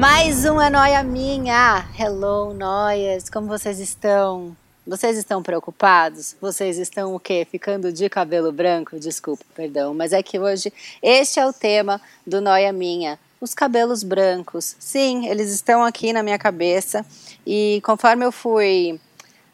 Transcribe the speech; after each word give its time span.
Mais 0.00 0.46
uma 0.46 0.70
noia 0.70 1.02
minha! 1.02 1.86
Hello, 1.98 2.54
noias! 2.54 3.28
Como 3.28 3.46
vocês 3.46 3.78
estão? 3.78 4.56
Vocês 4.86 5.18
estão 5.18 5.42
preocupados? 5.42 6.34
Vocês 6.40 6.78
estão 6.78 7.14
o 7.14 7.20
quê? 7.20 7.46
Ficando 7.48 7.92
de 7.92 8.08
cabelo 8.08 8.50
branco? 8.50 8.98
Desculpa, 8.98 9.44
perdão, 9.54 9.92
mas 9.92 10.14
é 10.14 10.22
que 10.22 10.38
hoje 10.38 10.72
este 11.02 11.38
é 11.38 11.46
o 11.46 11.52
tema 11.52 12.00
do 12.26 12.40
Noia 12.40 12.72
Minha. 12.72 13.18
Os 13.42 13.52
cabelos 13.52 14.02
brancos. 14.02 14.74
Sim, 14.78 15.26
eles 15.28 15.52
estão 15.52 15.84
aqui 15.84 16.14
na 16.14 16.22
minha 16.22 16.38
cabeça 16.38 17.04
e 17.46 17.82
conforme 17.84 18.24
eu 18.24 18.32
fui 18.32 18.98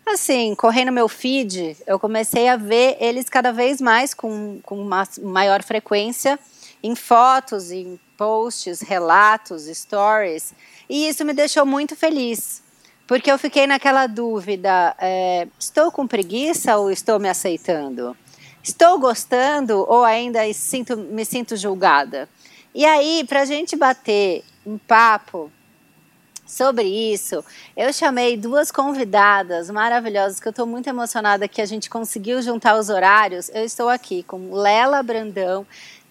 assim, 0.06 0.55
correndo 0.55 0.92
meu 0.92 1.08
feed, 1.08 1.77
eu 1.88 1.98
comecei 1.98 2.47
a 2.47 2.55
ver 2.55 2.97
eles 3.00 3.28
cada 3.28 3.50
vez 3.50 3.80
mais 3.80 4.14
com, 4.14 4.60
com 4.62 4.80
uma 4.80 5.08
maior 5.20 5.64
frequência 5.64 6.38
em 6.86 6.95
fotos, 6.95 7.70
em 7.70 7.98
posts, 8.16 8.80
relatos, 8.80 9.64
stories, 9.64 10.55
e 10.88 11.08
isso 11.08 11.24
me 11.24 11.34
deixou 11.34 11.66
muito 11.66 11.97
feliz, 11.97 12.62
porque 13.06 13.30
eu 13.30 13.38
fiquei 13.38 13.66
naquela 13.66 14.06
dúvida: 14.06 14.94
é, 14.98 15.48
estou 15.58 15.91
com 15.91 16.06
preguiça 16.06 16.77
ou 16.77 16.91
estou 16.91 17.19
me 17.19 17.28
aceitando? 17.28 18.16
Estou 18.62 18.98
gostando 18.98 19.84
ou 19.88 20.05
ainda 20.05 20.41
sinto, 20.52 20.96
me 20.96 21.24
sinto 21.24 21.56
julgada? 21.56 22.28
E 22.74 22.84
aí, 22.84 23.24
para 23.27 23.42
a 23.42 23.44
gente 23.44 23.77
bater 23.77 24.44
um 24.66 24.77
papo 24.77 25.50
sobre 26.44 26.84
isso, 26.84 27.44
eu 27.77 27.92
chamei 27.92 28.36
duas 28.36 28.70
convidadas 28.70 29.70
maravilhosas 29.70 30.39
que 30.39 30.46
eu 30.46 30.50
estou 30.50 30.66
muito 30.66 30.89
emocionada 30.89 31.48
que 31.48 31.61
a 31.61 31.66
gente 31.66 31.91
conseguiu 31.91 32.41
juntar 32.41 32.78
os 32.78 32.89
horários. 32.89 33.48
Eu 33.48 33.64
estou 33.64 33.89
aqui 33.89 34.22
com 34.22 34.52
Lela 34.55 35.02
Brandão 35.02 35.66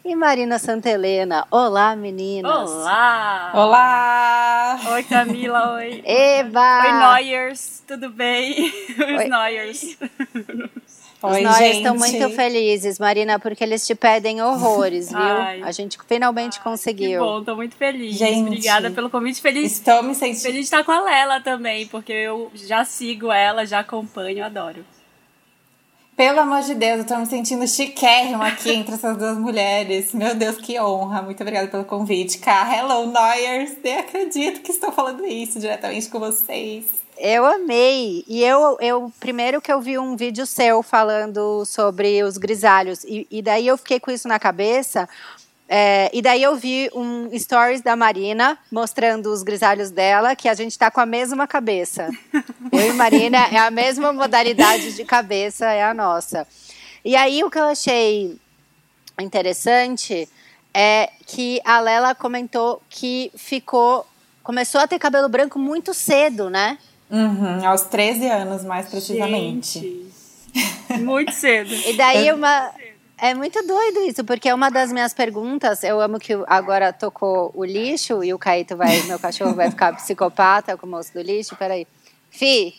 e 0.06 0.16
Marina 0.16 0.59
Santelena. 0.59 1.48
Olá, 1.50 1.95
meninas. 1.95 2.70
Olá! 2.70 3.52
Olá! 3.56 4.80
Oi, 4.92 5.03
Camila, 5.03 5.73
oi. 5.73 6.03
Eba! 6.06 6.84
Oi, 6.84 6.92
Noyers, 6.92 7.84
tudo 7.88 8.12
bem? 8.12 8.72
Os 8.92 9.28
Noyers. 9.28 9.97
Os 11.23 11.42
nós 11.42 11.59
estão 11.59 11.95
muito 11.95 12.30
felizes, 12.30 13.00
Marina, 13.00 13.39
porque 13.39 13.64
eles 13.64 13.84
te 13.84 13.95
pedem 13.95 14.44
horrores, 14.44 15.09
viu? 15.09 15.17
Ai, 15.17 15.64
a 15.64 15.72
gente 15.72 15.97
finalmente 16.08 16.59
ai, 16.59 16.64
conseguiu. 16.64 17.19
Que 17.19 17.28
bom, 17.28 17.44
tô 17.44 17.56
muito 17.56 17.75
feliz. 17.75 18.16
Gente, 18.16 18.45
Obrigada 18.45 18.92
pelo 18.92 19.09
convite. 19.09 19.42
Feliz. 19.42 19.72
Estou 19.72 20.03
me 20.03 20.14
sentindo. 20.14 20.44
Feliz 20.44 20.58
de 20.58 20.64
estar 20.66 20.84
com 20.84 20.92
a 20.92 21.02
Lela 21.02 21.42
também, 21.42 21.88
porque 21.88 22.14
eu 22.14 22.52
já 22.53 22.86
sigo 22.86 23.31
ela, 23.31 23.66
já 23.66 23.80
acompanho, 23.80 24.45
adoro. 24.45 24.86
Pelo 26.16 26.39
amor 26.39 26.61
de 26.61 26.73
Deus, 26.75 26.99
eu 26.99 27.05
tô 27.05 27.17
me 27.17 27.25
sentindo 27.25 27.67
chiquérrima 27.67 28.47
aqui 28.47 28.71
entre 28.71 28.95
essas 28.95 29.17
duas 29.17 29.38
mulheres. 29.38 30.13
Meu 30.13 30.33
Deus, 30.33 30.55
que 30.55 30.80
honra. 30.80 31.22
Muito 31.22 31.41
obrigada 31.41 31.67
pelo 31.67 31.83
convite. 31.83 32.38
Cá, 32.38 32.73
hello, 32.73 33.07
Noyers. 33.07 33.75
Nem 33.83 33.97
acredito 33.97 34.61
que 34.61 34.72
estou 34.72 34.94
falando 34.94 35.25
isso 35.25 35.59
diretamente 35.59 36.07
com 36.07 36.17
vocês. 36.17 36.85
Eu 37.17 37.45
amei. 37.45 38.23
E 38.29 38.41
eu, 38.45 38.78
eu 38.79 39.12
primeiro 39.19 39.59
que 39.59 39.69
eu 39.69 39.81
vi 39.81 40.00
um 40.00 40.16
vídeo 40.16 40.45
seu 40.45 40.81
falando 40.81 41.66
sobre 41.66 42.23
os 42.23 42.38
grisalhos. 42.38 43.03
E, 43.03 43.28
e 43.29 43.41
daí 43.41 43.67
eu 43.67 43.78
fiquei 43.78 44.00
com 44.00 44.09
isso 44.09 44.25
na 44.25 44.40
cabeça, 44.40 45.09
é, 45.68 46.12
e 46.14 46.22
daí 46.22 46.44
eu 46.44 46.56
vi 46.56 46.90
um 46.94 47.30
stories 47.38 47.81
da 47.81 47.96
Marina 47.96 48.58
mostrando 48.72 49.31
os 49.31 49.42
grisalhos 49.42 49.90
dela, 49.90 50.36
que 50.36 50.48
a 50.48 50.53
gente 50.53 50.78
tá 50.78 50.92
com 50.92 51.00
a 51.00 51.06
mesma 51.06 51.48
cabeça. 51.48 52.09
Eu 52.72 52.92
e 52.92 52.94
Marina 52.94 53.48
é 53.52 53.58
a 53.58 53.72
mesma 53.72 54.14
modalidade 54.14 54.94
de 54.94 55.03
cabeça, 55.03 55.66
é 55.72 55.84
a 55.84 55.94
nossa. 55.94 56.48
E 57.03 57.16
aí 57.16 57.44
o 57.44 57.50
que 57.50 57.59
eu 57.59 57.66
achei 57.66 58.38
interessante 59.20 60.28
é 60.74 61.09
que 61.26 61.62
a 61.64 61.80
Lela 61.80 62.14
comentou 62.14 62.82
que 62.90 63.32
ficou. 63.36 64.06
Começou 64.44 64.82
a 64.82 64.88
ter 64.88 65.00
cabelo 65.00 65.30
branco 65.30 65.58
muito 65.58 65.94
cedo, 65.94 66.50
né? 66.50 66.78
Uhum, 67.09 67.66
aos 67.66 67.84
13 67.84 68.28
anos, 68.28 68.64
mais 68.64 68.88
precisamente. 68.88 69.80
Gente, 69.80 71.02
muito 71.02 71.32
cedo. 71.32 71.74
E 71.74 71.94
daí 71.94 72.32
uma. 72.32 72.72
É 73.18 73.34
muito 73.34 73.66
doido 73.66 74.02
isso, 74.02 74.26
porque 74.26 74.52
uma 74.52 74.70
das 74.70 74.92
minhas 74.92 75.14
perguntas, 75.14 75.84
eu 75.84 76.02
amo 76.02 76.20
que 76.20 76.34
agora 76.48 76.92
tocou 76.92 77.50
o 77.56 77.64
lixo 77.64 78.22
e 78.22 78.34
o 78.34 78.38
Caíto 78.38 78.76
vai, 78.76 79.02
meu 79.08 79.18
cachorro 79.18 79.53
vai 79.53 79.70
ficar 79.70 79.96
psicopata 79.96 80.76
com 80.76 80.86
o 80.86 80.90
moço 80.90 81.14
do 81.14 81.22
lixo, 81.22 81.56
peraí. 81.56 81.88
Fi. 82.30 82.76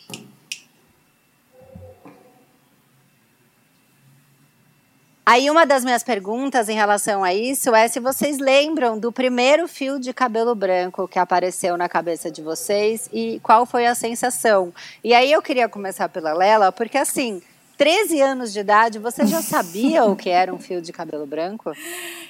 Aí 5.25 5.49
uma 5.49 5.65
das 5.65 5.83
minhas 5.83 6.03
perguntas 6.03 6.69
em 6.69 6.75
relação 6.75 7.21
a 7.23 7.33
isso 7.33 7.75
é 7.75 7.87
se 7.87 7.99
vocês 7.99 8.37
lembram 8.37 8.97
do 8.97 9.11
primeiro 9.11 9.67
fio 9.67 9.99
de 9.99 10.13
cabelo 10.13 10.55
branco 10.55 11.07
que 11.07 11.19
apareceu 11.19 11.75
na 11.75 11.89
cabeça 11.89 12.31
de 12.31 12.41
vocês 12.41 13.09
e 13.11 13.39
qual 13.41 13.65
foi 13.65 13.87
a 13.87 13.95
sensação. 13.95 14.73
E 15.03 15.13
aí 15.13 15.31
eu 15.31 15.41
queria 15.41 15.67
começar 15.67 16.07
pela 16.07 16.31
Lela, 16.31 16.71
porque 16.71 16.97
assim, 16.97 17.41
13 17.77 18.19
anos 18.21 18.51
de 18.51 18.59
idade, 18.59 18.97
você 18.97 19.25
já 19.27 19.41
sabia 19.41 20.03
o 20.05 20.15
que 20.15 20.29
era 20.29 20.53
um 20.53 20.57
fio 20.57 20.81
de 20.81 20.91
cabelo 20.91 21.27
branco? 21.27 21.73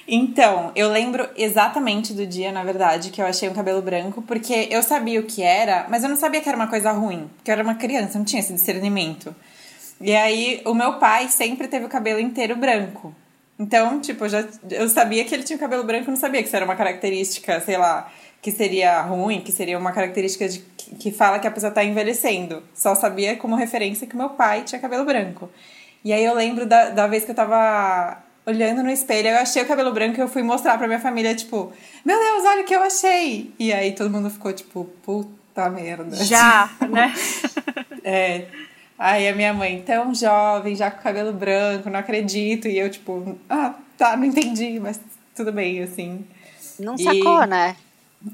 Então, 0.06 0.70
eu 0.76 0.90
lembro 0.90 1.26
exatamente 1.36 2.12
do 2.12 2.26
dia, 2.26 2.52
na 2.52 2.62
verdade, 2.62 3.10
que 3.10 3.20
eu 3.20 3.26
achei 3.26 3.48
um 3.48 3.54
cabelo 3.54 3.80
branco, 3.80 4.20
porque 4.22 4.68
eu 4.70 4.82
sabia 4.82 5.18
o 5.18 5.24
que 5.24 5.42
era, 5.42 5.86
mas 5.88 6.02
eu 6.02 6.10
não 6.10 6.16
sabia 6.16 6.40
que 6.42 6.48
era 6.48 6.56
uma 6.56 6.66
coisa 6.66 6.92
ruim, 6.92 7.30
porque 7.36 7.50
eu 7.50 7.54
era 7.54 7.62
uma 7.62 7.76
criança, 7.76 8.18
não 8.18 8.24
tinha 8.24 8.40
esse 8.40 8.52
discernimento. 8.52 9.34
E 10.00 10.14
aí, 10.14 10.60
o 10.66 10.74
meu 10.74 10.98
pai 10.98 11.28
sempre 11.28 11.66
teve 11.66 11.86
o 11.86 11.88
cabelo 11.88 12.20
inteiro 12.20 12.54
branco. 12.54 13.14
Então, 13.58 14.00
tipo, 14.00 14.26
eu, 14.26 14.28
já, 14.28 14.44
eu 14.70 14.88
sabia 14.88 15.24
que 15.24 15.34
ele 15.34 15.42
tinha 15.42 15.56
o 15.56 15.60
cabelo 15.60 15.82
branco, 15.82 16.10
não 16.10 16.16
sabia 16.16 16.42
que 16.42 16.46
isso 16.46 16.56
era 16.56 16.64
uma 16.64 16.76
característica, 16.76 17.60
sei 17.60 17.76
lá, 17.76 18.12
que 18.40 18.52
seria 18.52 19.00
ruim, 19.02 19.40
que 19.40 19.52
seria 19.52 19.78
uma 19.78 19.92
característica 19.92 20.48
de, 20.48 20.60
que 20.98 21.10
fala 21.10 21.38
que 21.38 21.46
a 21.46 21.50
pessoa 21.50 21.70
está 21.70 21.84
envelhecendo. 21.84 22.62
Só 22.74 22.94
sabia 22.94 23.36
como 23.36 23.56
referência 23.56 24.06
que 24.06 24.16
meu 24.16 24.30
pai 24.30 24.62
tinha 24.62 24.80
cabelo 24.80 25.04
branco. 25.04 25.50
E 26.04 26.12
aí 26.12 26.24
eu 26.24 26.34
lembro 26.34 26.64
da, 26.66 26.90
da 26.90 27.06
vez 27.06 27.24
que 27.24 27.32
eu 27.32 27.34
tava 27.34 28.22
olhando 28.46 28.82
no 28.82 28.90
espelho, 28.90 29.28
eu 29.28 29.38
achei 29.38 29.62
o 29.62 29.66
cabelo 29.66 29.92
branco 29.92 30.18
e 30.18 30.22
eu 30.22 30.28
fui 30.28 30.42
mostrar 30.42 30.78
pra 30.78 30.86
minha 30.86 31.00
família, 31.00 31.34
tipo, 31.34 31.70
meu 32.02 32.18
Deus, 32.18 32.44
olha 32.44 32.62
o 32.62 32.64
que 32.64 32.74
eu 32.74 32.82
achei! 32.82 33.52
E 33.58 33.72
aí 33.72 33.92
todo 33.92 34.08
mundo 34.08 34.30
ficou, 34.30 34.52
tipo, 34.52 34.84
puta 35.02 35.68
merda. 35.68 36.16
Já, 36.24 36.70
né? 36.88 37.12
é. 38.02 38.46
Aí 38.98 39.28
a 39.28 39.34
minha 39.34 39.52
mãe, 39.52 39.82
tão 39.86 40.12
jovem, 40.12 40.74
já 40.74 40.90
com 40.90 41.00
cabelo 41.00 41.32
branco, 41.32 41.88
não 41.88 42.00
acredito. 42.00 42.66
E 42.66 42.76
eu, 42.76 42.90
tipo, 42.90 43.38
ah, 43.48 43.74
tá, 43.96 44.16
não 44.16 44.24
entendi, 44.24 44.80
mas 44.80 44.98
tudo 45.36 45.52
bem, 45.52 45.80
assim. 45.82 46.24
Não 46.80 46.98
sacou, 46.98 47.44
e... 47.44 47.46
né? 47.46 47.76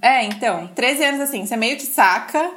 É, 0.01 0.25
então, 0.25 0.67
13 0.69 1.05
anos 1.05 1.21
assim, 1.21 1.47
você 1.47 1.57
meio 1.57 1.77
que 1.77 1.87
saca, 1.87 2.51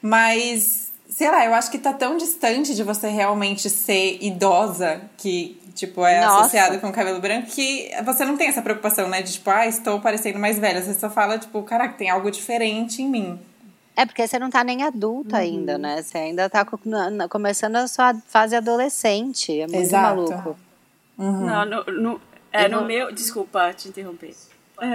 mas 0.00 0.92
sei 1.08 1.30
lá, 1.30 1.44
eu 1.44 1.54
acho 1.54 1.70
que 1.70 1.78
tá 1.78 1.92
tão 1.92 2.16
distante 2.16 2.74
de 2.74 2.82
você 2.82 3.08
realmente 3.08 3.68
ser 3.68 4.18
idosa 4.20 5.02
que, 5.16 5.60
tipo, 5.74 6.04
é 6.04 6.20
Nossa. 6.20 6.40
associado 6.40 6.78
com 6.80 6.90
cabelo 6.90 7.20
branco 7.20 7.48
que 7.48 7.90
você 8.04 8.24
não 8.24 8.36
tem 8.36 8.48
essa 8.48 8.62
preocupação, 8.62 9.08
né? 9.08 9.22
De 9.22 9.32
tipo, 9.32 9.50
ah, 9.50 9.66
estou 9.66 10.00
parecendo 10.00 10.38
mais 10.38 10.58
velha. 10.58 10.82
Você 10.82 10.94
só 10.94 11.10
fala, 11.10 11.38
tipo, 11.38 11.62
caraca, 11.62 11.94
tem 11.94 12.10
algo 12.10 12.30
diferente 12.30 13.02
em 13.02 13.08
mim. 13.08 13.40
É 13.94 14.06
porque 14.06 14.26
você 14.26 14.38
não 14.38 14.48
tá 14.48 14.64
nem 14.64 14.82
adulta 14.82 15.36
uhum. 15.36 15.42
ainda, 15.42 15.76
né? 15.76 16.02
Você 16.02 16.16
ainda 16.16 16.48
tá 16.48 16.64
começando 17.28 17.76
a 17.76 17.86
sua 17.86 18.14
fase 18.26 18.56
adolescente. 18.56 19.52
É 19.52 19.66
muito 19.66 19.76
Exato. 19.76 20.16
maluco. 20.16 20.56
Uhum. 21.18 21.46
Não, 21.46 21.64
no, 21.66 21.84
no, 21.84 22.20
é, 22.50 22.68
no 22.68 22.86
meu. 22.86 23.12
Desculpa 23.12 23.72
te 23.74 23.88
interromper. 23.88 24.34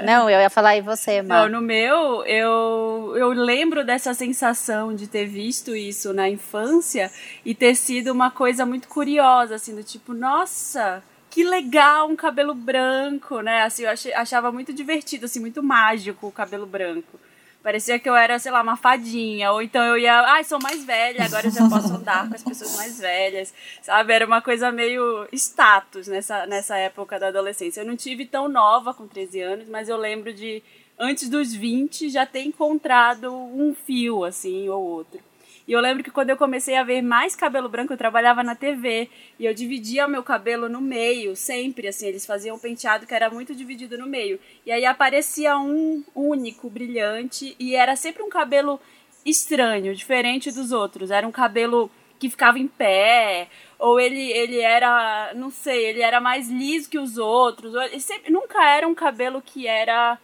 Não, 0.03 0.29
eu 0.29 0.39
ia 0.39 0.49
falar 0.49 0.75
em 0.75 0.81
você, 0.81 1.21
Mar. 1.21 1.43
Não, 1.43 1.59
no 1.59 1.65
meu, 1.65 2.23
eu, 2.25 3.13
eu 3.15 3.29
lembro 3.29 3.85
dessa 3.85 4.13
sensação 4.13 4.93
de 4.93 5.07
ter 5.07 5.25
visto 5.25 5.75
isso 5.75 6.13
na 6.13 6.29
infância 6.29 7.11
e 7.45 7.55
ter 7.55 7.75
sido 7.75 8.11
uma 8.11 8.29
coisa 8.29 8.65
muito 8.65 8.87
curiosa, 8.87 9.55
assim, 9.55 9.73
do 9.73 9.83
tipo, 9.83 10.13
nossa, 10.13 11.01
que 11.29 11.43
legal 11.43 12.09
um 12.09 12.15
cabelo 12.15 12.53
branco, 12.53 13.41
né? 13.41 13.63
Assim, 13.63 13.83
eu 13.83 13.89
achei, 13.89 14.13
achava 14.13 14.51
muito 14.51 14.73
divertido, 14.73 15.25
assim, 15.25 15.39
muito 15.39 15.63
mágico 15.63 16.27
o 16.27 16.31
cabelo 16.31 16.65
branco. 16.65 17.19
Parecia 17.63 17.99
que 17.99 18.09
eu 18.09 18.15
era, 18.15 18.39
sei 18.39 18.51
lá, 18.51 18.61
uma 18.61 18.77
fadinha. 18.77 19.51
Ou 19.51 19.61
então 19.61 19.83
eu 19.83 19.97
ia, 19.97 20.21
ai, 20.21 20.43
sou 20.43 20.59
mais 20.61 20.83
velha, 20.83 21.25
agora 21.25 21.47
eu 21.47 21.51
já 21.51 21.67
posso 21.67 21.93
andar 21.93 22.27
com 22.27 22.35
as 22.35 22.43
pessoas 22.43 22.75
mais 22.77 22.99
velhas. 22.99 23.53
Sabe? 23.81 24.13
Era 24.13 24.25
uma 24.25 24.41
coisa 24.41 24.71
meio 24.71 25.27
status 25.33 26.07
nessa, 26.07 26.45
nessa 26.45 26.77
época 26.77 27.19
da 27.19 27.27
adolescência. 27.27 27.81
Eu 27.81 27.85
não 27.85 27.95
tive 27.95 28.25
tão 28.25 28.47
nova 28.47 28.93
com 28.93 29.07
13 29.07 29.41
anos, 29.41 29.69
mas 29.69 29.89
eu 29.89 29.97
lembro 29.97 30.33
de, 30.33 30.63
antes 30.97 31.29
dos 31.29 31.53
20, 31.53 32.09
já 32.09 32.25
ter 32.25 32.41
encontrado 32.41 33.33
um 33.33 33.75
fio, 33.75 34.23
assim, 34.23 34.69
ou 34.69 34.83
outro. 34.83 35.26
E 35.67 35.73
eu 35.73 35.81
lembro 35.81 36.01
que 36.01 36.09
quando 36.09 36.29
eu 36.29 36.37
comecei 36.37 36.77
a 36.77 36.83
ver 36.83 37.01
mais 37.01 37.35
cabelo 37.35 37.67
branco, 37.67 37.91
eu 37.91 37.97
trabalhava 37.97 38.41
na 38.41 38.55
TV 38.55 39.09
e 39.37 39.45
eu 39.45 39.53
dividia 39.53 40.07
o 40.07 40.09
meu 40.09 40.23
cabelo 40.23 40.69
no 40.69 40.79
meio, 40.79 41.35
sempre 41.35 41.89
assim, 41.89 42.07
eles 42.07 42.25
faziam 42.25 42.55
um 42.55 42.59
penteado 42.59 43.05
que 43.05 43.13
era 43.13 43.29
muito 43.29 43.53
dividido 43.53 43.97
no 43.97 44.07
meio. 44.07 44.39
E 44.65 44.71
aí 44.71 44.85
aparecia 44.85 45.57
um 45.57 46.05
único, 46.15 46.69
brilhante, 46.69 47.53
e 47.59 47.75
era 47.75 47.97
sempre 47.97 48.23
um 48.23 48.29
cabelo 48.29 48.79
estranho, 49.25 49.93
diferente 49.93 50.51
dos 50.51 50.71
outros. 50.71 51.11
Era 51.11 51.27
um 51.27 51.33
cabelo 51.33 51.91
que 52.17 52.29
ficava 52.29 52.57
em 52.57 52.67
pé, 52.67 53.49
ou 53.77 53.99
ele, 53.99 54.31
ele 54.31 54.59
era, 54.59 55.33
não 55.35 55.51
sei, 55.51 55.85
ele 55.87 56.01
era 56.01 56.21
mais 56.21 56.49
liso 56.49 56.89
que 56.89 56.97
os 56.97 57.17
outros. 57.17 57.73
Sempre, 58.01 58.31
nunca 58.31 58.63
era 58.69 58.87
um 58.87 58.95
cabelo 58.95 59.41
que 59.41 59.67
era 59.67 60.17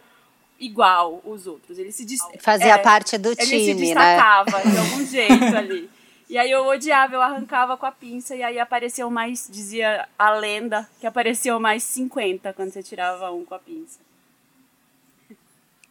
igual 0.64 1.20
os 1.24 1.46
outros. 1.46 1.78
Ele 1.78 1.92
se 1.92 2.06
fazia 2.40 2.74
é, 2.74 2.78
parte 2.78 3.18
do 3.18 3.34
time, 3.34 3.54
ele 3.54 3.64
se 3.64 3.74
destacava 3.74 4.58
né? 4.64 4.70
de 4.70 4.78
algum 4.78 5.06
jeito 5.06 5.56
ali. 5.56 5.90
E 6.28 6.38
aí 6.38 6.50
eu 6.50 6.66
odiava, 6.66 7.14
eu 7.14 7.22
arrancava 7.22 7.76
com 7.76 7.86
a 7.86 7.92
pinça 7.92 8.34
e 8.34 8.42
aí 8.42 8.58
apareceu 8.58 9.10
mais, 9.10 9.48
dizia 9.50 10.08
a 10.18 10.30
lenda, 10.30 10.88
que 11.00 11.06
apareceu 11.06 11.60
mais 11.60 11.82
50 11.84 12.52
quando 12.54 12.72
você 12.72 12.82
tirava 12.82 13.30
um 13.30 13.44
com 13.44 13.54
a 13.54 13.58
pinça. 13.58 13.98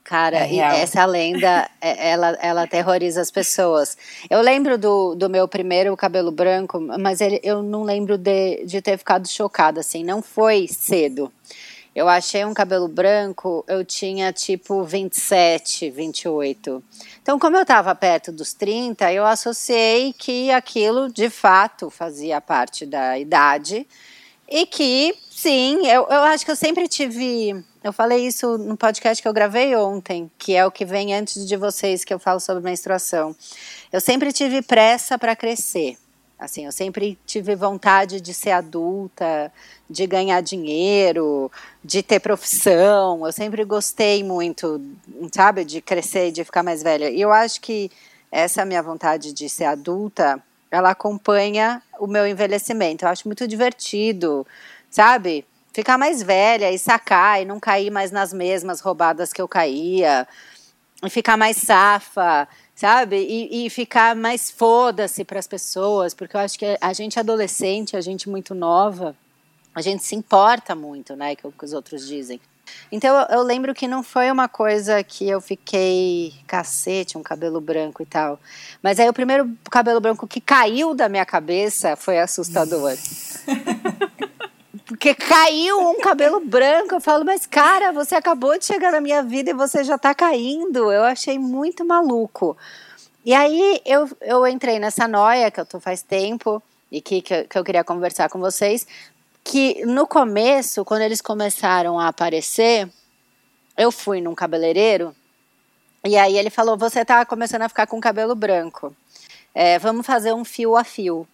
Cara, 0.03 0.45
é 0.45 0.81
essa 0.81 1.05
lenda, 1.05 1.69
é, 1.79 2.09
ela, 2.09 2.37
ela 2.41 2.67
terroriza 2.67 3.21
as 3.21 3.31
pessoas. 3.31 3.97
Eu 4.29 4.41
lembro 4.41 4.77
do, 4.77 5.15
do 5.15 5.29
meu 5.29 5.47
primeiro 5.47 5.95
cabelo 5.95 6.29
branco, 6.29 6.77
mas 6.99 7.21
ele, 7.21 7.39
eu 7.41 7.63
não 7.63 7.83
lembro 7.83 8.17
de, 8.17 8.65
de 8.65 8.81
ter 8.81 8.97
ficado 8.97 9.25
chocada, 9.29 9.79
assim, 9.79 10.03
não 10.03 10.21
foi 10.21 10.67
cedo. 10.67 11.31
Eu 11.95 12.09
achei 12.09 12.43
um 12.43 12.55
cabelo 12.55 12.87
branco, 12.87 13.63
eu 13.67 13.85
tinha 13.85 14.33
tipo 14.33 14.83
27, 14.83 15.91
28. 15.91 16.83
Então, 17.21 17.37
como 17.37 17.55
eu 17.55 17.61
estava 17.61 17.93
perto 17.93 18.31
dos 18.31 18.51
30, 18.53 19.13
eu 19.13 19.23
associei 19.23 20.11
que 20.11 20.49
aquilo 20.49 21.11
de 21.11 21.29
fato 21.29 21.91
fazia 21.91 22.41
parte 22.41 22.83
da 22.85 23.19
idade 23.19 23.85
e 24.49 24.65
que, 24.65 25.15
sim, 25.29 25.85
eu, 25.85 26.07
eu 26.09 26.21
acho 26.23 26.43
que 26.43 26.51
eu 26.51 26.55
sempre 26.55 26.87
tive. 26.87 27.63
Eu 27.83 27.93
falei 27.93 28.25
isso 28.25 28.57
no 28.57 28.75
podcast 28.75 29.21
que 29.21 29.27
eu 29.27 29.33
gravei 29.33 29.75
ontem, 29.75 30.31
que 30.37 30.55
é 30.55 30.65
o 30.65 30.71
que 30.71 30.85
vem 30.85 31.13
antes 31.13 31.45
de 31.45 31.55
vocês, 31.55 32.03
que 32.03 32.13
eu 32.13 32.19
falo 32.19 32.39
sobre 32.39 32.63
menstruação. 32.63 33.35
Eu 33.91 34.01
sempre 34.01 34.33
tive 34.33 34.61
pressa 34.63 35.17
para 35.19 35.35
crescer. 35.35 35.97
Assim, 36.43 36.65
eu 36.65 36.73
sempre 36.73 37.17
tive 37.25 37.55
vontade 37.55 38.19
de 38.19 38.33
ser 38.33 38.51
adulta, 38.51 39.49
de 39.89 40.05
ganhar 40.05 40.41
dinheiro, 40.41 41.49
de 41.81 42.03
ter 42.03 42.19
profissão. 42.19 43.25
Eu 43.25 43.31
sempre 43.31 43.63
gostei 43.63 44.25
muito, 44.25 44.81
sabe, 45.31 45.63
de 45.63 45.79
crescer 45.79 46.33
de 46.33 46.43
ficar 46.43 46.61
mais 46.61 46.83
velha. 46.83 47.09
E 47.09 47.21
eu 47.21 47.31
acho 47.31 47.61
que 47.61 47.89
essa 48.29 48.65
minha 48.65 48.83
vontade 48.83 49.31
de 49.31 49.47
ser 49.47 49.63
adulta, 49.63 50.37
ela 50.69 50.89
acompanha 50.89 51.81
o 51.97 52.07
meu 52.07 52.27
envelhecimento. 52.27 53.05
Eu 53.05 53.09
acho 53.09 53.25
muito 53.25 53.47
divertido, 53.47 54.45
sabe? 54.89 55.45
Ficar 55.71 55.97
mais 55.97 56.21
velha 56.21 56.69
e 56.71 56.77
sacar 56.77 57.41
e 57.41 57.45
não 57.45 57.57
cair 57.57 57.89
mais 57.89 58.11
nas 58.11 58.33
mesmas 58.33 58.81
roubadas 58.81 59.31
que 59.31 59.41
eu 59.41 59.47
caía. 59.47 60.27
E 61.01 61.09
ficar 61.09 61.37
mais 61.37 61.55
safa 61.55 62.49
sabe? 62.75 63.17
E, 63.17 63.65
e 63.65 63.69
ficar 63.69 64.15
mais 64.15 64.49
foda-se 64.49 65.23
para 65.23 65.39
as 65.39 65.47
pessoas, 65.47 66.13
porque 66.13 66.35
eu 66.35 66.41
acho 66.41 66.57
que 66.57 66.77
a 66.79 66.93
gente 66.93 67.19
adolescente, 67.19 67.95
a 67.95 68.01
gente 68.01 68.29
muito 68.29 68.53
nova, 68.55 69.15
a 69.73 69.81
gente 69.81 70.03
se 70.03 70.15
importa 70.15 70.75
muito, 70.75 71.15
né, 71.15 71.35
que, 71.35 71.49
que 71.49 71.65
os 71.65 71.73
outros 71.73 72.07
dizem. 72.07 72.39
Então 72.91 73.15
eu, 73.21 73.37
eu, 73.37 73.43
lembro 73.43 73.73
que 73.73 73.87
não 73.87 74.01
foi 74.01 74.31
uma 74.31 74.47
coisa 74.47 75.03
que 75.03 75.27
eu 75.27 75.41
fiquei 75.41 76.33
cacete, 76.47 77.17
um 77.17 77.23
cabelo 77.23 77.59
branco 77.59 78.01
e 78.01 78.05
tal. 78.05 78.39
Mas 78.81 78.99
aí 78.99 79.09
o 79.09 79.13
primeiro 79.13 79.51
cabelo 79.69 79.99
branco 79.99 80.27
que 80.27 80.39
caiu 80.39 80.93
da 80.93 81.09
minha 81.09 81.25
cabeça 81.25 81.95
foi 81.95 82.19
assustador. 82.19 82.95
Porque 84.93 85.15
caiu 85.15 85.89
um 85.89 85.99
cabelo 85.99 86.39
branco. 86.39 86.93
Eu 86.93 87.01
falo, 87.01 87.25
mas 87.25 87.47
cara, 87.47 87.91
você 87.91 88.13
acabou 88.13 88.59
de 88.59 88.65
chegar 88.65 88.91
na 88.91 89.01
minha 89.01 89.23
vida 89.23 89.49
e 89.49 89.53
você 89.53 89.83
já 89.83 89.97
tá 89.97 90.13
caindo. 90.13 90.91
Eu 90.91 91.03
achei 91.03 91.39
muito 91.39 91.83
maluco. 91.83 92.55
E 93.25 93.33
aí 93.33 93.81
eu, 93.87 94.07
eu 94.21 94.45
entrei 94.45 94.77
nessa 94.77 95.07
noia 95.07 95.49
que 95.49 95.59
eu 95.59 95.65
tô 95.65 95.79
faz 95.79 96.03
tempo 96.03 96.61
e 96.91 97.01
que, 97.01 97.23
que, 97.23 97.45
que 97.45 97.57
eu 97.57 97.63
queria 97.63 97.83
conversar 97.83 98.29
com 98.29 98.39
vocês. 98.39 98.85
Que 99.43 99.83
no 99.83 100.05
começo, 100.05 100.85
quando 100.85 101.01
eles 101.01 101.21
começaram 101.21 101.99
a 101.99 102.09
aparecer, 102.09 102.87
eu 103.75 103.91
fui 103.91 104.21
num 104.21 104.35
cabeleireiro 104.35 105.15
e 106.05 106.15
aí 106.15 106.37
ele 106.37 106.51
falou: 106.51 106.77
Você 106.77 107.03
tá 107.03 107.25
começando 107.25 107.63
a 107.63 107.69
ficar 107.69 107.87
com 107.87 107.99
cabelo 107.99 108.35
branco. 108.35 108.95
É, 109.55 109.79
vamos 109.79 110.05
fazer 110.05 110.33
um 110.33 110.45
fio 110.45 110.77
a 110.77 110.83
fio. 110.83 111.27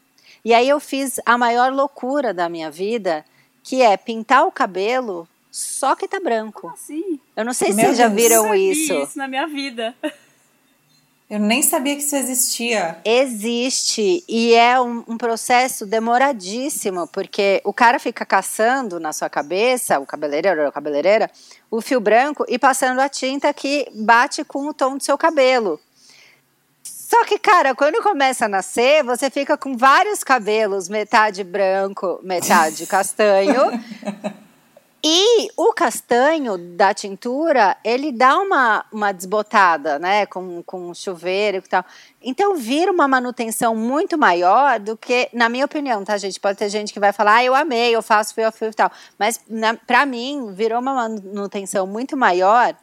E 0.45 0.53
aí 0.53 0.69
eu 0.69 0.79
fiz 0.79 1.19
a 1.25 1.37
maior 1.37 1.73
loucura 1.73 2.33
da 2.33 2.47
minha 2.47 2.71
vida, 2.71 3.25
que 3.69 3.83
é 3.83 3.95
pintar 3.95 4.47
o 4.47 4.51
cabelo 4.51 5.27
só 5.51 5.95
que 5.95 6.07
tá 6.07 6.19
branco. 6.19 6.61
Como 6.61 6.73
assim? 6.73 7.19
Eu 7.35 7.45
não 7.45 7.53
sei 7.53 7.67
se 7.67 7.75
vocês 7.75 7.97
já 7.97 8.07
viram 8.07 8.47
eu 8.47 8.55
isso. 8.55 8.93
isso 8.93 9.15
na 9.15 9.27
minha 9.27 9.45
vida. 9.45 9.95
Eu 11.29 11.39
nem 11.39 11.61
sabia 11.61 11.95
que 11.95 12.01
isso 12.01 12.15
existia. 12.15 12.97
Existe 13.05 14.23
e 14.27 14.55
é 14.55 14.81
um, 14.81 15.03
um, 15.07 15.15
processo 15.15 15.85
demoradíssimo, 15.85 17.05
porque 17.05 17.61
o 17.63 17.71
cara 17.71 17.99
fica 17.99 18.25
caçando 18.25 18.99
na 18.99 19.13
sua 19.13 19.29
cabeça, 19.29 19.99
o 19.99 20.05
cabeleireiro 20.07 20.61
ou 20.61 20.67
a 20.67 20.71
cabeleireira, 20.71 21.29
o 21.69 21.79
fio 21.79 21.99
branco 21.99 22.43
e 22.49 22.57
passando 22.57 22.99
a 22.99 23.07
tinta 23.07 23.53
que 23.53 23.87
bate 23.93 24.43
com 24.43 24.67
o 24.67 24.73
tom 24.73 24.97
do 24.97 25.03
seu 25.03 25.15
cabelo. 25.19 25.79
Só 27.09 27.25
que, 27.25 27.39
cara, 27.39 27.73
quando 27.73 28.03
começa 28.03 28.45
a 28.45 28.47
nascer, 28.47 29.03
você 29.03 29.31
fica 29.31 29.57
com 29.57 29.75
vários 29.75 30.23
cabelos, 30.23 30.87
metade 30.87 31.43
branco, 31.43 32.19
metade 32.21 32.85
castanho. 32.87 33.63
E 35.03 35.49
o 35.57 35.73
castanho 35.73 36.55
da 36.55 36.93
tintura, 36.93 37.75
ele 37.83 38.11
dá 38.11 38.37
uma, 38.37 38.85
uma 38.93 39.11
desbotada, 39.11 39.97
né? 39.97 40.27
Com, 40.27 40.61
com 40.61 40.93
chuveiro 40.93 41.57
e 41.57 41.61
tal. 41.61 41.83
Então 42.21 42.55
vira 42.55 42.91
uma 42.91 43.07
manutenção 43.07 43.75
muito 43.75 44.15
maior 44.15 44.79
do 44.79 44.95
que, 44.95 45.29
na 45.33 45.49
minha 45.49 45.65
opinião, 45.65 46.03
tá, 46.03 46.15
gente? 46.15 46.39
Pode 46.39 46.59
ter 46.59 46.69
gente 46.69 46.93
que 46.93 46.99
vai 46.99 47.11
falar, 47.11 47.37
ah, 47.37 47.43
eu 47.43 47.55
amei, 47.55 47.89
eu 47.89 48.03
faço 48.03 48.35
fio 48.35 48.47
a 48.47 48.51
fio 48.51 48.69
e 48.69 48.73
tal. 48.73 48.91
Mas 49.17 49.41
na, 49.49 49.73
pra 49.73 50.05
mim, 50.05 50.53
virou 50.53 50.79
uma 50.79 50.93
manutenção 50.93 51.87
muito 51.87 52.15
maior 52.15 52.75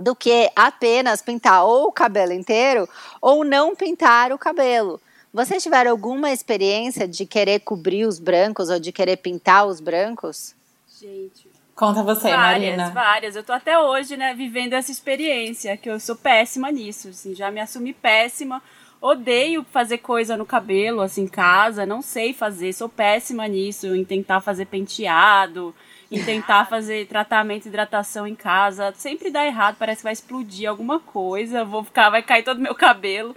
do 0.00 0.14
que 0.14 0.50
apenas 0.54 1.22
pintar 1.22 1.64
ou 1.64 1.88
o 1.88 1.92
cabelo 1.92 2.32
inteiro 2.32 2.88
ou 3.20 3.44
não 3.44 3.74
pintar 3.74 4.32
o 4.32 4.38
cabelo. 4.38 5.00
Vocês 5.32 5.62
tiveram 5.62 5.90
alguma 5.90 6.32
experiência 6.32 7.06
de 7.06 7.26
querer 7.26 7.60
cobrir 7.60 8.06
os 8.06 8.18
brancos 8.18 8.70
ou 8.70 8.80
de 8.80 8.92
querer 8.92 9.16
pintar 9.16 9.66
os 9.66 9.80
brancos? 9.80 10.54
Gente. 10.98 11.48
Conta 11.74 12.02
você, 12.02 12.30
várias, 12.30 12.76
Marina. 12.76 12.90
Várias, 12.90 13.36
Eu 13.36 13.44
tô 13.44 13.52
até 13.52 13.78
hoje, 13.78 14.16
né, 14.16 14.34
vivendo 14.34 14.72
essa 14.72 14.90
experiência, 14.90 15.76
que 15.76 15.88
eu 15.88 16.00
sou 16.00 16.16
péssima 16.16 16.72
nisso, 16.72 17.10
assim, 17.10 17.36
já 17.36 17.52
me 17.52 17.60
assumi 17.60 17.92
péssima. 17.92 18.60
Odeio 19.00 19.64
fazer 19.70 19.98
coisa 19.98 20.36
no 20.36 20.44
cabelo, 20.44 21.00
assim, 21.00 21.22
em 21.22 21.28
casa, 21.28 21.86
não 21.86 22.02
sei 22.02 22.32
fazer, 22.32 22.72
sou 22.72 22.88
péssima 22.88 23.46
nisso, 23.46 23.94
em 23.94 24.04
tentar 24.04 24.40
fazer 24.40 24.64
penteado, 24.64 25.72
em 26.10 26.24
tentar 26.24 26.64
fazer 26.66 27.06
tratamento 27.06 27.66
hidratação 27.66 28.26
em 28.26 28.34
casa. 28.34 28.92
Sempre 28.96 29.30
dá 29.30 29.44
errado, 29.44 29.76
parece 29.78 29.98
que 29.98 30.04
vai 30.04 30.12
explodir 30.12 30.68
alguma 30.68 30.98
coisa, 30.98 31.64
vou 31.64 31.84
ficar, 31.84 32.10
vai 32.10 32.22
cair 32.22 32.42
todo 32.42 32.58
o 32.58 32.62
meu 32.62 32.74
cabelo. 32.74 33.36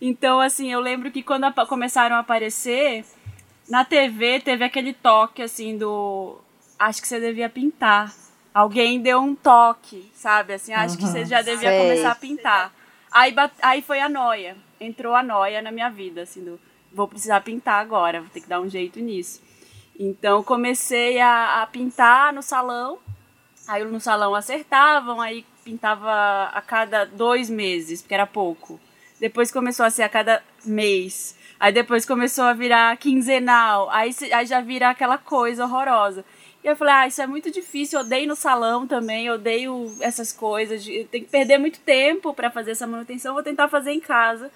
Então, 0.00 0.40
assim, 0.40 0.70
eu 0.72 0.80
lembro 0.80 1.10
que 1.10 1.22
quando 1.22 1.44
a, 1.44 1.66
começaram 1.66 2.16
a 2.16 2.20
aparecer, 2.20 3.04
na 3.68 3.84
TV 3.84 4.40
teve 4.40 4.64
aquele 4.64 4.92
toque, 4.92 5.42
assim, 5.42 5.76
do. 5.76 6.38
Acho 6.78 7.00
que 7.00 7.08
você 7.08 7.20
devia 7.20 7.48
pintar. 7.48 8.12
Alguém 8.52 9.00
deu 9.00 9.20
um 9.20 9.34
toque, 9.34 10.10
sabe? 10.14 10.52
Assim, 10.52 10.72
acho 10.72 10.94
uhum, 10.94 11.00
que 11.00 11.06
você 11.06 11.24
já 11.24 11.42
devia 11.42 11.70
sei. 11.70 11.78
começar 11.78 12.10
a 12.12 12.14
pintar. 12.14 12.72
Aí, 13.10 13.34
aí 13.62 13.82
foi 13.82 14.00
a 14.00 14.08
noia. 14.08 14.56
Entrou 14.80 15.14
a 15.14 15.22
noia 15.22 15.62
na 15.62 15.72
minha 15.72 15.88
vida, 15.88 16.22
assim, 16.22 16.44
do. 16.44 16.60
Vou 16.92 17.08
precisar 17.08 17.40
pintar 17.40 17.80
agora, 17.80 18.20
vou 18.20 18.30
ter 18.30 18.40
que 18.40 18.48
dar 18.48 18.60
um 18.60 18.68
jeito 18.68 19.00
nisso. 19.00 19.42
Então 19.98 20.42
comecei 20.42 21.20
a, 21.20 21.62
a 21.62 21.66
pintar 21.66 22.32
no 22.32 22.42
salão. 22.42 22.98
Aí 23.66 23.84
no 23.84 24.00
salão 24.00 24.34
acertavam, 24.34 25.20
aí 25.20 25.44
pintava 25.64 26.50
a 26.52 26.60
cada 26.60 27.04
dois 27.04 27.48
meses, 27.48 28.02
porque 28.02 28.14
era 28.14 28.26
pouco. 28.26 28.78
Depois 29.18 29.50
começou 29.50 29.86
a 29.86 29.90
ser 29.90 30.02
a 30.02 30.08
cada 30.08 30.42
mês. 30.64 31.36
Aí 31.58 31.72
depois 31.72 32.04
começou 32.04 32.44
a 32.44 32.52
virar 32.52 32.96
quinzenal. 32.98 33.88
Aí, 33.90 34.14
aí 34.32 34.44
já 34.44 34.60
vira 34.60 34.90
aquela 34.90 35.16
coisa 35.16 35.64
horrorosa. 35.64 36.24
E 36.62 36.66
eu 36.66 36.76
falei, 36.76 36.94
ah, 36.94 37.06
isso 37.06 37.20
é 37.20 37.26
muito 37.26 37.50
difícil, 37.50 37.98
eu 37.98 38.06
odeio 38.06 38.26
no 38.26 38.34
salão 38.34 38.86
também, 38.86 39.26
eu 39.26 39.34
odeio 39.34 39.94
essas 40.00 40.32
coisas, 40.32 40.82
tem 41.10 41.22
que 41.22 41.30
perder 41.30 41.58
muito 41.58 41.78
tempo 41.80 42.32
para 42.32 42.50
fazer 42.50 42.70
essa 42.70 42.86
manutenção, 42.86 43.34
vou 43.34 43.42
tentar 43.42 43.68
fazer 43.68 43.92
em 43.92 44.00
casa. 44.00 44.50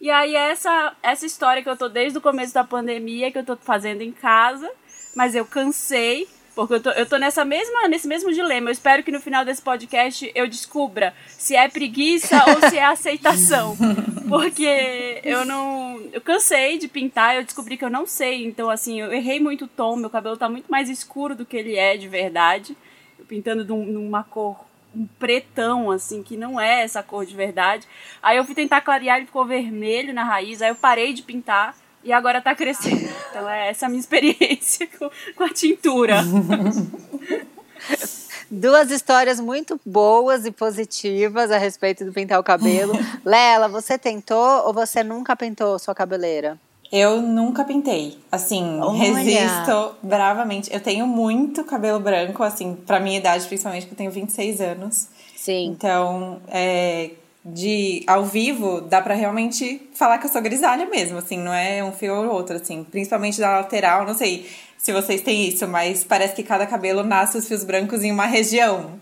E 0.00 0.10
aí 0.10 0.34
essa 0.34 0.94
essa 1.02 1.24
história 1.24 1.62
que 1.62 1.68
eu 1.68 1.76
tô 1.76 1.88
desde 1.88 2.18
o 2.18 2.20
começo 2.20 2.52
da 2.52 2.64
pandemia, 2.64 3.30
que 3.30 3.38
eu 3.38 3.44
tô 3.44 3.56
fazendo 3.56 4.02
em 4.02 4.12
casa, 4.12 4.70
mas 5.14 5.34
eu 5.34 5.44
cansei, 5.46 6.28
porque 6.54 6.74
eu 6.74 6.80
tô, 6.80 6.90
eu 6.90 7.06
tô 7.06 7.16
nessa 7.16 7.44
mesma, 7.44 7.88
nesse 7.88 8.06
mesmo 8.06 8.32
dilema. 8.32 8.68
Eu 8.68 8.72
espero 8.72 9.02
que 9.02 9.10
no 9.10 9.20
final 9.20 9.44
desse 9.44 9.62
podcast 9.62 10.30
eu 10.34 10.46
descubra 10.46 11.14
se 11.28 11.56
é 11.56 11.68
preguiça 11.68 12.36
ou 12.48 12.68
se 12.68 12.76
é 12.76 12.84
aceitação. 12.84 13.76
Porque 14.28 15.20
eu 15.22 15.44
não. 15.44 16.00
Eu 16.12 16.20
cansei 16.20 16.78
de 16.78 16.88
pintar, 16.88 17.36
eu 17.36 17.44
descobri 17.44 17.76
que 17.76 17.84
eu 17.84 17.90
não 17.90 18.06
sei. 18.06 18.46
Então, 18.46 18.70
assim, 18.70 19.00
eu 19.00 19.12
errei 19.12 19.38
muito 19.38 19.66
o 19.66 19.68
tom, 19.68 19.96
meu 19.96 20.08
cabelo 20.08 20.36
tá 20.36 20.48
muito 20.48 20.70
mais 20.70 20.88
escuro 20.88 21.34
do 21.34 21.44
que 21.44 21.56
ele 21.56 21.76
é 21.76 21.96
de 21.96 22.08
verdade. 22.08 22.76
Eu 23.18 23.24
pintando 23.26 23.64
numa 23.64 24.24
cor 24.24 24.64
um 24.94 25.06
pretão, 25.18 25.90
assim, 25.90 26.22
que 26.22 26.36
não 26.36 26.60
é 26.60 26.82
essa 26.82 27.02
cor 27.02 27.26
de 27.26 27.34
verdade. 27.34 27.86
Aí 28.22 28.36
eu 28.36 28.44
fui 28.44 28.54
tentar 28.54 28.80
clarear, 28.80 29.16
ele 29.16 29.26
ficou 29.26 29.44
vermelho 29.44 30.14
na 30.14 30.24
raiz, 30.24 30.62
aí 30.62 30.68
eu 30.68 30.74
parei 30.74 31.12
de 31.12 31.22
pintar 31.22 31.76
e 32.02 32.12
agora 32.12 32.40
tá 32.40 32.54
crescendo. 32.54 33.12
Então 33.34 33.50
é 33.50 33.70
essa 33.70 33.86
a 33.86 33.88
minha 33.88 33.98
experiência 33.98 34.86
com, 34.96 35.10
com 35.34 35.42
a 35.42 35.48
tintura. 35.48 36.22
Duas 38.48 38.92
histórias 38.92 39.40
muito 39.40 39.80
boas 39.84 40.46
e 40.46 40.52
positivas 40.52 41.50
a 41.50 41.58
respeito 41.58 42.04
do 42.04 42.12
pintar 42.12 42.38
o 42.38 42.44
cabelo. 42.44 42.92
Lela, 43.24 43.66
você 43.66 43.98
tentou 43.98 44.64
ou 44.66 44.72
você 44.72 45.02
nunca 45.02 45.34
pintou 45.34 45.76
sua 45.80 45.96
cabeleira? 45.96 46.60
Eu 46.96 47.20
nunca 47.20 47.64
pintei. 47.64 48.16
Assim, 48.30 48.78
Olha. 48.80 48.96
resisto 48.96 49.96
bravamente. 50.00 50.72
Eu 50.72 50.78
tenho 50.78 51.08
muito 51.08 51.64
cabelo 51.64 51.98
branco, 51.98 52.40
assim, 52.44 52.76
pra 52.86 53.00
minha 53.00 53.18
idade, 53.18 53.44
principalmente, 53.48 53.82
porque 53.82 53.94
eu 53.94 53.98
tenho 53.98 54.12
26 54.12 54.60
anos. 54.60 55.08
Sim. 55.34 55.66
Então, 55.76 56.40
é, 56.46 57.10
de 57.44 58.04
ao 58.06 58.24
vivo, 58.24 58.80
dá 58.80 59.02
para 59.02 59.12
realmente 59.12 59.90
falar 59.92 60.18
que 60.18 60.26
eu 60.26 60.30
sou 60.30 60.40
grisalha 60.40 60.86
mesmo, 60.86 61.18
assim, 61.18 61.36
não 61.36 61.52
é 61.52 61.82
um 61.82 61.90
fio 61.90 62.14
ou 62.14 62.32
outro, 62.32 62.54
assim, 62.54 62.84
principalmente 62.84 63.40
da 63.40 63.58
lateral, 63.58 64.06
não 64.06 64.14
sei 64.14 64.48
se 64.78 64.92
vocês 64.92 65.20
têm 65.20 65.48
isso, 65.48 65.66
mas 65.66 66.04
parece 66.04 66.34
que 66.34 66.44
cada 66.44 66.64
cabelo 66.64 67.02
nasce 67.02 67.36
os 67.36 67.48
fios 67.48 67.64
brancos 67.64 68.04
em 68.04 68.12
uma 68.12 68.26
região. 68.26 68.92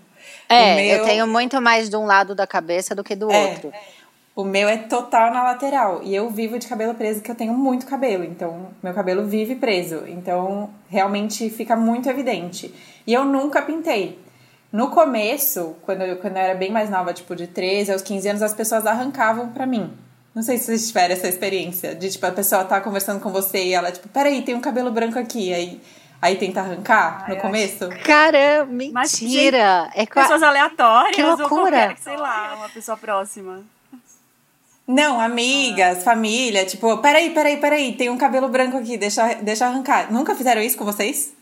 É, 0.49 0.77
meu... 0.77 0.97
eu 0.97 1.05
tenho 1.05 1.27
muito 1.27 1.61
mais 1.61 1.91
de 1.91 1.97
um 1.97 2.07
lado 2.07 2.35
da 2.35 2.47
cabeça 2.47 2.95
do 2.95 3.05
que 3.05 3.15
do 3.15 3.31
é, 3.31 3.47
outro. 3.47 3.73
O 4.35 4.45
meu 4.45 4.67
é 4.67 4.79
total 4.79 5.33
na 5.33 5.43
lateral. 5.43 6.01
E 6.03 6.15
eu 6.15 6.31
vivo 6.31 6.59
de 6.59 6.67
cabelo 6.67 6.95
preso, 6.95 7.21
que 7.21 7.31
eu 7.31 7.35
tenho 7.35 7.53
muito 7.53 7.87
cabelo. 7.87 8.25
Então, 8.25 8.69
meu 8.83 8.95
cabelo 8.95 9.27
vive 9.27 9.57
preso. 9.57 10.05
Então, 10.07 10.71
realmente 10.89 11.51
fica 11.51 11.77
muito 11.77 12.09
evidente. 12.09 12.75
E 13.07 13.13
eu 13.13 13.25
nunca 13.25 13.61
pintei. 13.61 14.19
No 14.73 14.89
começo, 14.89 15.77
quando 15.83 16.01
eu, 16.01 16.17
quando 16.17 16.39
eu 16.39 16.43
era 16.43 16.55
bem 16.55 16.71
mais 16.71 16.89
nova, 16.89 17.13
tipo 17.13 17.37
de 17.37 17.47
13 17.47 17.93
aos 17.93 18.01
15 18.01 18.29
anos, 18.29 18.43
as 18.43 18.55
pessoas 18.55 18.87
arrancavam 18.87 19.51
pra 19.51 19.67
mim. 19.67 19.93
Não 20.35 20.43
sei 20.43 20.57
se 20.57 20.65
vocês 20.65 20.87
tiveram 20.89 21.13
essa 21.13 21.29
experiência 21.29 21.95
de, 21.95 22.11
tipo, 22.11 22.25
a 22.25 22.33
pessoa 22.33 22.65
tá 22.65 22.81
conversando 22.81 23.21
com 23.21 23.31
você 23.31 23.67
e 23.67 23.75
ela, 23.75 23.93
tipo, 23.93 24.09
peraí, 24.09 24.41
tem 24.41 24.55
um 24.55 24.63
cabelo 24.63 24.91
branco 24.91 25.19
aqui. 25.19 25.53
Aí, 25.53 25.79
aí 26.23 26.37
tenta 26.37 26.61
arrancar 26.61 27.29
no 27.29 27.37
começo. 27.37 27.85
Acho... 27.85 28.03
Caramba, 28.03 28.73
mentira! 28.73 29.91
Mas, 29.95 29.95
é 29.95 30.07
pessoas 30.07 30.43
aleatórias 30.43 31.17
que 31.17 31.23
loucura. 31.23 31.51
ou 31.51 31.69
qualquer, 31.69 31.99
sei 31.99 32.17
lá, 32.17 32.55
uma 32.57 32.69
pessoa 32.71 32.97
próxima. 32.97 33.63
Não, 34.87 35.21
amigas, 35.21 35.99
ah. 35.99 36.01
família, 36.01 36.65
tipo, 36.67 36.99
peraí, 36.99 37.31
peraí, 37.31 37.57
peraí, 37.59 37.93
tem 37.93 38.11
um 38.11 38.19
cabelo 38.19 38.49
branco 38.49 38.77
aqui, 38.77 38.97
deixa, 38.97 39.35
deixa 39.35 39.67
arrancar. 39.67 40.13
Nunca 40.13 40.35
fizeram 40.35 40.61
isso 40.61 40.77
com 40.77 40.85
vocês? 40.85 41.33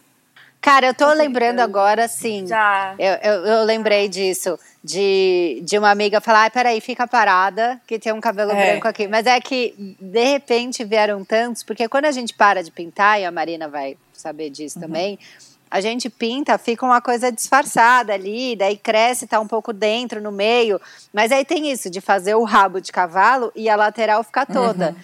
Cara, 0.60 0.88
eu 0.88 0.94
tô 0.94 1.10
lembrando 1.14 1.60
agora, 1.60 2.06
sim. 2.06 2.46
Já. 2.46 2.94
Eu, 2.98 3.14
eu, 3.14 3.46
eu, 3.46 3.64
lembrei 3.64 4.08
disso. 4.08 4.58
De, 4.84 5.60
de 5.62 5.78
uma 5.78 5.90
amiga 5.90 6.20
falar, 6.20 6.42
ai, 6.42 6.50
peraí, 6.50 6.80
fica 6.80 7.06
parada, 7.06 7.80
que 7.86 7.98
tem 7.98 8.12
um 8.12 8.20
cabelo 8.20 8.52
é. 8.52 8.72
branco 8.72 8.88
aqui. 8.88 9.08
Mas 9.08 9.26
é 9.26 9.38
que, 9.40 9.96
de 9.98 10.24
repente, 10.24 10.84
vieram 10.84 11.24
tantos, 11.24 11.62
porque 11.62 11.88
quando 11.88 12.06
a 12.06 12.10
gente 12.10 12.34
para 12.34 12.62
de 12.62 12.70
pintar, 12.70 13.20
e 13.20 13.24
a 13.24 13.30
Marina 13.30 13.68
vai 13.68 13.96
saber 14.12 14.50
disso 14.50 14.78
uhum. 14.78 14.86
também, 14.86 15.18
a 15.70 15.80
gente 15.80 16.10
pinta, 16.10 16.58
fica 16.58 16.84
uma 16.84 17.00
coisa 17.00 17.30
disfarçada 17.30 18.12
ali, 18.12 18.56
daí 18.56 18.76
cresce, 18.76 19.26
tá 19.26 19.38
um 19.38 19.46
pouco 19.46 19.72
dentro, 19.72 20.20
no 20.20 20.32
meio. 20.32 20.80
Mas 21.12 21.30
aí 21.30 21.44
tem 21.44 21.70
isso, 21.70 21.88
de 21.88 22.00
fazer 22.00 22.34
o 22.34 22.42
rabo 22.42 22.80
de 22.80 22.90
cavalo 22.90 23.52
e 23.54 23.68
a 23.68 23.76
lateral 23.76 24.24
ficar 24.24 24.46
toda. 24.46 24.96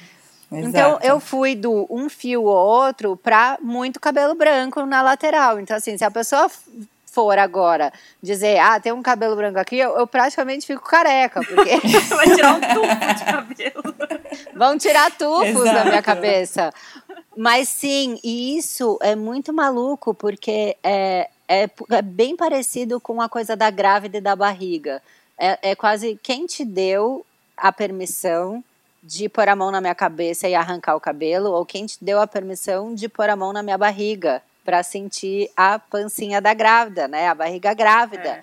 Uhum. 0.50 0.60
Então 0.60 0.98
eu 1.02 1.20
fui 1.20 1.54
do 1.54 1.86
um 1.88 2.08
fio 2.08 2.44
ou 2.44 2.56
outro 2.56 3.16
para 3.16 3.58
muito 3.60 4.00
cabelo 4.00 4.34
branco 4.34 4.84
na 4.84 5.02
lateral. 5.02 5.60
Então, 5.60 5.76
assim, 5.76 5.96
se 5.96 6.04
a 6.04 6.10
pessoa 6.10 6.50
for 7.16 7.38
agora 7.38 7.90
dizer, 8.22 8.58
ah, 8.58 8.78
tem 8.78 8.92
um 8.92 9.02
cabelo 9.02 9.34
branco 9.34 9.58
aqui, 9.58 9.78
eu, 9.78 9.96
eu 9.96 10.06
praticamente 10.06 10.66
fico 10.66 10.82
careca, 10.82 11.40
porque. 11.42 11.80
Vai 12.14 12.34
tirar 12.34 12.54
um 12.54 12.60
tufo 12.60 13.14
de 13.14 13.24
cabelo. 13.24 13.94
Vão 14.54 14.76
tirar 14.76 15.10
tufos 15.12 15.62
Exato. 15.62 15.74
da 15.74 15.84
minha 15.86 16.02
cabeça. 16.02 16.74
Mas 17.36 17.68
sim, 17.68 18.18
e 18.24 18.56
isso 18.56 18.98
é 19.02 19.14
muito 19.14 19.52
maluco, 19.52 20.14
porque 20.14 20.76
é, 20.82 21.28
é, 21.46 21.68
é 21.90 22.02
bem 22.02 22.34
parecido 22.34 22.98
com 22.98 23.20
a 23.20 23.28
coisa 23.28 23.54
da 23.54 23.70
grávida 23.70 24.16
e 24.16 24.22
da 24.22 24.34
barriga. 24.34 25.02
É, 25.38 25.70
é 25.70 25.74
quase 25.74 26.18
quem 26.22 26.46
te 26.46 26.64
deu 26.64 27.26
a 27.54 27.70
permissão 27.70 28.64
de 29.02 29.28
pôr 29.28 29.48
a 29.48 29.54
mão 29.54 29.70
na 29.70 29.82
minha 29.82 29.94
cabeça 29.94 30.48
e 30.48 30.54
arrancar 30.54 30.96
o 30.96 31.00
cabelo, 31.00 31.52
ou 31.52 31.64
quem 31.66 31.84
te 31.84 31.98
deu 32.02 32.20
a 32.20 32.26
permissão 32.26 32.94
de 32.94 33.08
pôr 33.08 33.28
a 33.28 33.36
mão 33.36 33.52
na 33.52 33.62
minha 33.62 33.76
barriga 33.76 34.42
para 34.64 34.82
sentir 34.82 35.50
a 35.54 35.78
pancinha 35.78 36.40
da 36.40 36.54
grávida, 36.54 37.06
né? 37.06 37.28
A 37.28 37.34
barriga 37.34 37.72
grávida. 37.74 38.42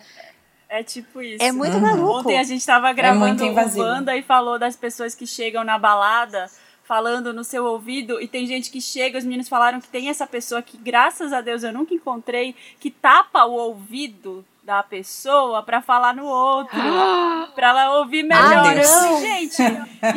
É, 0.70 0.80
é 0.80 0.84
tipo 0.84 1.22
isso. 1.22 1.44
É 1.44 1.52
muito 1.52 1.76
uhum. 1.76 1.82
maluco. 1.82 2.20
Ontem 2.20 2.40
a 2.40 2.44
gente 2.44 2.66
tava 2.66 2.90
é 2.90 2.94
gravando 2.94 3.44
é 3.44 3.50
o 3.50 3.70
banda 3.72 4.16
e 4.16 4.22
falou 4.22 4.58
das 4.58 4.76
pessoas 4.76 5.16
que 5.16 5.28
chegam 5.28 5.64
na 5.64 5.78
balada 5.78 6.50
falando 6.84 7.34
no 7.34 7.44
seu 7.44 7.66
ouvido 7.66 8.22
e 8.22 8.28
tem 8.28 8.46
gente 8.46 8.70
que 8.70 8.82
chega, 8.82 9.18
os 9.18 9.24
meninos 9.24 9.50
falaram 9.50 9.80
que 9.80 9.88
tem 9.88 10.10
essa 10.10 10.28
pessoa 10.28 10.62
que 10.62 10.78
graças 10.78 11.32
a 11.32 11.42
Deus 11.42 11.64
eu 11.64 11.74
nunca 11.74 11.94
encontrei, 11.94 12.56
que 12.80 12.92
tapa 12.92 13.46
o 13.46 13.54
ouvido 13.54 14.46
da 14.64 14.82
pessoa 14.82 15.62
para 15.62 15.82
falar 15.82 16.16
no 16.16 16.26
outro, 16.26 16.78
para 17.56 17.70
ela 17.70 18.00
ouvir 18.00 18.24
melhor. 18.24 18.66
Ah, 18.66 19.20
gente, 19.20 19.62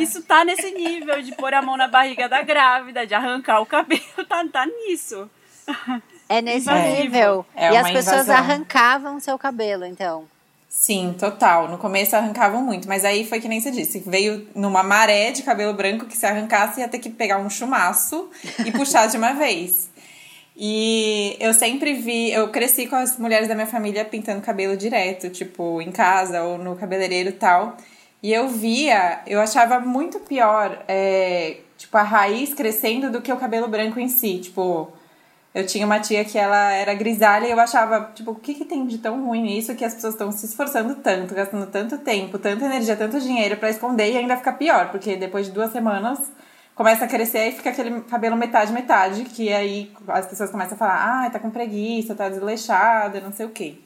isso 0.01 0.23
tá 0.23 0.45
nesse 0.45 0.71
nível 0.71 1.21
de 1.21 1.35
pôr 1.35 1.53
a 1.53 1.61
mão 1.61 1.75
na 1.75 1.87
barriga 1.87 2.29
da 2.29 2.41
grávida, 2.41 3.05
de 3.05 3.13
arrancar 3.13 3.59
o 3.61 3.65
cabelo, 3.65 4.03
tá, 4.27 4.45
tá 4.51 4.65
nisso. 4.65 5.29
É 6.29 6.41
nesse 6.41 6.71
nível. 6.71 7.45
É 7.55 7.73
e 7.73 7.77
as 7.77 7.91
pessoas 7.91 8.23
invasão. 8.23 8.35
arrancavam 8.35 9.19
seu 9.19 9.37
cabelo, 9.37 9.85
então. 9.85 10.27
Sim, 10.69 11.15
total. 11.17 11.69
No 11.69 11.77
começo 11.77 12.15
arrancavam 12.15 12.61
muito, 12.61 12.87
mas 12.87 13.05
aí 13.05 13.25
foi 13.25 13.39
que 13.39 13.47
nem 13.47 13.59
você 13.59 13.71
disse, 13.71 13.99
veio 13.99 14.47
numa 14.53 14.83
maré 14.83 15.31
de 15.31 15.43
cabelo 15.43 15.73
branco 15.73 16.05
que 16.05 16.17
se 16.17 16.25
arrancasse 16.25 16.81
ia 16.81 16.87
ter 16.87 16.99
que 16.99 17.09
pegar 17.09 17.37
um 17.37 17.49
chumaço 17.49 18.29
e 18.65 18.71
puxar 18.71 19.07
de 19.07 19.17
uma 19.17 19.33
vez. 19.33 19.89
E 20.55 21.37
eu 21.39 21.53
sempre 21.53 21.93
vi, 21.93 22.31
eu 22.31 22.49
cresci 22.49 22.87
com 22.87 22.95
as 22.95 23.17
mulheres 23.17 23.47
da 23.47 23.53
minha 23.53 23.67
família 23.67 24.03
pintando 24.03 24.41
cabelo 24.41 24.75
direto, 24.75 25.29
tipo, 25.29 25.81
em 25.81 25.91
casa 25.91 26.43
ou 26.43 26.57
no 26.57 26.75
cabeleireiro 26.75 27.29
e 27.29 27.33
tal. 27.33 27.77
E 28.23 28.33
eu 28.33 28.47
via, 28.47 29.21
eu 29.27 29.39
achava 29.39 29.79
muito 29.79 30.19
pior, 30.21 30.83
é, 30.87 31.57
tipo, 31.77 31.95
a 31.95 32.01
raiz 32.01 32.53
crescendo 32.55 33.11
do 33.11 33.21
que 33.21 33.31
o 33.31 33.37
cabelo 33.37 33.67
branco 33.67 33.99
em 33.99 34.09
si. 34.09 34.39
Tipo, 34.39 34.91
eu 35.57 35.65
tinha 35.65 35.87
uma 35.87 35.99
tia 35.99 36.23
que 36.23 36.37
ela 36.37 36.71
era 36.71 36.93
grisalha 36.93 37.47
e 37.47 37.51
eu 37.51 37.59
achava, 37.59 38.11
tipo, 38.13 38.29
o 38.29 38.35
que, 38.35 38.53
que 38.53 38.63
tem 38.63 38.85
de 38.85 38.99
tão 38.99 39.25
ruim 39.25 39.41
nisso 39.41 39.73
que 39.73 39.83
as 39.83 39.95
pessoas 39.95 40.13
estão 40.13 40.31
se 40.31 40.45
esforçando 40.45 40.93
tanto, 40.93 41.33
gastando 41.33 41.65
tanto 41.65 41.97
tempo, 41.97 42.37
tanta 42.37 42.63
energia, 42.65 42.95
tanto 42.95 43.19
dinheiro 43.19 43.57
para 43.57 43.71
esconder 43.71 44.11
e 44.11 44.17
ainda 44.17 44.37
fica 44.37 44.53
pior, 44.53 44.91
porque 44.91 45.15
depois 45.15 45.47
de 45.47 45.51
duas 45.51 45.71
semanas 45.71 46.19
começa 46.75 47.05
a 47.05 47.07
crescer 47.07 47.47
e 47.47 47.51
fica 47.53 47.71
aquele 47.71 48.01
cabelo 48.01 48.37
metade, 48.37 48.71
metade, 48.71 49.23
que 49.23 49.51
aí 49.51 49.91
as 50.09 50.27
pessoas 50.27 50.51
começam 50.51 50.75
a 50.75 50.77
falar, 50.77 51.25
ah, 51.25 51.29
tá 51.31 51.39
com 51.39 51.49
preguiça, 51.49 52.13
tá 52.13 52.29
desleixada, 52.29 53.19
não 53.19 53.33
sei 53.33 53.47
o 53.47 53.49
quê. 53.49 53.79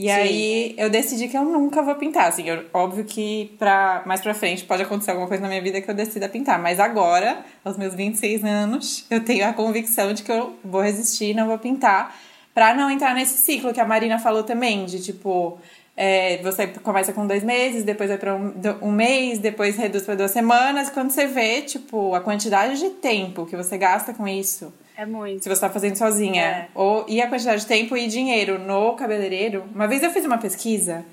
E 0.00 0.04
Sim. 0.04 0.10
aí 0.10 0.74
eu 0.78 0.88
decidi 0.88 1.28
que 1.28 1.36
eu 1.36 1.44
nunca 1.44 1.82
vou 1.82 1.94
pintar, 1.94 2.26
assim, 2.26 2.48
eu, 2.48 2.64
óbvio 2.72 3.04
que 3.04 3.54
pra, 3.58 4.02
mais 4.06 4.22
pra 4.22 4.32
frente 4.32 4.64
pode 4.64 4.82
acontecer 4.82 5.10
alguma 5.10 5.28
coisa 5.28 5.42
na 5.42 5.48
minha 5.50 5.60
vida 5.60 5.78
que 5.78 5.90
eu 5.90 5.94
decida 5.94 6.26
pintar, 6.26 6.58
mas 6.58 6.80
agora, 6.80 7.44
aos 7.62 7.76
meus 7.76 7.94
26 7.94 8.42
anos, 8.42 9.04
eu 9.12 9.22
tenho 9.22 9.46
a 9.46 9.52
convicção 9.52 10.14
de 10.14 10.22
que 10.22 10.32
eu 10.32 10.54
vou 10.64 10.80
resistir, 10.80 11.34
não 11.34 11.46
vou 11.46 11.58
pintar, 11.58 12.16
pra 12.54 12.72
não 12.72 12.90
entrar 12.90 13.14
nesse 13.14 13.36
ciclo 13.36 13.74
que 13.74 13.80
a 13.80 13.84
Marina 13.84 14.18
falou 14.18 14.42
também, 14.42 14.86
de 14.86 15.02
tipo, 15.02 15.58
é, 15.94 16.38
você 16.38 16.66
começa 16.66 17.12
com 17.12 17.26
dois 17.26 17.44
meses, 17.44 17.84
depois 17.84 18.08
vai 18.08 18.16
para 18.16 18.34
um, 18.34 18.54
um, 18.80 18.90
mês, 18.90 19.38
depois 19.38 19.76
reduz 19.76 20.04
para 20.04 20.14
duas 20.14 20.30
semanas. 20.30 20.88
Quando 20.88 21.10
você 21.10 21.26
vê, 21.26 21.60
tipo, 21.60 22.14
a 22.14 22.22
quantidade 22.22 22.80
de 22.80 22.88
tempo 22.88 23.44
que 23.44 23.54
você 23.54 23.76
gasta 23.76 24.14
com 24.14 24.26
isso. 24.26 24.72
É 25.00 25.06
muito. 25.06 25.42
Se 25.42 25.48
você 25.48 25.54
está 25.54 25.70
fazendo 25.70 25.96
sozinha. 25.96 26.42
É. 26.42 26.68
Ou, 26.74 27.06
e 27.08 27.22
a 27.22 27.26
quantidade 27.26 27.62
de 27.62 27.66
tempo 27.66 27.96
e 27.96 28.06
dinheiro 28.06 28.58
no 28.58 28.92
cabeleireiro. 28.96 29.64
Uma 29.74 29.88
vez 29.88 30.02
eu 30.02 30.10
fiz 30.10 30.26
uma 30.26 30.36
pesquisa 30.36 31.06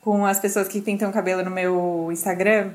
com 0.00 0.24
as 0.24 0.38
pessoas 0.38 0.68
que 0.68 0.80
pintam 0.80 1.10
cabelo 1.10 1.42
no 1.42 1.50
meu 1.50 2.08
Instagram. 2.12 2.70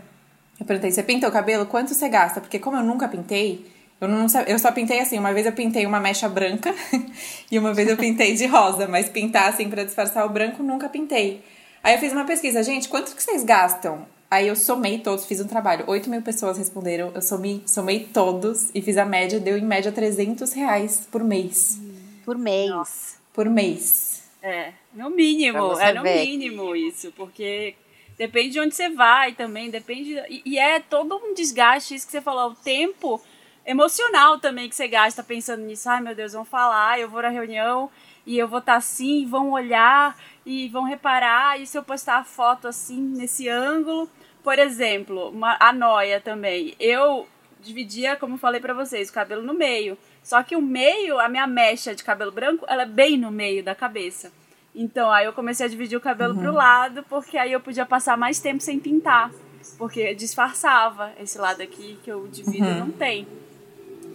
Eu 0.60 0.66
perguntei, 0.66 0.92
você 0.92 1.02
pinta 1.04 1.26
o 1.26 1.32
cabelo? 1.32 1.66
Quanto 1.68 1.94
você 1.94 2.10
gasta? 2.10 2.42
Porque 2.42 2.60
como 2.60 2.76
eu 2.76 2.84
nunca 2.84 3.08
pintei, 3.08 3.66
eu, 4.02 4.10
não, 4.10 4.28
eu 4.46 4.60
só 4.60 4.74
pintei 4.74 5.00
assim. 5.00 5.18
Uma 5.18 5.32
vez 5.32 5.46
eu 5.46 5.54
pintei 5.54 5.86
uma 5.86 6.02
mecha 6.02 6.28
branca 6.28 6.76
e 7.50 7.58
uma 7.58 7.74
vez 7.74 7.88
eu 7.88 7.96
pintei 7.96 8.36
de 8.36 8.46
rosa. 8.46 8.90
Mas 8.90 9.08
pintar 9.08 9.48
assim 9.48 9.70
pra 9.70 9.86
disfarçar 9.86 10.26
o 10.26 10.30
branco, 10.30 10.62
nunca 10.62 10.90
pintei. 10.90 11.42
Aí 11.82 11.96
eu 11.96 12.00
fiz 12.02 12.12
uma 12.12 12.26
pesquisa. 12.26 12.62
Gente, 12.62 12.90
quanto 12.90 13.16
que 13.16 13.24
vocês 13.24 13.46
gastam? 13.46 14.06
Aí 14.32 14.48
eu 14.48 14.56
somei 14.56 14.98
todos, 14.98 15.26
fiz 15.26 15.42
um 15.42 15.48
trabalho. 15.48 15.84
8 15.86 16.10
mil 16.10 16.22
pessoas 16.22 16.58
responderam. 16.58 17.12
Eu 17.14 17.22
somei, 17.22 17.62
somei 17.66 18.06
todos 18.06 18.70
e 18.74 18.82
fiz 18.82 18.96
a 18.98 19.04
média. 19.04 19.42
Deu 19.42 19.58
em 19.58 19.66
média 19.66 19.92
300 19.92 20.54
reais 20.54 21.06
por 21.12 21.22
mês. 21.22 21.82
Por 22.24 22.38
mês. 22.38 22.70
Nossa. 22.70 23.18
Por 23.34 23.50
mês. 23.50 24.24
É, 24.42 24.72
no 24.94 25.10
mínimo, 25.10 25.78
é 25.78 25.94
no 25.94 26.02
ver. 26.02 26.26
mínimo 26.26 26.74
isso, 26.74 27.12
porque 27.12 27.76
depende 28.18 28.52
de 28.52 28.60
onde 28.62 28.74
você 28.74 28.90
vai 28.90 29.34
também, 29.34 29.70
depende. 29.70 30.18
E, 30.30 30.42
e 30.46 30.58
é 30.58 30.80
todo 30.80 31.14
um 31.18 31.34
desgaste, 31.34 31.94
isso 31.94 32.06
que 32.06 32.12
você 32.14 32.22
falou, 32.22 32.52
o 32.52 32.56
tempo 32.56 33.22
emocional 33.66 34.40
também 34.40 34.70
que 34.70 34.76
você 34.76 34.88
gasta 34.88 35.22
pensando 35.22 35.64
nisso. 35.64 35.90
Ai 35.90 36.02
meu 36.02 36.16
Deus, 36.16 36.32
vão 36.32 36.46
falar, 36.46 37.00
eu 37.00 37.10
vou 37.10 37.22
na 37.22 37.30
reunião 37.30 37.92
e 38.26 38.38
eu 38.38 38.48
vou 38.48 38.60
estar 38.60 38.78
assim, 38.78 39.26
vão 39.26 39.52
olhar 39.52 40.18
e 40.46 40.70
vão 40.70 40.84
reparar, 40.84 41.60
e 41.60 41.68
se 41.68 41.78
eu 41.78 41.84
postar 41.84 42.18
a 42.18 42.24
foto 42.24 42.68
assim, 42.68 43.00
nesse 43.00 43.50
ângulo. 43.50 44.10
Por 44.44 44.58
exemplo, 44.58 45.30
uma, 45.30 45.58
a 45.60 45.72
noia 45.72 46.20
também. 46.20 46.76
Eu 46.80 47.28
dividia, 47.62 48.16
como 48.16 48.36
eu 48.36 48.40
falei 48.40 48.60
pra 48.60 48.74
vocês, 48.74 49.10
o 49.10 49.14
cabelo 49.14 49.44
no 49.44 49.54
meio. 49.54 49.98
Só 50.24 50.42
que 50.44 50.56
o 50.56 50.62
meio, 50.62 51.20
a 51.20 51.30
minha 51.30 51.48
mecha 51.48 51.96
de 51.96 52.04
cabelo 52.04 52.32
branco, 52.32 52.66
ela 52.68 52.84
é 52.84 52.86
bem 52.88 53.18
no 53.18 53.32
meio 53.32 53.64
da 53.64 53.76
cabeça. 53.76 54.32
Então, 54.74 55.12
aí 55.12 55.26
eu 55.26 55.34
comecei 55.34 55.66
a 55.66 55.70
dividir 55.70 55.98
o 55.98 56.02
cabelo 56.02 56.34
pro 56.38 56.52
lado, 56.54 57.04
porque 57.10 57.38
aí 57.38 57.52
eu 57.52 57.60
podia 57.60 57.86
passar 57.86 58.18
mais 58.18 58.40
tempo 58.40 58.62
sem 58.62 58.80
pintar. 58.80 59.32
Porque 59.78 60.14
disfarçava 60.16 61.12
esse 61.20 61.38
lado 61.38 61.62
aqui 61.62 62.00
que 62.04 62.12
eu 62.12 62.28
divido 62.28 62.66
não 62.76 62.92
tem. 62.92 63.28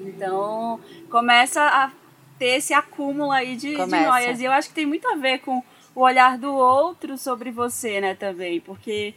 Então, 0.00 0.80
começa 1.10 1.62
a 1.62 1.90
ter 2.38 2.56
esse 2.56 2.72
acúmulo 2.74 3.30
aí 3.30 3.56
de, 3.56 3.74
de 3.76 3.86
noias. 3.86 4.40
E 4.40 4.44
eu 4.44 4.52
acho 4.52 4.68
que 4.68 4.74
tem 4.74 4.86
muito 4.86 5.06
a 5.08 5.16
ver 5.16 5.38
com 5.38 5.62
o 5.94 6.00
olhar 6.02 6.38
do 6.38 6.54
outro 6.54 7.16
sobre 7.16 7.50
você, 7.50 8.00
né, 8.00 8.14
também. 8.14 8.60
Porque, 8.60 9.14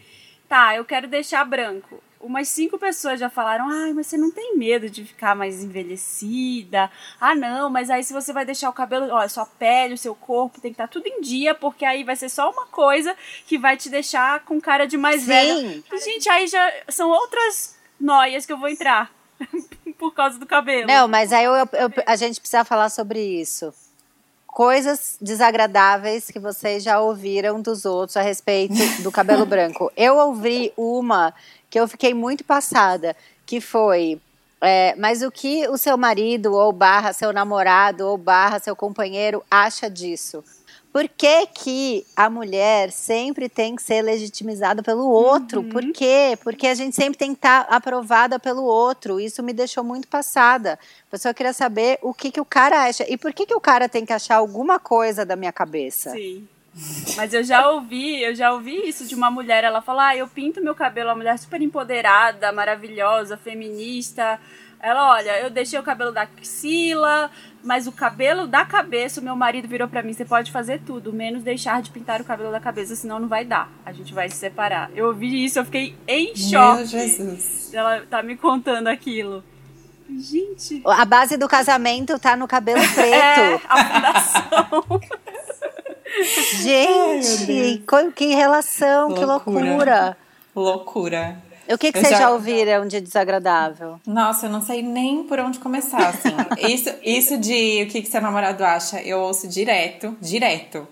tá, 0.49 0.75
eu 0.75 0.83
quero 0.83 1.07
deixar 1.07 1.45
branco. 1.45 2.01
Umas 2.19 2.49
cinco 2.49 2.77
pessoas 2.77 3.17
já 3.17 3.29
falaram, 3.29 3.69
ai, 3.69 3.93
mas 3.93 4.07
você 4.07 4.17
não 4.17 4.29
tem 4.29 4.57
medo 4.57 4.89
de 4.89 5.05
ficar 5.05 5.33
mais 5.33 5.63
envelhecida? 5.63 6.91
Ah, 7.19 7.33
não, 7.33 7.69
mas 7.69 7.89
aí 7.89 8.03
se 8.03 8.11
você 8.11 8.33
vai 8.33 8.43
deixar 8.43 8.69
o 8.69 8.73
cabelo, 8.73 9.07
ó, 9.13 9.25
sua 9.27 9.45
pele, 9.45 9.93
o 9.93 9.97
seu 9.97 10.13
corpo 10.13 10.59
tem 10.59 10.71
que 10.71 10.75
estar 10.75 10.87
tudo 10.89 11.07
em 11.07 11.21
dia, 11.21 11.55
porque 11.55 11.85
aí 11.85 12.03
vai 12.03 12.17
ser 12.17 12.27
só 12.27 12.51
uma 12.51 12.65
coisa 12.65 13.15
que 13.45 13.57
vai 13.57 13.77
te 13.77 13.89
deixar 13.89 14.41
com 14.41 14.59
cara 14.59 14.85
de 14.85 14.97
mais 14.97 15.21
Sim. 15.21 15.27
velha. 15.27 15.83
E, 15.93 15.97
gente, 15.99 16.27
aí 16.29 16.45
já 16.47 16.73
são 16.89 17.09
outras 17.09 17.77
noias 17.99 18.45
que 18.45 18.51
eu 18.51 18.57
vou 18.57 18.67
entrar 18.67 19.09
por 19.97 20.13
causa 20.13 20.37
do 20.37 20.45
cabelo. 20.45 20.87
Não, 20.87 21.07
mas 21.07 21.31
aí 21.31 21.45
eu- 21.45 21.53
eu- 21.55 21.69
eu- 21.73 22.03
a 22.05 22.15
gente 22.17 22.39
precisa 22.41 22.65
falar 22.65 22.89
sobre 22.89 23.21
isso. 23.21 23.73
Coisas 24.51 25.17
desagradáveis 25.21 26.29
que 26.31 26.39
vocês 26.39 26.83
já 26.83 26.99
ouviram 26.99 27.61
dos 27.61 27.85
outros 27.85 28.17
a 28.17 28.21
respeito 28.21 28.73
do 29.01 29.11
cabelo 29.11 29.45
branco. 29.45 29.91
Eu 29.95 30.17
ouvi 30.17 30.73
uma 30.75 31.33
que 31.69 31.79
eu 31.79 31.87
fiquei 31.87 32.13
muito 32.13 32.43
passada, 32.43 33.15
que 33.45 33.61
foi. 33.61 34.19
é, 34.61 34.95
mas 34.97 35.21
o 35.21 35.31
que 35.31 35.67
o 35.69 35.77
seu 35.77 35.97
marido, 35.97 36.53
ou 36.53 36.71
barra 36.71 37.13
seu 37.13 37.31
namorado, 37.31 38.07
ou 38.07 38.17
barra 38.17 38.59
seu 38.59 38.75
companheiro 38.75 39.43
acha 39.49 39.89
disso? 39.89 40.43
Por 40.91 41.07
que, 41.07 41.45
que 41.47 42.05
a 42.15 42.29
mulher 42.29 42.91
sempre 42.91 43.47
tem 43.47 43.75
que 43.75 43.83
ser 43.83 44.01
legitimizada 44.01 44.81
pelo 44.81 45.07
outro? 45.07 45.63
Por 45.63 45.83
quê? 45.91 46.37
Porque 46.43 46.65
a 46.65 46.73
gente 46.73 46.95
sempre 46.95 47.17
tem 47.17 47.29
que 47.31 47.37
estar 47.37 47.61
aprovada 47.69 48.39
pelo 48.39 48.63
outro. 48.63 49.19
Isso 49.19 49.43
me 49.43 49.53
deixou 49.53 49.83
muito 49.83 50.07
passada. 50.07 50.79
A 51.07 51.11
pessoa 51.11 51.33
queria 51.33 51.53
saber 51.53 51.99
o 52.01 52.11
que, 52.11 52.31
que 52.31 52.41
o 52.41 52.45
cara 52.45 52.85
acha. 52.85 53.05
E 53.07 53.17
por 53.17 53.31
que, 53.33 53.45
que 53.45 53.53
o 53.53 53.61
cara 53.61 53.87
tem 53.87 54.03
que 54.03 54.13
achar 54.13 54.37
alguma 54.37 54.79
coisa 54.79 55.23
da 55.23 55.35
minha 55.35 55.53
cabeça? 55.53 56.09
Sim. 56.09 56.47
Mas 57.15 57.33
eu 57.33 57.43
já 57.43 57.69
ouvi, 57.69 58.21
eu 58.21 58.33
já 58.33 58.51
ouvi 58.51 58.87
isso 58.87 59.05
de 59.05 59.13
uma 59.13 59.29
mulher. 59.29 59.63
Ela 59.63 59.81
fala: 59.81 60.09
ah, 60.09 60.17
eu 60.17 60.27
pinto 60.27 60.63
meu 60.63 60.73
cabelo, 60.73 61.09
uma 61.09 61.15
mulher 61.15 61.37
super 61.37 61.61
empoderada, 61.61 62.51
maravilhosa, 62.51 63.37
feminista. 63.37 64.39
Ela, 64.81 65.11
olha, 65.11 65.39
eu 65.41 65.49
deixei 65.49 65.77
o 65.77 65.83
cabelo 65.83 66.11
da 66.11 66.21
axila, 66.21 67.29
mas 67.63 67.87
o 67.87 67.91
cabelo 67.91 68.47
da 68.47 68.63
cabeça, 68.65 69.19
o 69.19 69.23
meu 69.23 69.35
marido 69.35 69.67
virou 69.67 69.87
pra 69.87 70.01
mim: 70.03 70.13
você 70.13 70.25
pode 70.25 70.51
fazer 70.51 70.81
tudo, 70.85 71.11
menos 71.13 71.43
deixar 71.43 71.81
de 71.81 71.89
pintar 71.91 72.21
o 72.21 72.23
cabelo 72.23 72.51
da 72.51 72.59
cabeça, 72.59 72.95
senão 72.95 73.19
não 73.19 73.27
vai 73.27 73.43
dar. 73.45 73.69
A 73.85 73.91
gente 73.91 74.13
vai 74.13 74.29
se 74.29 74.37
separar. 74.37 74.89
Eu 74.95 75.07
ouvi 75.07 75.43
isso, 75.45 75.59
eu 75.59 75.65
fiquei 75.65 75.95
em 76.07 76.35
choque. 76.35 76.77
Meu 76.77 76.85
Jesus. 76.85 77.73
Ela 77.73 78.01
tá 78.09 78.23
me 78.23 78.35
contando 78.37 78.87
aquilo. 78.87 79.43
Gente. 80.09 80.81
A 80.85 81.05
base 81.05 81.37
do 81.37 81.47
casamento 81.47 82.17
tá 82.17 82.35
no 82.35 82.47
cabelo 82.47 82.79
É, 82.97 83.57
preto. 83.57 83.61
a 83.69 83.85
fundação. 83.85 84.99
Gente, 86.63 87.83
co- 87.87 88.11
que 88.11 88.27
relação, 88.33 89.13
que 89.13 89.23
Loucura. 89.23 90.17
loucura. 90.55 91.37
O 91.71 91.77
que, 91.77 91.91
que 91.91 91.99
vocês 91.99 92.11
já- 92.11 92.17
já 92.19 92.31
ouviram 92.31 92.87
de 92.87 92.99
desagradável? 92.99 93.99
Nossa, 94.05 94.47
eu 94.47 94.49
não 94.49 94.61
sei 94.61 94.81
nem 94.81 95.23
por 95.23 95.39
onde 95.39 95.59
começar, 95.59 96.09
assim. 96.09 96.29
isso, 96.73 96.89
isso 97.03 97.37
de 97.37 97.83
o 97.83 97.87
que, 97.87 98.01
que 98.01 98.07
seu 98.09 98.21
namorado 98.21 98.63
acha, 98.63 99.01
eu 99.01 99.19
ouço 99.19 99.47
direto, 99.47 100.17
direto. 100.21 100.87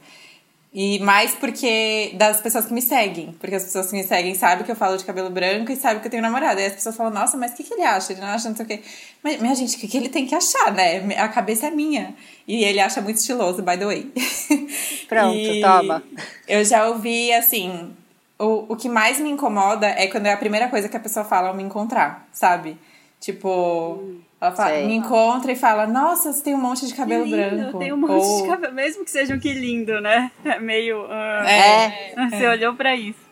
E 0.73 0.99
mais 0.99 1.31
porque 1.33 2.11
das 2.15 2.39
pessoas 2.39 2.67
que 2.67 2.73
me 2.73 2.81
seguem. 2.83 3.31
Porque 3.39 3.55
as 3.55 3.63
pessoas 3.63 3.87
que 3.89 3.95
me 3.95 4.03
seguem 4.03 4.35
sabem 4.35 4.63
que 4.63 4.71
eu 4.71 4.75
falo 4.75 4.95
de 4.95 5.03
cabelo 5.05 5.29
branco 5.29 5.71
e 5.71 5.75
sabem 5.75 5.99
que 6.01 6.05
eu 6.07 6.11
tenho 6.11 6.21
namorado. 6.21 6.59
Aí 6.59 6.67
as 6.67 6.73
pessoas 6.73 6.95
falam, 6.95 7.11
nossa, 7.11 7.35
mas 7.35 7.53
o 7.53 7.55
que, 7.55 7.63
que 7.63 7.73
ele 7.73 7.81
acha? 7.83 8.11
Ele 8.13 8.21
não 8.21 8.27
acha 8.27 8.47
não 8.49 8.55
sei 8.55 8.65
o 8.65 8.67
quê. 8.67 8.81
Mas, 9.23 9.41
minha 9.41 9.55
gente, 9.55 9.75
o 9.75 9.79
que, 9.79 9.87
que 9.87 9.97
ele 9.97 10.09
tem 10.09 10.27
que 10.27 10.35
achar, 10.35 10.71
né? 10.73 11.15
A 11.17 11.29
cabeça 11.29 11.67
é 11.67 11.71
minha. 11.71 12.13
E 12.47 12.63
ele 12.63 12.79
acha 12.79 13.01
muito 13.01 13.15
estiloso, 13.17 13.63
by 13.63 13.77
the 13.77 13.85
way. 13.85 14.11
Pronto, 15.09 15.35
E 15.35 15.61
toma. 15.61 16.03
Eu 16.47 16.63
já 16.63 16.87
ouvi, 16.89 17.33
assim, 17.33 17.91
o, 18.39 18.73
o 18.73 18.75
que 18.75 18.87
mais 18.89 19.19
me 19.19 19.29
incomoda 19.29 19.87
é 19.87 20.07
quando 20.07 20.27
é 20.27 20.33
a 20.33 20.37
primeira 20.37 20.67
coisa 20.67 20.87
que 20.87 20.97
a 20.97 20.99
pessoa 20.99 21.25
fala 21.25 21.49
ao 21.49 21.53
me 21.55 21.63
encontrar, 21.63 22.27
sabe? 22.31 22.77
Tipo, 23.19 23.99
ela 24.39 24.51
fala, 24.51 24.69
sei. 24.69 24.85
me 24.87 24.93
encontra 24.95 25.51
e 25.51 25.55
fala, 25.55 25.87
nossa, 25.87 26.31
você 26.31 26.43
tem 26.43 26.53
um 26.53 26.61
monte 26.61 26.85
de 26.85 26.93
cabelo 26.93 27.25
lindo, 27.25 27.55
branco. 27.57 27.79
Tem 27.79 27.91
um 27.91 27.97
monte 27.97 28.11
Ou- 28.11 28.41
de 28.43 28.47
cabelo. 28.47 28.73
Mesmo 28.73 29.03
que 29.03 29.09
sejam 29.09 29.39
que 29.39 29.51
lindo, 29.53 29.99
né? 29.99 30.31
É 30.45 30.59
meio. 30.59 31.05
ah, 31.09 31.49
É. 31.49 32.13
Você 32.29 32.47
olhou 32.47 32.75
pra 32.75 32.95
isso. 32.95 33.27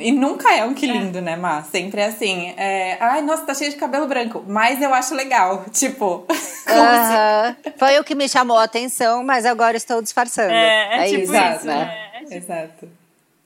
E 0.00 0.10
nunca 0.10 0.52
é 0.52 0.64
um 0.64 0.74
que 0.74 0.86
lindo, 0.86 1.22
né, 1.22 1.36
Má? 1.36 1.62
Sempre 1.62 2.00
é 2.00 2.06
assim. 2.06 2.52
É, 2.58 2.98
Ai, 3.00 3.22
nossa, 3.22 3.46
tá 3.46 3.54
cheio 3.54 3.70
de 3.70 3.76
cabelo 3.76 4.06
branco. 4.08 4.44
Mas 4.46 4.82
eu 4.82 4.92
acho 4.92 5.14
legal. 5.14 5.64
Tipo, 5.72 6.26
Aham. 6.68 7.56
Foi 7.78 7.98
o 8.00 8.04
que 8.04 8.14
me 8.14 8.28
chamou 8.28 8.58
a 8.58 8.64
atenção, 8.64 9.22
mas 9.22 9.46
agora 9.46 9.76
estou 9.76 10.02
disfarçando. 10.02 10.52
É, 10.52 11.04
é 11.04 11.08
tipo 11.08 11.22
isso, 11.22 11.32
exato, 11.32 11.66
né? 11.66 12.10
Exato. 12.28 13.01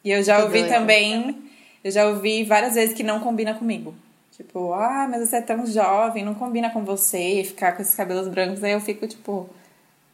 E 0.06 0.10
eu 0.12 0.22
já 0.22 0.36
Que 0.36 0.42
ouvi 0.44 0.60
doido. 0.60 0.72
também, 0.72 1.36
eu 1.82 1.90
já 1.90 2.06
ouvi 2.06 2.44
várias 2.44 2.74
vezes 2.74 2.94
que 2.94 3.02
não 3.02 3.18
combina 3.18 3.54
comigo. 3.54 3.92
Tipo, 4.36 4.72
ah, 4.72 5.08
mas 5.10 5.28
você 5.28 5.36
é 5.38 5.40
tão 5.40 5.66
jovem, 5.66 6.24
não 6.24 6.32
combina 6.34 6.70
com 6.70 6.84
você 6.84 7.42
ficar 7.44 7.72
com 7.72 7.82
esses 7.82 7.94
cabelos 7.96 8.28
brancos. 8.28 8.62
Aí 8.62 8.70
eu 8.70 8.80
fico, 8.80 9.04
tipo, 9.08 9.50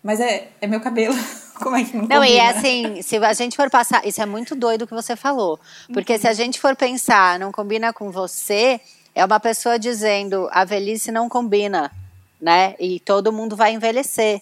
mas 0.02 0.18
é, 0.18 0.48
é 0.62 0.66
meu 0.66 0.80
cabelo. 0.80 1.14
Como 1.62 1.76
é 1.76 1.84
que 1.84 1.94
não, 1.94 2.06
Não, 2.06 2.16
combina? 2.20 2.26
e 2.26 2.36
é 2.38 2.48
assim, 2.48 3.02
se 3.02 3.16
a 3.18 3.32
gente 3.34 3.54
for 3.54 3.68
passar. 3.68 4.06
Isso 4.06 4.22
é 4.22 4.26
muito 4.26 4.54
doido 4.54 4.82
o 4.82 4.86
que 4.86 4.94
você 4.94 5.14
falou. 5.14 5.60
Porque 5.92 6.18
se 6.18 6.26
a 6.26 6.32
gente 6.32 6.58
for 6.58 6.74
pensar, 6.74 7.38
não 7.38 7.52
combina 7.52 7.92
com 7.92 8.10
você, 8.10 8.80
é 9.14 9.22
uma 9.24 9.38
pessoa 9.38 9.78
dizendo 9.78 10.48
a 10.52 10.64
velhice 10.64 11.12
não 11.12 11.28
combina, 11.28 11.92
né? 12.40 12.74
E 12.80 12.98
todo 12.98 13.30
mundo 13.30 13.54
vai 13.56 13.74
envelhecer. 13.74 14.40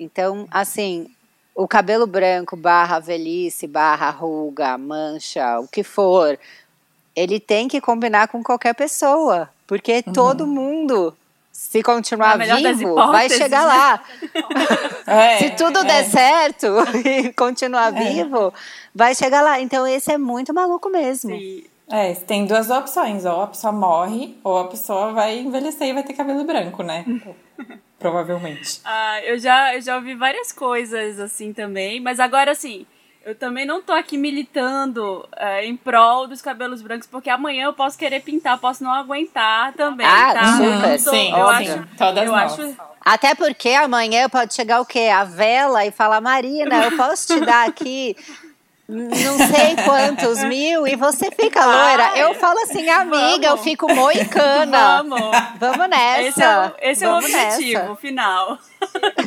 Então, 0.00 0.48
assim, 0.50 1.06
o 1.60 1.68
cabelo 1.68 2.06
branco 2.06 2.56
barra 2.56 2.98
velhice, 2.98 3.66
barra 3.66 4.08
ruga, 4.08 4.78
mancha, 4.78 5.60
o 5.60 5.68
que 5.68 5.82
for, 5.82 6.38
ele 7.14 7.38
tem 7.38 7.68
que 7.68 7.82
combinar 7.82 8.28
com 8.28 8.42
qualquer 8.42 8.74
pessoa. 8.74 9.50
Porque 9.66 10.02
todo 10.02 10.46
mundo, 10.46 11.14
se 11.52 11.82
continuar 11.82 12.38
vivo, 12.38 12.94
vai 12.94 13.28
chegar 13.28 13.66
né? 13.66 13.66
lá. 13.66 14.02
É, 15.06 15.38
Se 15.38 15.50
tudo 15.50 15.80
é. 15.80 15.84
der 15.84 16.04
certo 16.04 16.66
e 17.04 17.32
continuar 17.32 17.90
vivo, 17.90 18.54
vai 18.94 19.12
chegar 19.12 19.42
lá. 19.42 19.60
Então 19.60 19.84
esse 19.86 20.12
é 20.12 20.16
muito 20.16 20.54
maluco 20.54 20.88
mesmo. 20.88 21.30
Sim. 21.30 21.64
É, 21.90 22.14
tem 22.14 22.46
duas 22.46 22.70
opções. 22.70 23.24
Ou 23.24 23.42
a 23.42 23.48
pessoa 23.48 23.72
morre, 23.72 24.38
ou 24.44 24.56
a 24.56 24.68
pessoa 24.68 25.12
vai 25.12 25.40
envelhecer 25.40 25.88
e 25.88 25.92
vai 25.92 26.04
ter 26.04 26.14
cabelo 26.14 26.44
branco, 26.44 26.82
né? 26.82 27.04
Provavelmente. 28.00 28.80
Ah, 28.84 29.20
eu, 29.22 29.38
já, 29.38 29.74
eu 29.76 29.82
já 29.82 29.94
ouvi 29.96 30.14
várias 30.14 30.50
coisas 30.50 31.20
assim 31.20 31.52
também, 31.52 32.00
mas 32.00 32.18
agora 32.18 32.50
assim. 32.50 32.86
Eu 33.22 33.34
também 33.34 33.66
não 33.66 33.82
tô 33.82 33.92
aqui 33.92 34.16
militando 34.16 35.28
eh, 35.36 35.66
em 35.66 35.76
prol 35.76 36.26
dos 36.26 36.40
cabelos 36.40 36.80
brancos, 36.80 37.06
porque 37.06 37.28
amanhã 37.28 37.66
eu 37.66 37.74
posso 37.74 37.98
querer 37.98 38.20
pintar, 38.20 38.58
posso 38.58 38.82
não 38.82 38.90
aguentar 38.94 39.74
também, 39.74 40.06
Ah, 40.08 40.32
tá? 40.32 40.56
super. 40.56 41.04
Tô- 41.04 41.10
Sim, 41.10 41.30
eu 41.38 41.46
sim, 41.50 41.70
acho, 41.70 41.96
todas 41.98 42.24
eu 42.24 42.32
nós. 42.34 42.52
acho 42.58 42.76
Até 43.02 43.34
porque 43.34 43.68
amanhã 43.70 44.26
pode 44.30 44.54
chegar 44.54 44.80
o 44.80 44.86
quê? 44.86 45.10
A 45.12 45.24
vela 45.24 45.84
e 45.84 45.90
falar, 45.90 46.22
Marina, 46.22 46.82
eu 46.84 46.92
posso 46.92 47.26
te 47.26 47.40
dar 47.44 47.68
aqui 47.68 48.16
não 48.90 49.38
sei 49.38 49.76
quantos 49.84 50.42
mil 50.44 50.86
e 50.86 50.96
você 50.96 51.30
fica 51.30 51.64
loira. 51.64 52.18
Eu 52.18 52.34
falo 52.34 52.58
assim, 52.60 52.88
amiga, 52.88 53.20
vamos. 53.20 53.46
eu 53.46 53.56
fico 53.58 53.94
moicana. 53.94 55.02
Vamos. 55.02 55.20
Vamos 55.58 55.88
nessa. 55.88 56.22
Esse 56.22 56.42
é 56.42 56.58
o, 56.58 56.90
esse 56.90 57.04
é 57.04 57.08
o 57.08 57.18
objetivo 57.18 57.82
nessa. 57.82 57.96
final. 57.96 58.58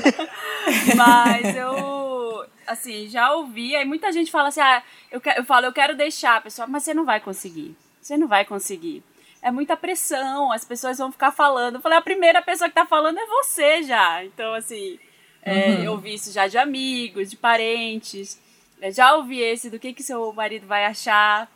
Mas 0.97 1.56
eu, 1.56 2.45
assim, 2.67 3.08
já 3.08 3.32
ouvi, 3.34 3.76
aí 3.76 3.86
muita 3.86 4.12
gente 4.12 4.30
fala 4.30 4.49
assim, 4.49 4.60
ah, 4.62 4.84
eu, 5.10 5.21
quero, 5.21 5.39
eu 5.39 5.45
falo, 5.45 5.65
eu 5.65 5.73
quero 5.73 5.95
deixar, 5.95 6.41
pessoal, 6.41 6.67
mas 6.67 6.84
você 6.84 6.93
não 6.93 7.06
vai 7.06 7.19
conseguir. 7.19 7.76
Você 8.02 8.17
não 8.17 8.28
vai 8.28 8.43
conseguir. 8.43 9.04
É 9.41 9.52
muita 9.52 9.78
pressão, 9.78 10.52
as 10.52 10.65
pessoas 10.65 10.97
vão 10.97 11.12
ficar 11.12 11.32
falando. 11.32 11.76
Eu 11.76 11.82
falei, 11.82 11.97
a 11.97 12.02
primeira 12.02 12.41
pessoa 12.41 12.69
que 12.69 12.76
tá 12.76 12.86
falando 12.86 13.17
é 13.17 13.26
você 13.26 13.84
já. 13.84 14.23
Então, 14.26 14.54
assim, 14.54 14.99
é, 15.41 15.69
uhum. 15.69 15.84
eu 15.84 15.91
ouvi 15.93 16.13
isso 16.13 16.32
já 16.32 16.47
de 16.47 16.58
amigos, 16.58 17.30
de 17.30 17.38
parentes. 17.38 18.41
Eu 18.83 18.91
já 18.91 19.15
ouvi 19.15 19.39
esse 19.39 19.69
do 19.69 19.79
que, 19.79 19.93
que 19.93 20.03
seu 20.03 20.33
marido 20.33 20.67
vai 20.67 20.83
achar. 20.83 21.49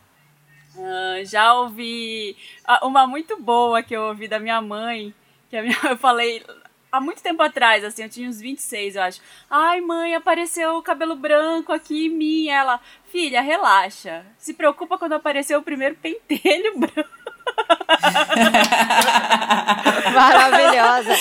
Uh, 0.73 1.25
já 1.25 1.53
ouvi 1.55 2.37
uma 2.81 3.05
muito 3.05 3.37
boa 3.41 3.83
que 3.83 3.93
eu 3.93 4.03
ouvi 4.03 4.29
da 4.29 4.39
minha 4.39 4.61
mãe, 4.61 5.13
que 5.49 5.61
minha, 5.61 5.77
eu 5.91 5.97
falei 5.97 6.41
há 6.89 7.01
muito 7.01 7.21
tempo 7.21 7.43
atrás, 7.43 7.83
assim, 7.83 8.03
eu 8.03 8.09
tinha 8.09 8.29
uns 8.29 8.39
26, 8.39 8.95
eu 8.95 9.01
acho. 9.01 9.19
Ai, 9.49 9.81
mãe, 9.81 10.15
apareceu 10.15 10.77
o 10.77 10.81
cabelo 10.81 11.17
branco 11.17 11.73
aqui 11.73 12.05
em 12.05 12.09
mim. 12.09 12.47
Ela, 12.47 12.79
filha, 13.11 13.41
relaxa. 13.41 14.25
Se 14.37 14.53
preocupa 14.53 14.97
quando 14.97 15.11
apareceu 15.11 15.59
o 15.59 15.63
primeiro 15.63 15.95
pentelho 15.95 16.75
branco. 16.79 17.09
Maravilhosa. 20.13 21.13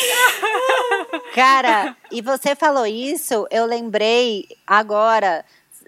Cara, 1.34 1.96
e 2.12 2.22
você 2.22 2.54
falou 2.54 2.86
isso, 2.86 3.48
eu 3.50 3.66
lembrei 3.66 4.46
agora 4.64 5.44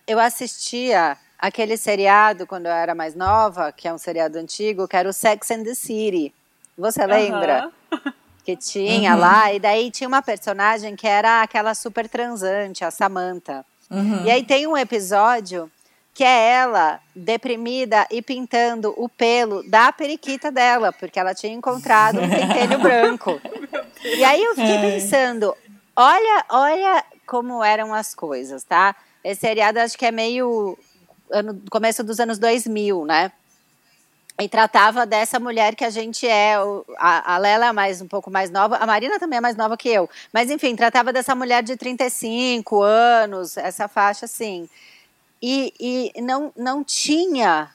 eu 0.08 0.18
assistia 0.18 1.18
aquele 1.38 1.76
seriado 1.76 2.46
quando 2.46 2.66
eu 2.66 2.72
era 2.72 2.94
mais 2.94 3.14
nova, 3.14 3.70
que 3.70 3.86
é 3.86 3.92
um 3.92 3.98
seriado 3.98 4.38
antigo, 4.38 4.88
que 4.88 4.96
era 4.96 5.08
o 5.08 5.12
Sex 5.12 5.50
and 5.50 5.62
the 5.62 5.74
City. 5.74 6.34
Você 6.76 7.06
lembra? 7.06 7.70
Uhum. 7.92 8.12
Que 8.48 8.56
tinha 8.56 9.12
uhum. 9.12 9.20
lá, 9.20 9.52
e 9.52 9.60
daí 9.60 9.90
tinha 9.90 10.08
uma 10.08 10.22
personagem 10.22 10.96
que 10.96 11.06
era 11.06 11.42
aquela 11.42 11.74
super 11.74 12.08
transante, 12.08 12.82
a 12.82 12.90
Samantha. 12.90 13.62
Uhum. 13.90 14.24
E 14.24 14.30
aí 14.30 14.42
tem 14.42 14.66
um 14.66 14.74
episódio 14.74 15.70
que 16.14 16.24
é 16.24 16.52
ela 16.52 16.98
deprimida 17.14 18.06
e 18.10 18.22
pintando 18.22 18.94
o 18.96 19.06
pelo 19.06 19.62
da 19.68 19.92
periquita 19.92 20.50
dela, 20.50 20.94
porque 20.94 21.20
ela 21.20 21.34
tinha 21.34 21.52
encontrado 21.52 22.22
um 22.22 22.30
pentelho 22.30 22.78
branco. 22.80 23.38
E 24.02 24.24
aí 24.24 24.42
eu 24.42 24.54
fiquei 24.54 24.78
pensando, 24.78 25.54
olha, 25.94 26.44
olha 26.48 27.04
como 27.26 27.62
eram 27.62 27.92
as 27.92 28.14
coisas, 28.14 28.64
tá? 28.64 28.96
Esse 29.24 29.40
seriado 29.40 29.80
acho 29.80 29.96
que 29.98 30.06
é 30.06 30.12
meio 30.12 30.78
ano, 31.30 31.60
começo 31.70 32.02
dos 32.02 32.20
anos 32.20 32.38
2000, 32.38 33.04
né? 33.04 33.32
E 34.40 34.48
tratava 34.48 35.04
dessa 35.04 35.40
mulher 35.40 35.74
que 35.74 35.84
a 35.84 35.90
gente 35.90 36.26
é. 36.26 36.54
A, 36.96 37.34
a 37.34 37.38
Lela 37.38 37.66
é 37.66 37.72
mais, 37.72 38.00
um 38.00 38.06
pouco 38.06 38.30
mais 38.30 38.50
nova, 38.50 38.76
a 38.76 38.86
Marina 38.86 39.18
também 39.18 39.38
é 39.38 39.40
mais 39.40 39.56
nova 39.56 39.76
que 39.76 39.88
eu. 39.88 40.08
Mas, 40.32 40.48
enfim, 40.48 40.76
tratava 40.76 41.12
dessa 41.12 41.34
mulher 41.34 41.62
de 41.62 41.76
35 41.76 42.80
anos, 42.82 43.56
essa 43.56 43.88
faixa 43.88 44.26
assim. 44.26 44.68
E, 45.42 46.12
e 46.14 46.22
não, 46.22 46.52
não 46.56 46.84
tinha, 46.84 47.70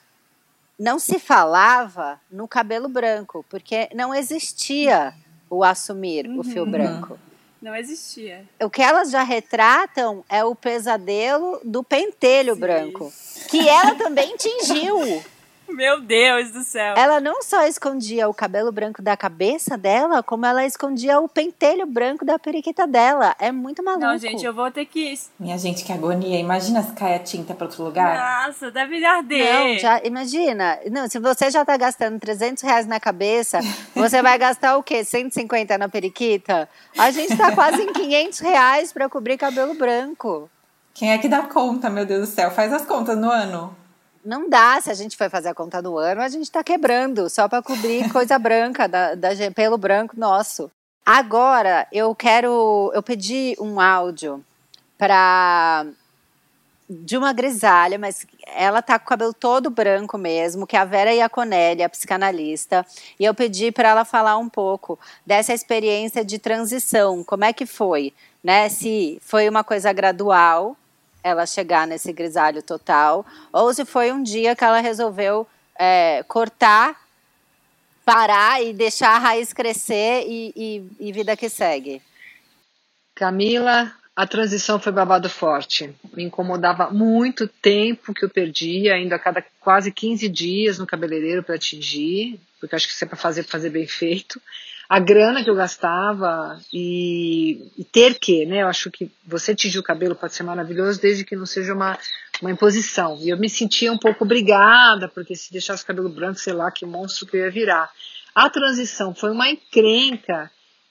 não 0.78 0.98
se 0.98 1.18
falava 1.18 2.18
no 2.30 2.48
cabelo 2.48 2.88
branco, 2.88 3.44
porque 3.50 3.90
não 3.94 4.14
existia 4.14 5.12
o 5.50 5.62
assumir 5.62 6.26
uhum. 6.26 6.40
o 6.40 6.44
fio 6.44 6.64
uhum. 6.64 6.70
branco. 6.70 7.18
Não 7.64 7.74
existia. 7.74 8.44
O 8.62 8.68
que 8.68 8.82
elas 8.82 9.10
já 9.10 9.22
retratam 9.22 10.22
é 10.28 10.44
o 10.44 10.54
pesadelo 10.54 11.58
do 11.64 11.82
pentelho 11.82 12.52
Sim. 12.52 12.60
branco, 12.60 13.10
que 13.48 13.66
ela 13.66 13.94
também 13.94 14.36
tingiu. 14.36 15.24
Meu 15.76 16.00
Deus 16.00 16.50
do 16.52 16.62
céu. 16.62 16.94
Ela 16.96 17.20
não 17.20 17.42
só 17.42 17.66
escondia 17.66 18.28
o 18.28 18.34
cabelo 18.34 18.70
branco 18.70 19.02
da 19.02 19.16
cabeça 19.16 19.76
dela, 19.76 20.22
como 20.22 20.46
ela 20.46 20.64
escondia 20.64 21.18
o 21.18 21.28
pentelho 21.28 21.84
branco 21.84 22.24
da 22.24 22.38
periquita 22.38 22.86
dela. 22.86 23.34
É 23.40 23.50
muito 23.50 23.82
maluco. 23.82 24.06
Não, 24.06 24.16
gente, 24.16 24.44
eu 24.44 24.54
vou 24.54 24.70
ter 24.70 24.86
que. 24.86 25.18
Minha 25.38 25.58
gente, 25.58 25.84
que 25.84 25.92
agonia. 25.92 26.38
Imagina 26.38 26.82
se 26.82 26.92
cai 26.92 27.16
a 27.16 27.18
tinta 27.18 27.54
para 27.54 27.66
outro 27.66 27.82
lugar. 27.82 28.46
Nossa, 28.46 28.70
deve 28.70 29.04
arder. 29.04 29.52
Não, 29.52 29.78
já, 29.78 30.00
imagina. 30.04 30.78
Não, 30.90 31.08
se 31.08 31.18
você 31.18 31.50
já 31.50 31.64
tá 31.64 31.76
gastando 31.76 32.20
300 32.20 32.62
reais 32.62 32.86
na 32.86 33.00
cabeça, 33.00 33.58
você 33.94 34.22
vai 34.22 34.38
gastar 34.38 34.76
o 34.76 34.82
quê? 34.82 35.02
150 35.02 35.76
na 35.76 35.88
periquita? 35.88 36.68
A 36.96 37.10
gente 37.10 37.36
tá 37.36 37.52
quase 37.52 37.82
em 37.82 37.92
500 37.92 38.38
reais 38.38 38.92
para 38.92 39.08
cobrir 39.08 39.36
cabelo 39.36 39.74
branco. 39.74 40.48
Quem 40.94 41.10
é 41.10 41.18
que 41.18 41.28
dá 41.28 41.42
conta, 41.42 41.90
meu 41.90 42.06
Deus 42.06 42.28
do 42.28 42.32
céu? 42.32 42.52
Faz 42.52 42.72
as 42.72 42.84
contas 42.84 43.18
no 43.18 43.28
ano 43.28 43.83
não 44.24 44.48
dá, 44.48 44.80
se 44.80 44.90
a 44.90 44.94
gente 44.94 45.16
for 45.16 45.28
fazer 45.28 45.50
a 45.50 45.54
conta 45.54 45.82
do 45.82 45.98
ano, 45.98 46.22
a 46.22 46.28
gente 46.28 46.44
está 46.44 46.64
quebrando, 46.64 47.28
só 47.28 47.48
para 47.48 47.62
cobrir 47.62 48.08
coisa 48.12 48.38
branca, 48.38 48.88
da, 48.88 49.14
da, 49.14 49.28
pelo 49.54 49.76
branco 49.76 50.18
nosso. 50.18 50.70
Agora, 51.04 51.86
eu 51.92 52.14
quero. 52.14 52.90
Eu 52.94 53.02
pedi 53.02 53.54
um 53.60 53.78
áudio 53.78 54.42
para. 54.96 55.86
De 56.88 57.16
uma 57.16 57.32
grisalha, 57.32 57.98
mas 57.98 58.26
ela 58.46 58.82
tá 58.82 58.98
com 58.98 59.06
o 59.06 59.08
cabelo 59.08 59.32
todo 59.32 59.70
branco 59.70 60.18
mesmo, 60.18 60.66
que 60.66 60.76
é 60.76 60.78
a 60.78 60.84
Vera 60.84 61.14
Iaconelli, 61.14 61.82
a 61.82 61.88
psicanalista. 61.88 62.86
E 63.18 63.24
eu 63.24 63.34
pedi 63.34 63.72
para 63.72 63.88
ela 63.88 64.04
falar 64.04 64.36
um 64.36 64.50
pouco 64.50 64.98
dessa 65.24 65.54
experiência 65.54 66.22
de 66.22 66.38
transição. 66.38 67.24
Como 67.24 67.42
é 67.42 67.54
que 67.54 67.64
foi? 67.64 68.12
Né? 68.42 68.68
Se 68.68 69.18
foi 69.22 69.48
uma 69.48 69.64
coisa 69.64 69.94
gradual, 69.94 70.76
ela 71.24 71.46
chegar 71.46 71.86
nesse 71.86 72.12
grisalho 72.12 72.62
total, 72.62 73.24
ou 73.50 73.72
se 73.72 73.86
foi 73.86 74.12
um 74.12 74.22
dia 74.22 74.54
que 74.54 74.62
ela 74.62 74.80
resolveu 74.80 75.46
é, 75.74 76.22
cortar, 76.28 77.00
parar 78.04 78.62
e 78.62 78.74
deixar 78.74 79.16
a 79.16 79.18
raiz 79.18 79.50
crescer 79.50 80.26
e, 80.28 80.52
e, 80.54 81.08
e 81.08 81.12
vida 81.12 81.34
que 81.34 81.48
segue. 81.48 82.02
Camila, 83.14 83.90
a 84.14 84.26
transição 84.26 84.78
foi 84.78 84.92
babado 84.92 85.30
forte. 85.30 85.94
Me 86.12 86.24
incomodava 86.24 86.90
muito 86.90 87.48
tempo 87.48 88.12
que 88.12 88.24
eu 88.24 88.28
perdia, 88.28 88.94
ainda 88.94 89.16
a 89.16 89.18
cada 89.18 89.42
quase 89.60 89.90
15 89.90 90.28
dias 90.28 90.78
no 90.78 90.86
cabeleireiro 90.86 91.42
para 91.42 91.54
atingir, 91.54 92.38
porque 92.60 92.76
acho 92.76 92.86
que 92.86 92.92
isso 92.92 93.04
é 93.04 93.08
para 93.08 93.16
fazer, 93.16 93.44
fazer 93.44 93.70
bem 93.70 93.86
feito 93.86 94.38
a 94.94 95.00
grana 95.00 95.42
que 95.42 95.50
eu 95.50 95.56
gastava 95.56 96.56
e, 96.72 97.68
e, 97.76 97.82
ter 97.82 98.16
que, 98.16 98.46
né? 98.46 98.62
Eu 98.62 98.68
acho 98.68 98.92
que 98.92 99.10
você 99.26 99.52
tingir 99.52 99.80
o 99.80 99.82
cabelo 99.82 100.14
pode 100.14 100.36
ser 100.36 100.44
maravilhoso 100.44 101.00
desde 101.00 101.24
que 101.24 101.34
não 101.34 101.46
seja 101.46 101.74
uma, 101.74 101.98
uma 102.40 102.52
imposição. 102.52 103.18
E 103.20 103.28
eu 103.28 103.36
me 103.36 103.50
sentia 103.50 103.92
um 103.92 103.98
pouco 103.98 104.22
obrigada, 104.22 105.08
porque 105.08 105.34
se 105.34 105.50
deixasse 105.50 105.82
o 105.82 105.86
cabelo 105.86 106.08
branco, 106.08 106.38
sei 106.38 106.52
lá 106.52 106.70
que 106.70 106.86
monstro 106.86 107.26
que 107.26 107.36
eu 107.36 107.40
ia 107.40 107.50
virar. 107.50 107.90
A 108.32 108.48
transição 108.48 109.12
foi 109.12 109.32
uma 109.32 109.50
encrenca, 109.50 110.48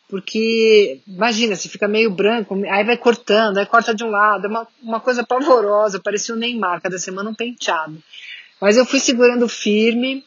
porque 0.09 0.99
imagina, 1.07 1.55
se 1.55 1.69
fica 1.69 1.87
meio 1.87 2.11
branco, 2.11 2.61
aí 2.69 2.83
vai 2.83 2.97
cortando, 2.97 3.57
aí 3.57 3.65
corta 3.65 3.95
de 3.95 4.03
um 4.03 4.09
lado, 4.09 4.47
é 4.47 4.49
uma, 4.49 4.67
uma 4.81 4.99
coisa 4.99 5.23
pavorosa, 5.23 6.01
parecia 6.01 6.35
o 6.35 6.37
Neymar, 6.37 6.81
cada 6.81 6.99
semana 6.99 7.29
um 7.29 7.33
penteado. 7.33 8.03
Mas 8.59 8.75
eu 8.75 8.85
fui 8.85 8.99
segurando 8.99 9.47
firme, 9.47 10.25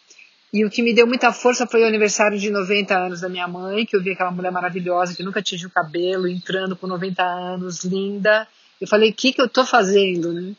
e 0.52 0.64
o 0.64 0.70
que 0.70 0.82
me 0.82 0.94
deu 0.94 1.06
muita 1.06 1.32
força 1.32 1.66
foi 1.66 1.82
o 1.82 1.87
aniversário 1.87 2.38
de 2.38 2.50
90 2.50 2.96
anos 2.96 3.20
da 3.20 3.28
minha 3.28 3.48
mãe, 3.48 3.85
que 3.85 3.96
eu 3.96 4.02
vi 4.02 4.12
aquela 4.12 4.30
mulher 4.30 4.52
maravilhosa 4.52 5.14
que 5.14 5.22
nunca 5.22 5.42
tinha 5.42 5.66
o 5.66 5.70
cabelo, 5.70 6.28
entrando 6.28 6.76
com 6.76 6.87
90 6.87 7.22
anos, 7.22 7.85
linda. 7.85 8.46
Eu 8.80 8.87
falei, 8.87 9.11
o 9.11 9.14
que, 9.14 9.32
que 9.32 9.40
eu 9.40 9.48
tô 9.48 9.64
fazendo, 9.64 10.32
né? 10.32 10.54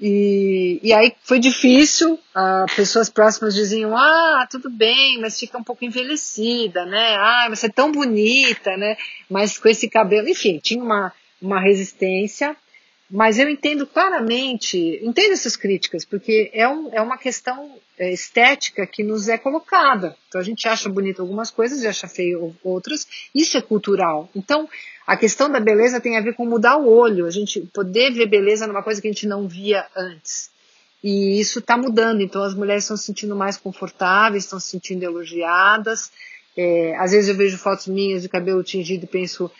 E, 0.00 0.78
e 0.82 0.92
aí 0.92 1.14
foi 1.22 1.38
difícil, 1.38 2.18
ah, 2.34 2.66
pessoas 2.76 3.08
próximas 3.08 3.54
diziam, 3.54 3.96
ah, 3.96 4.46
tudo 4.50 4.68
bem, 4.68 5.18
mas 5.20 5.38
fica 5.38 5.56
um 5.56 5.64
pouco 5.64 5.84
envelhecida, 5.84 6.84
né? 6.84 7.16
Ah, 7.16 7.46
você 7.48 7.66
é 7.66 7.70
tão 7.70 7.90
bonita, 7.90 8.76
né? 8.76 8.96
Mas 9.28 9.58
com 9.58 9.68
esse 9.68 9.88
cabelo, 9.88 10.28
enfim, 10.28 10.58
tinha 10.62 10.82
uma, 10.82 11.12
uma 11.40 11.60
resistência. 11.60 12.54
Mas 13.10 13.38
eu 13.38 13.48
entendo 13.48 13.86
claramente, 13.86 15.00
entendo 15.02 15.32
essas 15.32 15.56
críticas, 15.56 16.04
porque 16.04 16.50
é, 16.52 16.68
um, 16.68 16.92
é 16.92 17.00
uma 17.00 17.16
questão 17.16 17.78
é, 17.98 18.12
estética 18.12 18.86
que 18.86 19.04
nos 19.04 19.28
é 19.28 19.38
colocada. 19.38 20.16
Então 20.28 20.40
a 20.40 20.44
gente 20.44 20.66
acha 20.66 20.88
bonito 20.88 21.22
algumas 21.22 21.50
coisas 21.50 21.82
e 21.82 21.86
acha 21.86 22.08
feio 22.08 22.54
outras. 22.64 23.06
Isso 23.34 23.56
é 23.56 23.62
cultural. 23.62 24.28
Então 24.34 24.68
a 25.06 25.16
questão 25.16 25.48
da 25.48 25.60
beleza 25.60 26.00
tem 26.00 26.16
a 26.16 26.20
ver 26.20 26.34
com 26.34 26.44
mudar 26.44 26.78
o 26.78 26.88
olho, 26.88 27.26
a 27.26 27.30
gente 27.30 27.60
poder 27.72 28.12
ver 28.12 28.26
beleza 28.26 28.66
numa 28.66 28.82
coisa 28.82 29.00
que 29.00 29.06
a 29.06 29.12
gente 29.12 29.26
não 29.26 29.46
via 29.46 29.86
antes. 29.96 30.50
E 31.02 31.38
isso 31.38 31.60
está 31.60 31.76
mudando. 31.76 32.22
Então 32.22 32.42
as 32.42 32.54
mulheres 32.54 32.82
estão 32.82 32.96
se 32.96 33.04
sentindo 33.04 33.36
mais 33.36 33.56
confortáveis, 33.56 34.44
estão 34.44 34.58
se 34.58 34.70
sentindo 34.70 35.04
elogiadas. 35.04 36.10
É, 36.56 36.96
às 36.96 37.12
vezes 37.12 37.28
eu 37.28 37.36
vejo 37.36 37.56
fotos 37.58 37.86
minhas 37.86 38.22
de 38.22 38.28
cabelo 38.28 38.64
tingido 38.64 39.04
e 39.04 39.06
penso, 39.06 39.50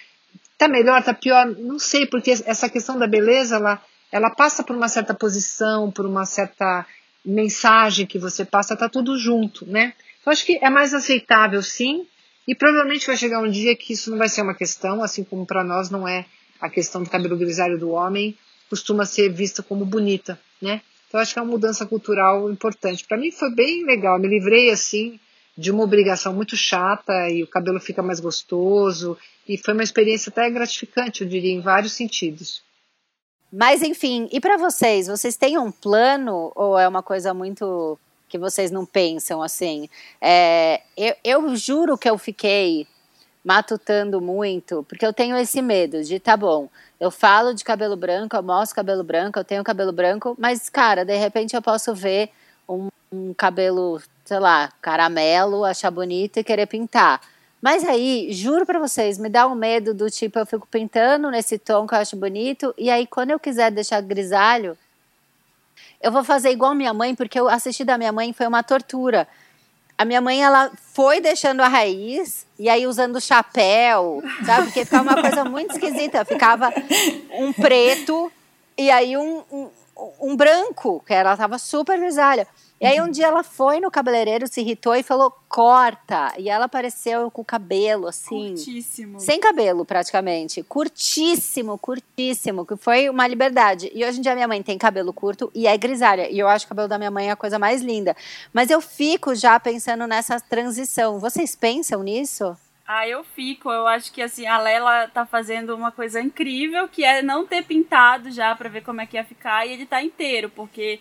Tá 0.58 0.68
melhor, 0.68 1.02
tá 1.02 1.12
pior? 1.12 1.46
Não 1.46 1.78
sei, 1.78 2.06
porque 2.06 2.30
essa 2.30 2.68
questão 2.68 2.98
da 2.98 3.06
beleza, 3.06 3.56
ela, 3.56 3.82
ela 4.10 4.30
passa 4.30 4.62
por 4.62 4.74
uma 4.74 4.88
certa 4.88 5.12
posição, 5.12 5.90
por 5.90 6.06
uma 6.06 6.24
certa 6.24 6.86
mensagem 7.24 8.06
que 8.06 8.18
você 8.18 8.44
passa, 8.44 8.76
tá 8.76 8.88
tudo 8.88 9.18
junto, 9.18 9.66
né? 9.66 9.92
Então 10.20 10.32
acho 10.32 10.46
que 10.46 10.58
é 10.62 10.70
mais 10.70 10.94
aceitável, 10.94 11.62
sim, 11.62 12.06
e 12.48 12.54
provavelmente 12.54 13.06
vai 13.06 13.16
chegar 13.16 13.40
um 13.40 13.50
dia 13.50 13.76
que 13.76 13.92
isso 13.92 14.10
não 14.10 14.18
vai 14.18 14.28
ser 14.28 14.42
uma 14.42 14.54
questão, 14.54 15.02
assim 15.02 15.24
como 15.24 15.44
para 15.44 15.64
nós 15.64 15.90
não 15.90 16.06
é 16.06 16.24
a 16.60 16.70
questão 16.70 17.02
do 17.02 17.10
cabelo 17.10 17.36
grisalho 17.36 17.78
do 17.78 17.90
homem, 17.90 18.36
costuma 18.70 19.04
ser 19.04 19.28
vista 19.28 19.62
como 19.62 19.84
bonita, 19.84 20.40
né? 20.62 20.80
Então 21.08 21.20
acho 21.20 21.32
que 21.32 21.38
é 21.38 21.42
uma 21.42 21.50
mudança 21.50 21.84
cultural 21.84 22.50
importante. 22.50 23.04
Para 23.06 23.18
mim 23.18 23.30
foi 23.30 23.54
bem 23.54 23.84
legal, 23.84 24.18
me 24.18 24.28
livrei 24.28 24.70
assim 24.70 25.20
de 25.56 25.70
uma 25.70 25.84
obrigação 25.84 26.32
muito 26.32 26.56
chata 26.56 27.28
e 27.30 27.42
o 27.42 27.46
cabelo 27.46 27.80
fica 27.80 28.02
mais 28.02 28.20
gostoso 28.20 29.16
e 29.48 29.56
foi 29.56 29.74
uma 29.74 29.82
experiência 29.82 30.30
até 30.30 30.48
gratificante, 30.50 31.22
eu 31.22 31.28
diria, 31.28 31.52
em 31.52 31.60
vários 31.60 31.92
sentidos. 31.92 32.62
Mas 33.52 33.82
enfim, 33.82 34.28
e 34.32 34.40
para 34.40 34.56
vocês, 34.56 35.06
vocês 35.06 35.36
têm 35.36 35.56
um 35.56 35.70
plano 35.70 36.52
ou 36.54 36.78
é 36.78 36.86
uma 36.86 37.02
coisa 37.02 37.32
muito 37.32 37.98
que 38.28 38.38
vocês 38.38 38.70
não 38.70 38.84
pensam 38.84 39.42
assim? 39.42 39.88
É, 40.20 40.82
eu, 40.96 41.14
eu 41.24 41.56
juro 41.56 41.96
que 41.96 42.10
eu 42.10 42.18
fiquei 42.18 42.86
matutando 43.44 44.20
muito, 44.20 44.84
porque 44.88 45.06
eu 45.06 45.12
tenho 45.12 45.36
esse 45.36 45.62
medo 45.62 46.02
de, 46.02 46.18
tá 46.18 46.36
bom, 46.36 46.68
eu 46.98 47.12
falo 47.12 47.54
de 47.54 47.62
cabelo 47.62 47.96
branco, 47.96 48.34
eu 48.34 48.42
mostro 48.42 48.74
cabelo 48.74 49.04
branco, 49.04 49.38
eu 49.38 49.44
tenho 49.44 49.62
cabelo 49.62 49.92
branco, 49.92 50.34
mas, 50.36 50.68
cara, 50.68 51.04
de 51.04 51.16
repente 51.16 51.54
eu 51.54 51.62
posso 51.62 51.94
ver 51.94 52.30
um, 52.68 52.88
um 53.12 53.32
cabelo, 53.32 54.02
sei 54.26 54.38
lá, 54.38 54.72
caramelo, 54.82 55.64
achar 55.64 55.90
bonito 55.90 56.38
e 56.38 56.44
querer 56.44 56.66
pintar. 56.66 57.20
Mas 57.62 57.84
aí, 57.84 58.28
juro 58.32 58.66
para 58.66 58.78
vocês, 58.78 59.18
me 59.18 59.28
dá 59.28 59.46
um 59.46 59.54
medo 59.54 59.94
do 59.94 60.10
tipo, 60.10 60.38
eu 60.38 60.46
fico 60.46 60.66
pintando 60.70 61.30
nesse 61.30 61.58
tom 61.58 61.86
que 61.86 61.94
eu 61.94 61.98
acho 61.98 62.16
bonito, 62.16 62.74
e 62.76 62.90
aí 62.90 63.06
quando 63.06 63.30
eu 63.30 63.40
quiser 63.40 63.70
deixar 63.70 64.00
grisalho, 64.02 64.76
eu 66.00 66.12
vou 66.12 66.22
fazer 66.22 66.50
igual 66.50 66.74
minha 66.74 66.92
mãe, 66.92 67.14
porque 67.14 67.38
eu 67.38 67.48
assisti 67.48 67.84
da 67.84 67.96
minha 67.96 68.12
mãe 68.12 68.32
foi 68.32 68.46
uma 68.46 68.62
tortura. 68.62 69.26
A 69.98 70.04
minha 70.04 70.20
mãe, 70.20 70.42
ela 70.42 70.70
foi 70.92 71.20
deixando 71.20 71.62
a 71.62 71.68
raiz 71.68 72.46
e 72.58 72.68
aí 72.68 72.86
usando 72.86 73.18
chapéu, 73.20 74.22
sabe? 74.44 74.66
Porque 74.66 74.84
ficava 74.84 75.10
uma 75.10 75.22
coisa 75.22 75.42
muito 75.44 75.72
esquisita. 75.72 76.22
Ficava 76.22 76.70
um 77.32 77.50
preto 77.50 78.30
e 78.76 78.90
aí 78.90 79.16
um, 79.16 79.42
um, 79.50 79.70
um 80.20 80.36
branco, 80.36 81.02
que 81.06 81.14
ela 81.14 81.34
tava 81.34 81.56
super 81.56 81.98
grisalha. 81.98 82.46
E 82.78 82.84
aí 82.84 83.00
um 83.00 83.10
dia 83.10 83.26
ela 83.26 83.42
foi 83.42 83.80
no 83.80 83.90
cabeleireiro, 83.90 84.46
se 84.46 84.60
irritou 84.60 84.94
e 84.94 85.02
falou, 85.02 85.32
corta. 85.48 86.34
E 86.38 86.50
ela 86.50 86.66
apareceu 86.66 87.30
com 87.30 87.40
o 87.40 87.44
cabelo, 87.44 88.06
assim. 88.06 88.54
Curtíssimo. 88.54 89.18
Sem 89.18 89.40
cabelo, 89.40 89.84
praticamente. 89.84 90.62
Curtíssimo, 90.62 91.78
curtíssimo. 91.78 92.66
Que 92.66 92.76
foi 92.76 93.08
uma 93.08 93.26
liberdade. 93.26 93.90
E 93.94 94.04
hoje 94.04 94.18
em 94.18 94.22
dia 94.22 94.34
minha 94.34 94.46
mãe 94.46 94.62
tem 94.62 94.76
cabelo 94.76 95.12
curto 95.12 95.50
e 95.54 95.66
é 95.66 95.76
grisalha. 95.78 96.28
E 96.30 96.38
eu 96.38 96.48
acho 96.48 96.66
o 96.66 96.68
cabelo 96.68 96.86
da 96.86 96.98
minha 96.98 97.10
mãe 97.10 97.30
a 97.30 97.36
coisa 97.36 97.58
mais 97.58 97.80
linda. 97.80 98.14
Mas 98.52 98.70
eu 98.70 98.82
fico 98.82 99.34
já 99.34 99.58
pensando 99.58 100.06
nessa 100.06 100.38
transição. 100.38 101.18
Vocês 101.18 101.56
pensam 101.56 102.02
nisso? 102.02 102.54
Ah, 102.86 103.08
eu 103.08 103.24
fico. 103.24 103.70
Eu 103.70 103.86
acho 103.86 104.12
que 104.12 104.20
assim, 104.20 104.46
a 104.46 104.58
Lela 104.58 105.08
tá 105.08 105.24
fazendo 105.24 105.74
uma 105.74 105.90
coisa 105.90 106.20
incrível, 106.20 106.86
que 106.86 107.04
é 107.04 107.22
não 107.22 107.46
ter 107.46 107.64
pintado 107.64 108.30
já 108.30 108.54
para 108.54 108.68
ver 108.68 108.82
como 108.82 109.00
é 109.00 109.06
que 109.06 109.16
ia 109.16 109.24
ficar 109.24 109.66
e 109.66 109.72
ele 109.72 109.86
tá 109.86 110.02
inteiro, 110.02 110.50
porque 110.50 111.00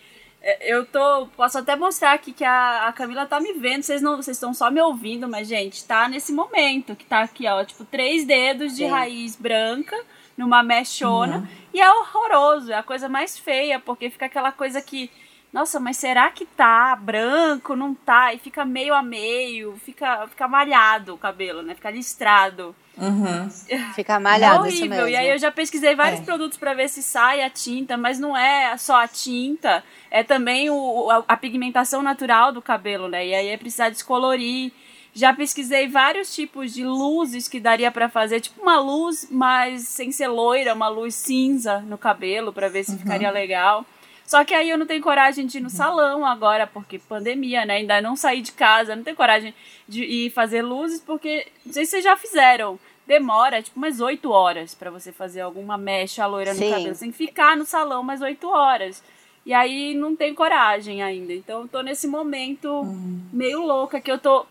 eu 0.60 0.86
tô. 0.86 1.26
Posso 1.36 1.58
até 1.58 1.74
mostrar 1.74 2.12
aqui 2.12 2.32
que 2.32 2.44
a, 2.44 2.86
a 2.86 2.92
Camila 2.92 3.26
tá 3.26 3.40
me 3.40 3.52
vendo. 3.54 3.82
Vocês 3.82 4.00
não 4.00 4.16
vocês 4.16 4.36
estão 4.36 4.54
só 4.54 4.70
me 4.70 4.80
ouvindo, 4.80 5.28
mas, 5.28 5.48
gente, 5.48 5.84
tá 5.84 6.08
nesse 6.08 6.32
momento 6.32 6.94
que 6.94 7.04
tá 7.04 7.22
aqui, 7.22 7.46
ó. 7.46 7.64
Tipo, 7.64 7.84
três 7.84 8.24
dedos 8.24 8.76
de 8.76 8.84
Sim. 8.84 8.90
raiz 8.90 9.34
branca 9.36 9.96
numa 10.36 10.62
mechona. 10.62 11.38
Uhum. 11.38 11.46
E 11.74 11.80
é 11.80 11.90
horroroso. 11.90 12.72
É 12.72 12.76
a 12.76 12.82
coisa 12.82 13.08
mais 13.08 13.38
feia, 13.38 13.80
porque 13.80 14.10
fica 14.10 14.26
aquela 14.26 14.52
coisa 14.52 14.80
que. 14.80 15.10
Nossa, 15.52 15.80
mas 15.80 15.96
será 15.96 16.30
que 16.30 16.44
tá 16.44 16.94
branco? 16.94 17.74
Não 17.74 17.94
tá? 17.94 18.34
E 18.34 18.38
fica 18.38 18.64
meio 18.64 18.94
a 18.94 19.02
meio, 19.02 19.76
fica, 19.84 20.26
fica 20.28 20.46
malhado 20.46 21.14
o 21.14 21.18
cabelo, 21.18 21.62
né? 21.62 21.74
Fica 21.74 21.90
listrado. 21.90 22.74
Uhum. 22.96 23.50
Fica 23.94 24.18
malhado, 24.18 24.64
é 24.64 24.68
horrível. 24.68 24.88
Mesmo. 24.88 25.08
E 25.08 25.16
aí 25.16 25.28
eu 25.30 25.38
já 25.38 25.50
pesquisei 25.50 25.94
vários 25.94 26.20
é. 26.20 26.24
produtos 26.24 26.56
para 26.56 26.72
ver 26.72 26.88
se 26.88 27.02
sai 27.02 27.42
a 27.42 27.50
tinta, 27.50 27.96
mas 27.96 28.18
não 28.18 28.36
é 28.36 28.76
só 28.78 29.02
a 29.02 29.08
tinta, 29.08 29.84
é 30.10 30.22
também 30.22 30.70
o, 30.70 31.10
a, 31.10 31.24
a, 31.28 31.36
pigmentação 31.36 32.02
natural 32.02 32.52
do 32.52 32.62
cabelo, 32.62 33.08
né? 33.08 33.26
E 33.26 33.34
aí 33.34 33.48
é 33.48 33.56
precisar 33.56 33.90
descolorir. 33.90 34.72
Já 35.12 35.32
pesquisei 35.32 35.88
vários 35.88 36.34
tipos 36.34 36.72
de 36.74 36.84
luzes 36.84 37.48
que 37.48 37.58
daria 37.58 37.90
para 37.90 38.08
fazer, 38.08 38.40
tipo 38.40 38.60
uma 38.60 38.78
luz, 38.78 39.28
mas 39.30 39.88
sem 39.88 40.12
ser 40.12 40.28
loira, 40.28 40.74
uma 40.74 40.88
luz 40.88 41.14
cinza 41.14 41.80
no 41.80 41.96
cabelo, 41.96 42.52
para 42.52 42.68
ver 42.68 42.84
se 42.84 42.92
uhum. 42.92 42.98
ficaria 42.98 43.30
legal. 43.30 43.84
Só 44.26 44.44
que 44.44 44.52
aí 44.52 44.68
eu 44.68 44.76
não 44.76 44.86
tenho 44.86 45.02
coragem 45.02 45.46
de 45.46 45.58
ir 45.58 45.60
no 45.60 45.70
salão 45.70 46.26
agora, 46.26 46.66
porque 46.66 46.98
pandemia, 46.98 47.64
né? 47.64 47.76
Ainda 47.76 48.00
não 48.00 48.16
saí 48.16 48.42
de 48.42 48.52
casa, 48.52 48.96
não 48.96 49.04
tenho 49.04 49.16
coragem 49.16 49.54
de 49.86 50.02
ir 50.02 50.30
fazer 50.30 50.62
luzes, 50.62 51.00
porque 51.00 51.46
não 51.64 51.72
sei 51.72 51.84
se 51.84 51.92
vocês 51.92 52.04
já 52.04 52.16
fizeram. 52.16 52.78
Demora 53.06 53.62
tipo 53.62 53.78
umas 53.78 54.00
8 54.00 54.28
horas 54.28 54.74
para 54.74 54.90
você 54.90 55.12
fazer 55.12 55.40
alguma 55.40 55.78
mecha 55.78 56.26
loira 56.26 56.52
no 56.52 56.58
Sim. 56.58 56.70
cabelo. 56.70 56.94
Você 56.94 57.00
tem 57.00 57.12
que 57.12 57.16
ficar 57.16 57.56
no 57.56 57.64
salão 57.64 58.02
mais 58.02 58.20
8 58.20 58.48
horas. 58.48 59.00
E 59.44 59.54
aí 59.54 59.94
não 59.94 60.16
tem 60.16 60.34
coragem 60.34 61.04
ainda. 61.04 61.32
Então 61.32 61.62
eu 61.62 61.68
tô 61.68 61.80
nesse 61.82 62.08
momento 62.08 62.68
uhum. 62.68 63.20
meio 63.32 63.60
louca 63.60 64.00
que 64.00 64.10
eu 64.10 64.18
tô 64.18 64.44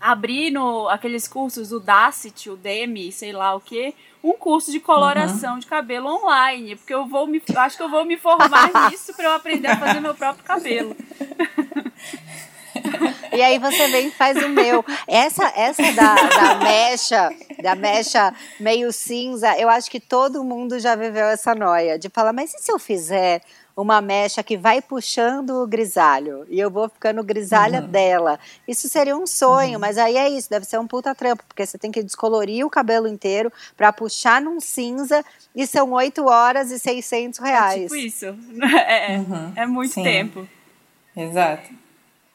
abrindo 0.00 0.88
aqueles 0.88 1.26
cursos, 1.26 1.72
o 1.72 1.80
Dacit, 1.80 2.50
o 2.50 2.56
Demi, 2.56 3.10
sei 3.10 3.32
lá 3.32 3.54
o 3.54 3.60
que, 3.60 3.94
um 4.22 4.32
curso 4.32 4.72
de 4.72 4.80
coloração 4.80 5.54
uhum. 5.54 5.58
de 5.58 5.66
cabelo 5.66 6.08
online, 6.08 6.76
porque 6.76 6.94
eu 6.94 7.06
vou 7.06 7.26
me, 7.26 7.42
acho 7.56 7.76
que 7.76 7.82
eu 7.82 7.90
vou 7.90 8.04
me 8.04 8.16
formar 8.16 8.70
nisso 8.90 9.14
para 9.14 9.26
eu 9.26 9.32
aprender 9.32 9.68
a 9.68 9.76
fazer 9.76 10.00
meu 10.00 10.14
próprio 10.14 10.44
cabelo. 10.44 10.96
E 13.32 13.42
aí 13.42 13.58
você 13.58 13.88
vem 13.88 14.08
e 14.08 14.10
faz 14.12 14.40
o 14.42 14.48
meu. 14.48 14.84
Essa, 15.08 15.52
essa 15.56 15.92
da, 15.92 16.14
da 16.14 16.54
mecha, 16.56 17.30
da 17.62 17.74
mecha 17.74 18.32
meio 18.60 18.92
cinza, 18.92 19.58
eu 19.58 19.68
acho 19.68 19.90
que 19.90 19.98
todo 19.98 20.44
mundo 20.44 20.78
já 20.78 20.94
viveu 20.94 21.26
essa 21.26 21.54
noia 21.54 21.98
de 21.98 22.08
falar, 22.08 22.32
mas 22.32 22.54
e 22.54 22.58
se 22.58 22.70
eu 22.70 22.78
fizer 22.78 23.42
uma 23.76 24.00
mecha 24.00 24.42
que 24.42 24.56
vai 24.56 24.80
puxando 24.80 25.62
o 25.62 25.66
grisalho 25.66 26.46
e 26.48 26.60
eu 26.60 26.70
vou 26.70 26.88
ficando 26.88 27.22
grisalha 27.24 27.80
uhum. 27.80 27.88
dela. 27.88 28.38
Isso 28.66 28.88
seria 28.88 29.16
um 29.16 29.26
sonho, 29.26 29.74
uhum. 29.74 29.80
mas 29.80 29.98
aí 29.98 30.16
é 30.16 30.28
isso, 30.28 30.48
deve 30.48 30.64
ser 30.64 30.78
um 30.78 30.86
puta 30.86 31.14
trampo, 31.14 31.42
porque 31.48 31.66
você 31.66 31.76
tem 31.76 31.90
que 31.90 32.02
descolorir 32.02 32.64
o 32.64 32.70
cabelo 32.70 33.08
inteiro 33.08 33.52
para 33.76 33.92
puxar 33.92 34.40
num 34.40 34.60
cinza 34.60 35.24
e 35.54 35.66
são 35.66 35.92
8 35.92 36.24
horas 36.24 36.70
e 36.70 36.78
600 36.78 37.40
reais. 37.40 37.80
É 37.80 37.82
tipo 37.82 37.96
isso. 37.96 38.26
É, 38.86 39.18
uhum. 39.18 39.52
é 39.56 39.66
muito 39.66 39.94
Sim. 39.94 40.02
tempo. 40.02 40.48
Exato. 41.16 41.70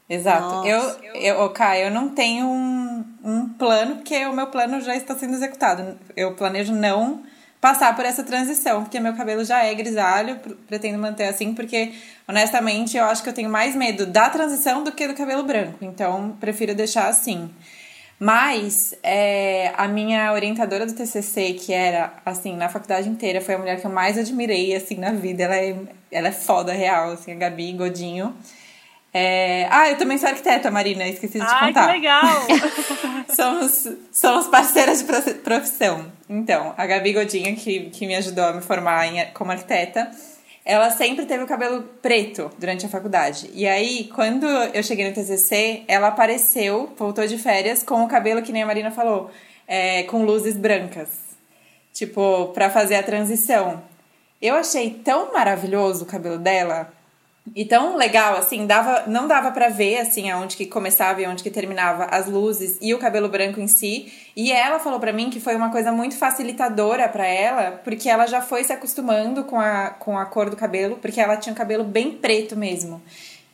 Exato. 0.10 0.65
Eu, 0.65 0.82
eu, 1.13 1.49
Kai, 1.52 1.86
eu 1.86 1.91
não 1.91 2.10
tenho 2.10 2.47
um, 2.47 3.06
um 3.23 3.49
plano, 3.49 3.97
porque 3.97 4.25
o 4.25 4.34
meu 4.34 4.47
plano 4.47 4.82
já 4.82 4.95
está 4.95 5.15
sendo 5.15 5.36
executado. 5.36 5.97
Eu 6.15 6.36
planejo 6.36 6.73
não 6.73 7.23
passar 7.61 7.95
por 7.95 8.05
essa 8.05 8.23
transição, 8.23 8.83
porque 8.83 8.99
meu 8.99 9.13
cabelo 9.13 9.43
já 9.43 9.63
é 9.63 9.73
grisalho, 9.73 10.39
pretendo 10.67 10.97
manter 10.97 11.27
assim, 11.27 11.53
porque 11.53 11.91
honestamente 12.27 12.97
eu 12.97 13.05
acho 13.05 13.21
que 13.21 13.29
eu 13.29 13.33
tenho 13.33 13.49
mais 13.49 13.75
medo 13.75 14.05
da 14.05 14.29
transição 14.29 14.83
do 14.83 14.91
que 14.91 15.07
do 15.07 15.13
cabelo 15.13 15.43
branco, 15.43 15.77
então 15.81 16.37
prefiro 16.39 16.73
deixar 16.73 17.07
assim. 17.07 17.49
Mas 18.19 18.93
é, 19.01 19.71
a 19.77 19.87
minha 19.87 20.33
orientadora 20.33 20.85
do 20.85 20.93
TCC, 20.93 21.53
que 21.53 21.71
era, 21.71 22.11
assim, 22.25 22.53
na 22.57 22.67
faculdade 22.67 23.07
inteira, 23.07 23.39
foi 23.39 23.55
a 23.55 23.57
mulher 23.57 23.79
que 23.79 23.87
eu 23.87 23.91
mais 23.91 24.17
admirei, 24.17 24.75
assim, 24.75 24.95
na 24.95 25.13
vida. 25.13 25.43
Ela 25.43 25.55
é, 25.55 25.77
ela 26.11 26.27
é 26.27 26.31
foda, 26.33 26.73
real, 26.73 27.11
assim, 27.11 27.31
a 27.31 27.35
Gabi 27.35 27.71
Godinho. 27.71 28.35
É... 29.13 29.67
Ah, 29.71 29.89
eu 29.89 29.97
também 29.97 30.17
sou 30.17 30.27
arquiteta, 30.27 30.69
Marina, 30.69 31.07
esqueci 31.07 31.39
de 31.39 31.45
te 31.45 31.51
Ai, 31.51 31.67
contar. 31.67 31.87
que 31.87 31.93
legal! 31.93 32.47
somos, 33.33 33.87
somos 34.11 34.47
parceiras 34.47 35.01
de 35.01 35.33
profissão. 35.35 36.11
Então, 36.29 36.75
a 36.77 36.85
Gabi 36.85 37.11
Godinho, 37.11 37.55
que, 37.55 37.89
que 37.89 38.05
me 38.05 38.15
ajudou 38.15 38.45
a 38.45 38.53
me 38.53 38.61
formar 38.61 39.07
em, 39.07 39.25
como 39.33 39.51
arquiteta, 39.51 40.11
ela 40.63 40.91
sempre 40.91 41.25
teve 41.25 41.43
o 41.43 41.47
cabelo 41.47 41.81
preto 42.01 42.51
durante 42.59 42.85
a 42.85 42.89
faculdade. 42.89 43.49
E 43.55 43.67
aí, 43.67 44.07
quando 44.13 44.45
eu 44.45 44.83
cheguei 44.83 45.07
no 45.07 45.15
TCC, 45.15 45.83
ela 45.87 46.09
apareceu, 46.09 46.93
voltou 46.95 47.25
de 47.25 47.39
férias, 47.39 47.81
com 47.81 48.03
o 48.03 48.07
cabelo, 48.07 48.43
que 48.43 48.51
nem 48.51 48.61
a 48.61 48.67
Marina 48.67 48.91
falou, 48.91 49.31
é, 49.67 50.03
com 50.03 50.23
luzes 50.23 50.55
brancas. 50.55 51.09
Tipo, 51.91 52.49
para 52.53 52.69
fazer 52.69 52.95
a 52.95 53.03
transição. 53.03 53.81
Eu 54.39 54.53
achei 54.53 54.91
tão 54.91 55.33
maravilhoso 55.33 56.03
o 56.03 56.07
cabelo 56.07 56.37
dela, 56.37 56.93
e 57.55 57.65
tão 57.65 57.95
legal, 57.95 58.38
assim, 58.38 58.65
dava, 58.65 59.03
não 59.07 59.27
dava 59.27 59.51
para 59.51 59.69
ver, 59.69 59.99
assim, 59.99 60.29
aonde 60.29 60.55
que 60.57 60.65
começava 60.65 61.21
e 61.21 61.27
onde 61.27 61.43
que 61.43 61.49
terminava 61.49 62.05
as 62.05 62.27
luzes 62.27 62.77
e 62.81 62.93
o 62.93 62.99
cabelo 62.99 63.29
branco 63.29 63.59
em 63.59 63.67
si. 63.67 64.12
E 64.35 64.51
ela 64.51 64.79
falou 64.79 64.99
para 64.99 65.13
mim 65.13 65.29
que 65.29 65.39
foi 65.39 65.55
uma 65.55 65.71
coisa 65.71 65.91
muito 65.91 66.15
facilitadora 66.15 67.07
para 67.09 67.25
ela, 67.25 67.71
porque 67.83 68.09
ela 68.09 68.25
já 68.25 68.41
foi 68.41 68.63
se 68.63 68.73
acostumando 68.73 69.43
com 69.43 69.59
a, 69.59 69.89
com 69.89 70.17
a 70.17 70.25
cor 70.25 70.49
do 70.49 70.55
cabelo, 70.55 70.97
porque 70.97 71.19
ela 71.19 71.38
tinha 71.38 71.53
o 71.53 71.57
cabelo 71.57 71.83
bem 71.83 72.12
preto 72.12 72.55
mesmo. 72.55 73.01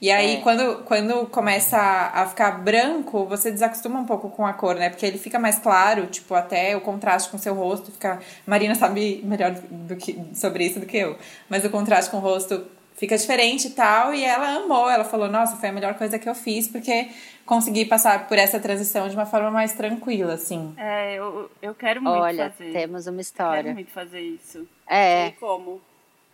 E 0.01 0.11
aí, 0.11 0.35
é. 0.35 0.41
quando, 0.41 0.83
quando 0.83 1.25
começa 1.27 1.77
a 1.77 2.27
ficar 2.27 2.51
branco, 2.51 3.25
você 3.25 3.49
desacostuma 3.49 3.99
um 3.99 4.05
pouco 4.05 4.29
com 4.29 4.45
a 4.45 4.53
cor, 4.53 4.75
né? 4.75 4.89
Porque 4.89 5.05
ele 5.05 5.17
fica 5.17 5.39
mais 5.39 5.57
claro, 5.57 6.05
tipo, 6.07 6.35
até 6.35 6.75
o 6.75 6.81
contraste 6.81 7.29
com 7.29 7.37
o 7.37 7.39
seu 7.39 7.55
rosto 7.55 7.91
fica... 7.91 8.19
Marina 8.45 8.75
sabe 8.75 9.21
melhor 9.23 9.51
do 9.51 9.95
que, 9.95 10.21
sobre 10.33 10.65
isso 10.65 10.79
do 10.81 10.85
que 10.85 10.97
eu. 10.97 11.17
Mas 11.49 11.63
o 11.63 11.69
contraste 11.69 12.11
com 12.11 12.17
o 12.17 12.19
rosto 12.19 12.65
fica 12.95 13.17
diferente 13.17 13.67
e 13.67 13.71
tal. 13.71 14.13
E 14.13 14.23
ela 14.23 14.57
amou, 14.57 14.89
ela 14.89 15.03
falou: 15.03 15.27
Nossa, 15.27 15.55
foi 15.57 15.69
a 15.69 15.71
melhor 15.71 15.93
coisa 15.95 16.17
que 16.17 16.27
eu 16.27 16.35
fiz, 16.35 16.67
porque 16.67 17.09
consegui 17.45 17.85
passar 17.85 18.27
por 18.27 18.37
essa 18.37 18.59
transição 18.59 19.07
de 19.07 19.15
uma 19.15 19.25
forma 19.25 19.51
mais 19.51 19.73
tranquila, 19.73 20.33
assim. 20.33 20.73
É, 20.77 21.15
eu, 21.15 21.49
eu 21.61 21.75
quero 21.75 22.01
muito 22.01 22.17
Olha, 22.17 22.49
fazer. 22.51 22.71
temos 22.71 23.07
uma 23.07 23.21
história. 23.21 23.63
Quero 23.63 23.75
muito 23.75 23.91
fazer 23.91 24.21
isso. 24.21 24.67
É. 24.87 25.25
Sei 25.25 25.35
como. 25.39 25.81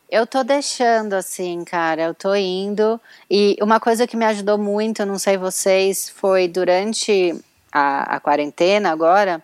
Eu 0.09 0.27
tô 0.27 0.43
deixando 0.43 1.13
assim, 1.13 1.63
cara. 1.63 2.01
Eu 2.03 2.13
tô 2.13 2.35
indo. 2.35 2.99
E 3.29 3.55
uma 3.61 3.79
coisa 3.79 4.05
que 4.05 4.17
me 4.17 4.25
ajudou 4.25 4.57
muito, 4.57 5.05
não 5.05 5.17
sei 5.17 5.37
vocês, 5.37 6.09
foi 6.09 6.49
durante 6.49 7.33
a, 7.71 8.15
a 8.15 8.19
quarentena 8.19 8.91
agora 8.91 9.41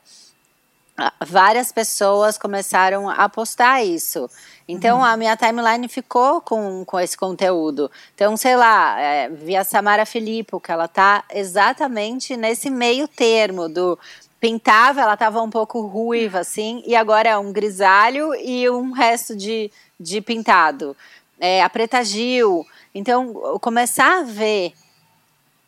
várias 1.26 1.72
pessoas 1.72 2.38
começaram 2.38 3.10
a 3.10 3.30
postar 3.30 3.84
isso. 3.84 4.30
Então 4.68 4.98
uhum. 4.98 5.06
a 5.06 5.16
minha 5.16 5.38
timeline 5.38 5.88
ficou 5.88 6.42
com, 6.42 6.84
com 6.84 7.00
esse 7.00 7.16
conteúdo. 7.16 7.90
Então, 8.14 8.36
sei 8.36 8.56
lá, 8.56 9.00
é, 9.00 9.30
vi 9.30 9.56
a 9.56 9.64
Samara 9.64 10.06
Filippo, 10.06 10.60
que 10.60 10.72
ela 10.72 10.88
tá 10.88 11.24
exatamente 11.32 12.36
nesse 12.36 12.70
meio 12.70 13.08
termo 13.08 13.70
do 13.70 13.98
pintava, 14.40 15.02
ela 15.02 15.18
tava 15.18 15.42
um 15.42 15.50
pouco 15.50 15.82
ruiva, 15.82 16.40
assim, 16.40 16.84
e 16.86 16.96
agora 16.96 17.30
é 17.30 17.38
um 17.38 17.52
grisalho 17.52 18.36
e 18.36 18.70
um 18.70 18.92
resto 18.92 19.36
de, 19.36 19.72
de 20.00 20.22
pintado. 20.22 20.96
É, 21.40 21.64
a 21.64 21.70
Preta 21.70 22.04
Gil. 22.04 22.66
Então, 22.94 23.34
começar 23.60 24.20
a 24.20 24.24
ver 24.24 24.74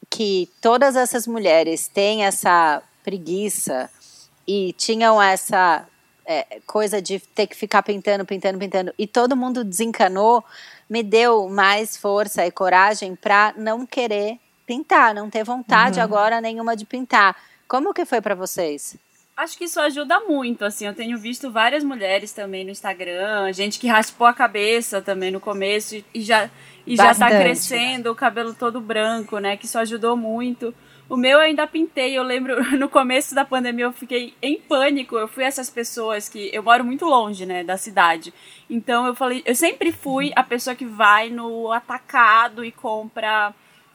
que 0.10 0.50
todas 0.62 0.96
essas 0.96 1.28
mulheres 1.28 1.88
têm 1.88 2.26
essa 2.26 2.82
preguiça 3.04 3.90
e 4.48 4.74
tinham 4.74 5.22
essa 5.22 5.88
é, 6.30 6.60
coisa 6.68 7.02
de 7.02 7.20
ter 7.20 7.48
que 7.48 7.56
ficar 7.56 7.82
pintando, 7.82 8.24
pintando, 8.24 8.60
pintando, 8.60 8.94
e 9.00 9.08
todo 9.08 9.36
mundo 9.36 9.64
desencanou, 9.64 10.46
me 10.88 11.02
deu 11.02 11.50
mais 11.50 11.98
força 11.98 12.46
e 12.46 12.52
coragem 12.52 13.16
para 13.16 13.52
não 13.58 13.84
querer 13.84 14.38
pintar, 14.64 15.16
não 15.16 15.28
ter 15.28 15.44
vontade 15.44 15.98
uhum. 15.98 16.06
agora 16.06 16.40
nenhuma 16.40 16.76
de 16.76 16.86
pintar. 16.86 17.36
Como 17.68 17.96
que 17.96 18.06
foi 18.06 18.22
para 18.22 18.36
vocês? 18.36 18.96
Acho 19.36 19.58
que 19.58 19.64
isso 19.64 19.80
ajuda 19.80 20.20
muito, 20.20 20.64
assim, 20.64 20.86
eu 20.86 20.94
tenho 20.94 21.18
visto 21.18 21.50
várias 21.50 21.84
mulheres 21.84 22.32
também 22.32 22.64
no 22.64 22.70
Instagram, 22.70 23.52
gente 23.52 23.80
que 23.80 23.88
raspou 23.88 24.28
a 24.28 24.34
cabeça 24.34 25.02
também 25.02 25.32
no 25.32 25.40
começo 25.40 25.96
e 26.14 26.22
já 26.22 26.48
e 26.86 26.96
já 26.96 27.16
tá 27.16 27.30
crescendo, 27.30 28.12
o 28.12 28.16
cabelo 28.16 28.54
todo 28.54 28.80
branco, 28.80 29.40
né, 29.40 29.58
que 29.58 29.66
isso 29.66 29.80
ajudou 29.80 30.16
muito. 30.16 30.74
O 31.10 31.18
meu 31.18 31.40
eu 31.40 31.40
ainda 31.40 31.66
pintei, 31.66 32.16
eu 32.16 32.22
lembro 32.22 32.64
no 32.78 32.88
começo 32.88 33.34
da 33.34 33.44
pandemia 33.44 33.86
eu 33.86 33.92
fiquei 33.92 34.36
em 34.44 34.62
pânico. 34.62 35.18
Eu 35.18 35.28
fui 35.28 35.44
essas 35.44 35.68
pessoas 35.68 36.30
que 36.30 36.52
eu 36.54 36.62
moro 36.62 36.86
muito 36.86 37.04
longe, 37.06 37.48
né, 37.48 37.64
da 37.64 37.78
cidade. 37.78 38.32
Então 38.70 39.08
eu 39.08 39.16
falei, 39.16 39.42
eu 39.44 39.56
sempre 39.56 39.92
fui 39.92 40.32
a 40.36 40.44
pessoa 40.44 40.76
que 40.76 40.86
vai 40.86 41.32
no 41.32 41.72
atacado 41.72 42.64
e 42.64 42.72
compra 42.72 43.52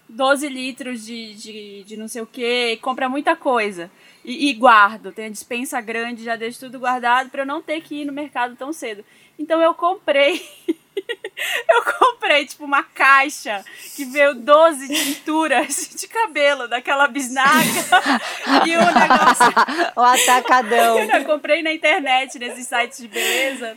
12 0.09 0.49
litros 0.49 1.05
de, 1.07 1.35
de, 1.35 1.85
de 1.85 1.97
não 1.97 2.09
sei 2.09 2.21
o 2.21 2.27
que, 2.27 2.79
compra 2.79 3.09
muita 3.09 3.37
coisa. 3.37 3.89
E, 4.25 4.51
e 4.51 4.55
guardo, 4.55 5.13
tem 5.13 5.27
a 5.27 5.31
dispensa 5.31 5.81
grande, 5.81 6.25
já 6.25 6.35
deixo 6.35 6.59
tudo 6.59 6.81
guardado 6.81 7.31
para 7.31 7.43
eu 7.43 7.47
não 7.47 7.63
ter 7.63 7.81
que 7.81 8.03
ir 8.03 8.05
no 8.05 8.13
mercado 8.13 8.57
tão 8.57 8.73
cedo. 8.73 9.05
Então 9.39 9.63
eu 9.63 9.73
comprei 9.73 10.45
Eu 11.69 11.85
comprei, 11.99 12.47
tipo, 12.47 12.65
uma 12.65 12.83
caixa 12.83 13.65
que 13.95 14.05
veio 14.05 14.35
12 14.35 14.89
tinturas 14.89 15.91
de 15.99 16.07
cabelo 16.09 16.69
daquela 16.69 17.07
bisnaga 17.09 17.51
e 18.67 18.77
o 18.77 18.85
negócio. 18.87 19.93
o 19.97 20.01
atacadão. 20.01 20.99
Eu 20.99 21.25
comprei 21.25 21.63
na 21.63 21.73
internet, 21.73 22.39
nesses 22.39 22.67
sites 22.67 22.99
de 22.99 23.09
beleza. 23.09 23.77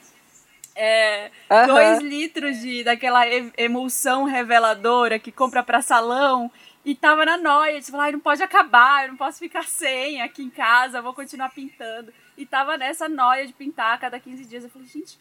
É, 0.80 1.32
uhum. 1.50 1.68
dois 1.68 2.00
litros 2.02 2.60
de 2.60 2.84
daquela 2.84 3.24
emulsão 3.58 4.26
reveladora 4.26 5.18
que 5.18 5.32
compra 5.32 5.64
para 5.64 5.82
salão 5.82 6.52
e 6.86 6.94
tava 6.96 7.26
na 7.26 7.36
noia, 7.36 7.82
tipo, 7.82 7.98
ai, 7.98 8.14
não 8.14 8.20
pode 8.20 8.42
acabar, 8.42 9.04
eu 9.04 9.10
não 9.10 9.18
posso 9.18 9.40
ficar 9.40 9.64
sem 9.64 10.22
aqui 10.22 10.42
em 10.42 10.50
casa, 10.50 11.02
vou 11.02 11.14
continuar 11.14 11.50
pintando. 11.50 12.14
E 12.38 12.46
tava 12.46 12.78
nessa 12.78 13.10
noia 13.10 13.46
de 13.46 13.52
pintar 13.52 13.96
a 13.96 13.98
cada 13.98 14.18
15 14.20 14.46
dias. 14.46 14.64
Eu 14.64 14.70
falei, 14.70 14.88
gente, 14.88 15.20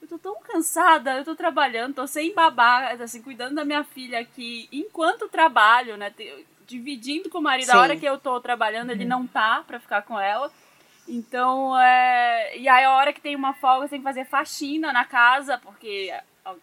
eu 0.00 0.08
tô 0.08 0.18
tão 0.18 0.40
cansada, 0.40 1.16
eu 1.16 1.24
tô 1.24 1.34
trabalhando, 1.34 1.94
tô 1.94 2.06
sem 2.06 2.34
babá, 2.34 2.90
assim, 2.92 3.22
cuidando 3.22 3.56
da 3.56 3.64
minha 3.64 3.84
filha 3.84 4.20
aqui, 4.20 4.68
enquanto 4.72 5.28
trabalho, 5.28 5.96
né, 5.96 6.12
dividindo 6.66 7.28
com 7.28 7.38
o 7.38 7.42
marido, 7.42 7.70
Sim. 7.70 7.76
a 7.76 7.80
hora 7.80 7.96
que 7.96 8.06
eu 8.06 8.18
tô 8.18 8.40
trabalhando, 8.40 8.90
ele 8.90 9.04
uhum. 9.04 9.10
não 9.10 9.26
tá 9.26 9.64
pra 9.66 9.80
ficar 9.80 10.02
com 10.02 10.18
ela. 10.18 10.50
Então, 11.06 11.78
é... 11.78 12.56
e 12.58 12.68
aí 12.68 12.84
a 12.84 12.92
hora 12.92 13.12
que 13.12 13.20
tem 13.20 13.34
uma 13.34 13.54
folga, 13.54 13.88
tem 13.88 13.98
que 13.98 14.04
fazer 14.04 14.26
faxina 14.26 14.92
na 14.92 15.04
casa, 15.04 15.58
porque, 15.58 16.12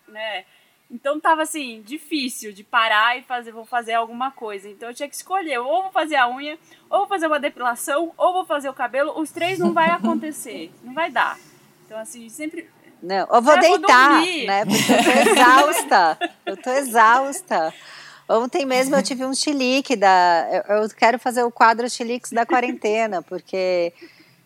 né, 0.07 0.45
então 0.89 1.19
tava 1.19 1.41
assim, 1.41 1.81
difícil 1.81 2.53
de 2.53 2.63
parar 2.63 3.17
e 3.17 3.23
fazer, 3.23 3.51
vou 3.51 3.65
fazer 3.65 3.93
alguma 3.93 4.31
coisa. 4.31 4.69
Então 4.69 4.89
eu 4.89 4.95
tinha 4.95 5.09
que 5.09 5.15
escolher, 5.15 5.57
ou 5.57 5.83
vou 5.83 5.91
fazer 5.91 6.15
a 6.15 6.29
unha, 6.29 6.59
ou 6.89 6.99
vou 6.99 7.07
fazer 7.07 7.27
uma 7.27 7.39
depilação, 7.39 8.13
ou 8.15 8.33
vou 8.33 8.45
fazer 8.45 8.69
o 8.69 8.73
cabelo. 8.73 9.19
Os 9.19 9.31
três 9.31 9.57
não 9.57 9.73
vai 9.73 9.89
acontecer, 9.89 10.71
não 10.83 10.93
vai 10.93 11.09
dar. 11.09 11.39
Então 11.85 11.97
assim, 11.97 12.29
sempre 12.29 12.69
não, 13.01 13.27
eu 13.31 13.41
vou 13.41 13.53
é, 13.53 13.59
deitar, 13.59 14.19
vou 14.19 14.45
né? 14.45 14.65
Porque 14.65 14.91
eu 14.91 15.03
tô 15.03 15.31
exausta. 15.31 16.17
eu 16.45 16.57
tô 16.57 16.69
exausta. 16.71 17.73
Ontem 18.27 18.65
mesmo 18.65 18.95
eu 18.95 19.03
tive 19.03 19.23
um 19.23 19.33
chilique 19.33 19.95
da. 19.95 20.47
Eu, 20.67 20.77
eu 20.77 20.89
quero 20.89 21.19
fazer 21.19 21.43
o 21.43 21.51
quadro 21.51 21.87
chiliques 21.89 22.31
da 22.31 22.45
quarentena, 22.45 23.21
porque, 23.21 23.93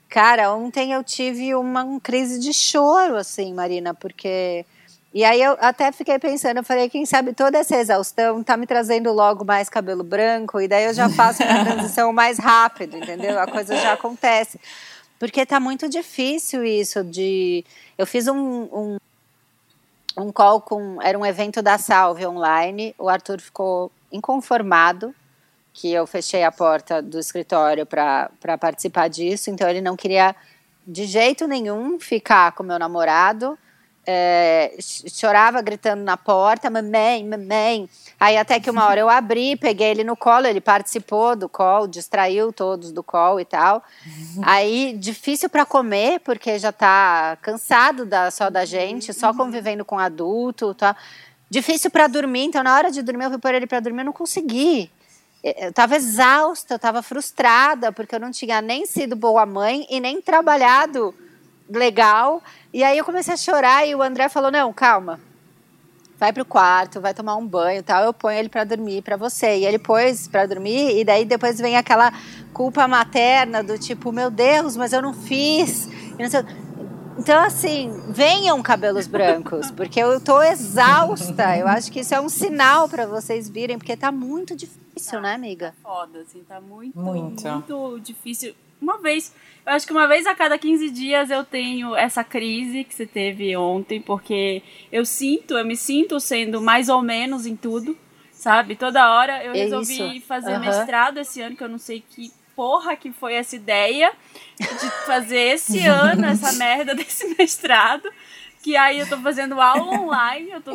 cara, 0.09 0.53
ontem 0.53 0.91
eu 0.91 1.03
tive 1.03 1.55
uma, 1.55 1.83
uma 1.83 1.99
crise 1.99 2.39
de 2.39 2.53
choro, 2.53 3.15
assim, 3.15 3.53
Marina, 3.53 3.93
porque. 3.93 4.65
E 5.11 5.23
aí 5.23 5.41
eu 5.41 5.57
até 5.59 5.91
fiquei 5.91 6.19
pensando, 6.19 6.57
eu 6.57 6.63
falei, 6.63 6.87
quem 6.87 7.03
sabe 7.03 7.33
toda 7.33 7.57
essa 7.57 7.75
exaustão 7.77 8.43
tá 8.43 8.55
me 8.55 8.67
trazendo 8.67 9.11
logo 9.11 9.43
mais 9.43 9.67
cabelo 9.67 10.03
branco, 10.03 10.61
e 10.61 10.67
daí 10.67 10.85
eu 10.85 10.93
já 10.93 11.09
faço 11.09 11.41
a 11.41 11.65
transição 11.65 12.13
mais 12.13 12.37
rápido, 12.37 12.97
entendeu? 12.97 13.39
A 13.39 13.47
coisa 13.47 13.75
já 13.75 13.93
acontece. 13.93 14.59
Porque 15.19 15.45
tá 15.45 15.59
muito 15.59 15.89
difícil 15.89 16.63
isso 16.63 17.03
de. 17.03 17.65
Eu 17.97 18.07
fiz 18.07 18.27
um, 18.29 18.37
um, 18.37 18.97
um 20.17 20.31
call 20.31 20.61
com. 20.61 21.01
Era 21.01 21.19
um 21.19 21.25
evento 21.25 21.61
da 21.61 21.77
Salve 21.77 22.25
online. 22.25 22.95
O 22.97 23.09
Arthur 23.09 23.41
ficou 23.41 23.91
inconformado 24.09 25.13
que 25.73 25.91
eu 25.91 26.07
fechei 26.07 26.43
a 26.43 26.51
porta 26.51 27.01
do 27.01 27.19
escritório 27.19 27.85
para 27.85 28.57
participar 28.59 29.09
disso. 29.09 29.51
Então 29.51 29.69
ele 29.69 29.81
não 29.81 29.97
queria 29.97 30.33
de 30.87 31.05
jeito 31.05 31.47
nenhum 31.47 31.99
ficar 31.99 32.53
com 32.53 32.63
meu 32.63 32.79
namorado 32.79 33.59
é, 34.05 34.75
chorava 34.79 35.61
gritando 35.61 36.03
na 36.03 36.17
porta, 36.17 36.69
mamãe, 36.69 37.23
mamãe. 37.23 37.89
Aí 38.19 38.37
até 38.37 38.59
que 38.59 38.69
uma 38.69 38.85
hora 38.85 38.99
eu 38.99 39.09
abri, 39.09 39.55
peguei 39.55 39.89
ele 39.89 40.03
no 40.03 40.15
colo, 40.15 40.47
ele 40.47 40.59
participou 40.59 41.35
do 41.35 41.47
call, 41.47 41.87
distraiu 41.87 42.51
todos 42.51 42.91
do 42.91 43.03
call 43.03 43.39
e 43.39 43.45
tal. 43.45 43.83
Aí 44.41 44.95
difícil 44.97 45.49
para 45.49 45.65
comer, 45.65 46.19
porque 46.21 46.57
já 46.57 46.71
tá 46.71 47.37
cansado 47.41 48.05
da, 48.05 48.31
só 48.31 48.49
da 48.49 48.65
gente, 48.65 49.13
só 49.13 49.33
convivendo 49.33 49.85
com 49.85 49.99
adulto, 49.99 50.73
tá? 50.73 50.95
Difícil 51.49 51.89
para 51.89 52.07
dormir, 52.07 52.43
então 52.43 52.63
na 52.63 52.75
hora 52.75 52.91
de 52.91 53.01
dormir 53.01 53.25
eu 53.25 53.29
fui 53.31 53.39
pôr 53.39 53.53
ele 53.53 53.67
para 53.67 53.79
dormir, 53.79 54.01
eu 54.01 54.05
não 54.05 54.13
consegui. 54.13 54.91
Eu 55.41 55.69
estava 55.69 55.95
exausta, 55.95 56.73
eu 56.73 56.75
estava 56.75 57.01
frustrada, 57.01 57.91
porque 57.91 58.13
eu 58.13 58.19
não 58.19 58.31
tinha 58.31 58.61
nem 58.61 58.85
sido 58.85 59.15
boa 59.15 59.45
mãe 59.45 59.87
e 59.89 59.99
nem 59.99 60.21
trabalhado 60.21 61.15
legal. 61.69 62.43
E 62.73 62.83
aí 62.83 62.97
eu 62.97 63.05
comecei 63.05 63.33
a 63.33 63.37
chorar 63.37 63.85
e 63.87 63.95
o 63.95 64.01
André 64.01 64.29
falou: 64.29 64.51
"Não, 64.51 64.71
calma. 64.71 65.19
Vai 66.17 66.33
pro 66.33 66.43
quarto, 66.43 66.99
vai 66.99 67.13
tomar 67.13 67.37
um 67.37 67.47
banho, 67.47 67.81
tal. 67.81 68.03
Eu 68.03 68.13
ponho 68.13 68.37
ele 68.37 68.49
para 68.49 68.63
dormir 68.63 69.01
para 69.01 69.17
você". 69.17 69.57
E 69.57 69.65
ele 69.65 69.79
pôs 69.79 70.27
para 70.27 70.45
dormir 70.45 70.99
e 70.99 71.03
daí 71.03 71.25
depois 71.25 71.59
vem 71.59 71.77
aquela 71.77 72.11
culpa 72.53 72.87
materna 72.87 73.63
do 73.63 73.77
tipo: 73.77 74.11
"Meu 74.11 74.29
Deus, 74.29 74.75
mas 74.75 74.93
eu 74.93 75.01
não 75.01 75.13
fiz". 75.13 75.87
Não 76.17 76.27
então, 77.19 77.43
assim, 77.43 78.01
venham 78.07 78.63
cabelos 78.63 79.05
brancos, 79.05 79.69
porque 79.75 79.99
eu 79.99 80.21
tô 80.21 80.41
exausta. 80.41 81.57
Eu 81.57 81.67
acho 81.67 81.91
que 81.91 81.99
isso 81.99 82.15
é 82.15 82.21
um 82.21 82.29
sinal 82.29 82.87
para 82.87 83.05
vocês 83.05 83.49
virem, 83.49 83.77
porque 83.77 83.97
tá 83.97 84.09
muito 84.09 84.55
difícil, 84.55 85.11
tá, 85.11 85.19
né, 85.19 85.33
amiga? 85.33 85.75
Tá 85.83 85.89
foda, 85.89 86.19
assim, 86.21 86.41
tá 86.47 86.61
muito, 86.61 86.97
muito, 86.97 87.45
muito 87.45 87.99
difícil 87.99 88.55
uma 88.81 88.97
vez. 88.99 89.33
Eu 89.69 89.75
acho 89.75 89.85
que 89.85 89.93
uma 89.93 90.07
vez 90.07 90.25
a 90.25 90.33
cada 90.33 90.57
15 90.57 90.89
dias 90.89 91.29
eu 91.29 91.43
tenho 91.43 91.95
essa 91.95 92.23
crise 92.23 92.83
que 92.83 92.91
você 92.91 93.05
teve 93.05 93.55
ontem, 93.55 94.01
porque 94.01 94.63
eu 94.91 95.05
sinto, 95.05 95.55
eu 95.55 95.63
me 95.63 95.77
sinto 95.77 96.19
sendo 96.19 96.59
mais 96.59 96.89
ou 96.89 97.03
menos 97.03 97.45
em 97.45 97.55
tudo, 97.55 97.95
sabe? 98.31 98.75
Toda 98.75 99.13
hora 99.13 99.43
eu 99.43 99.53
é 99.53 99.57
resolvi 99.57 100.17
isso. 100.17 100.25
fazer 100.25 100.53
uhum. 100.53 100.61
mestrado 100.61 101.19
esse 101.19 101.39
ano, 101.39 101.55
que 101.55 101.63
eu 101.63 101.69
não 101.69 101.77
sei 101.77 102.03
que 102.09 102.31
porra 102.55 102.95
que 102.95 103.11
foi 103.11 103.35
essa 103.35 103.55
ideia 103.55 104.11
de 104.59 104.89
fazer 105.05 105.53
esse 105.53 105.85
ano 105.85 106.25
essa 106.25 106.51
merda 106.53 106.95
desse 106.95 107.27
mestrado. 107.37 108.11
Que 108.63 108.75
aí 108.75 108.97
eu 108.97 109.07
tô 109.07 109.17
fazendo 109.17 109.61
aula 109.61 109.99
online, 110.01 110.49
eu 110.49 110.61
tô 110.61 110.71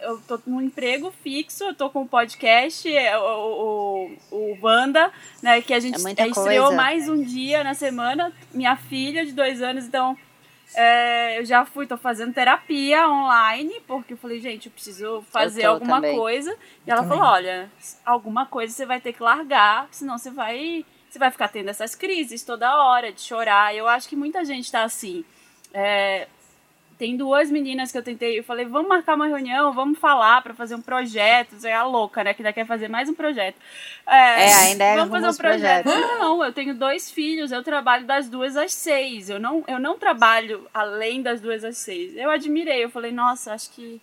eu 0.00 0.20
tô 0.26 0.38
num 0.46 0.60
emprego 0.60 1.12
fixo, 1.22 1.64
eu 1.64 1.74
tô 1.74 1.90
com 1.90 2.02
o 2.02 2.08
podcast, 2.08 2.88
é, 2.94 3.18
o, 3.18 4.10
o, 4.30 4.36
o 4.36 4.58
Wanda, 4.62 5.12
né? 5.42 5.60
Que 5.60 5.74
a 5.74 5.80
gente 5.80 5.94
é 5.94 6.28
estreou 6.28 6.66
coisa. 6.66 6.76
mais 6.76 7.08
um 7.08 7.22
dia 7.22 7.64
na 7.64 7.74
semana. 7.74 8.32
Minha 8.52 8.76
filha 8.76 9.24
de 9.24 9.32
dois 9.32 9.62
anos, 9.62 9.84
então 9.84 10.16
é, 10.74 11.38
eu 11.38 11.44
já 11.44 11.64
fui, 11.64 11.86
tô 11.86 11.96
fazendo 11.96 12.32
terapia 12.32 13.08
online, 13.08 13.80
porque 13.86 14.12
eu 14.12 14.18
falei, 14.18 14.40
gente, 14.40 14.66
eu 14.66 14.72
preciso 14.72 15.22
fazer 15.30 15.64
eu 15.64 15.72
alguma 15.72 15.96
também. 15.96 16.16
coisa. 16.16 16.56
E 16.86 16.90
ela 16.90 17.02
também. 17.02 17.18
falou, 17.18 17.32
olha, 17.32 17.70
alguma 18.04 18.46
coisa 18.46 18.72
você 18.72 18.86
vai 18.86 19.00
ter 19.00 19.12
que 19.12 19.22
largar, 19.22 19.88
senão 19.90 20.18
você 20.18 20.30
vai. 20.30 20.84
Você 21.08 21.18
vai 21.18 21.30
ficar 21.30 21.48
tendo 21.48 21.70
essas 21.70 21.94
crises 21.94 22.42
toda 22.42 22.84
hora 22.84 23.10
de 23.10 23.22
chorar. 23.22 23.74
Eu 23.74 23.88
acho 23.88 24.06
que 24.06 24.14
muita 24.14 24.44
gente 24.44 24.70
tá 24.70 24.82
assim. 24.82 25.24
É, 25.72 26.28
tem 26.98 27.16
duas 27.16 27.48
meninas 27.48 27.92
que 27.92 27.96
eu 27.96 28.02
tentei, 28.02 28.40
eu 28.40 28.42
falei, 28.42 28.66
vamos 28.66 28.88
marcar 28.88 29.14
uma 29.14 29.28
reunião, 29.28 29.72
vamos 29.72 29.98
falar 29.98 30.42
para 30.42 30.52
fazer 30.52 30.74
um 30.74 30.82
projeto. 30.82 31.52
Você 31.52 31.68
é 31.68 31.74
a 31.74 31.84
louca, 31.84 32.24
né? 32.24 32.34
Que 32.34 32.42
ainda 32.42 32.52
quer 32.52 32.66
fazer 32.66 32.88
mais 32.88 33.08
um 33.08 33.14
projeto. 33.14 33.54
É, 34.04 34.48
é 34.48 34.54
ainda 34.54 34.84
é 34.84 34.96
Vamos 34.96 35.10
fazer 35.10 35.28
um 35.28 35.36
projeto. 35.36 35.86
Não, 35.86 36.44
eu 36.44 36.52
tenho 36.52 36.74
dois 36.74 37.08
filhos, 37.08 37.52
eu 37.52 37.62
trabalho 37.62 38.04
das 38.04 38.28
duas 38.28 38.56
às 38.56 38.74
seis. 38.74 39.30
Eu 39.30 39.38
não, 39.38 39.62
eu 39.68 39.78
não 39.78 39.96
trabalho 39.96 40.66
além 40.74 41.22
das 41.22 41.40
duas 41.40 41.64
às 41.64 41.78
seis. 41.78 42.16
Eu 42.16 42.30
admirei, 42.30 42.82
eu 42.82 42.90
falei, 42.90 43.12
nossa, 43.12 43.54
acho 43.54 43.70
que 43.70 44.00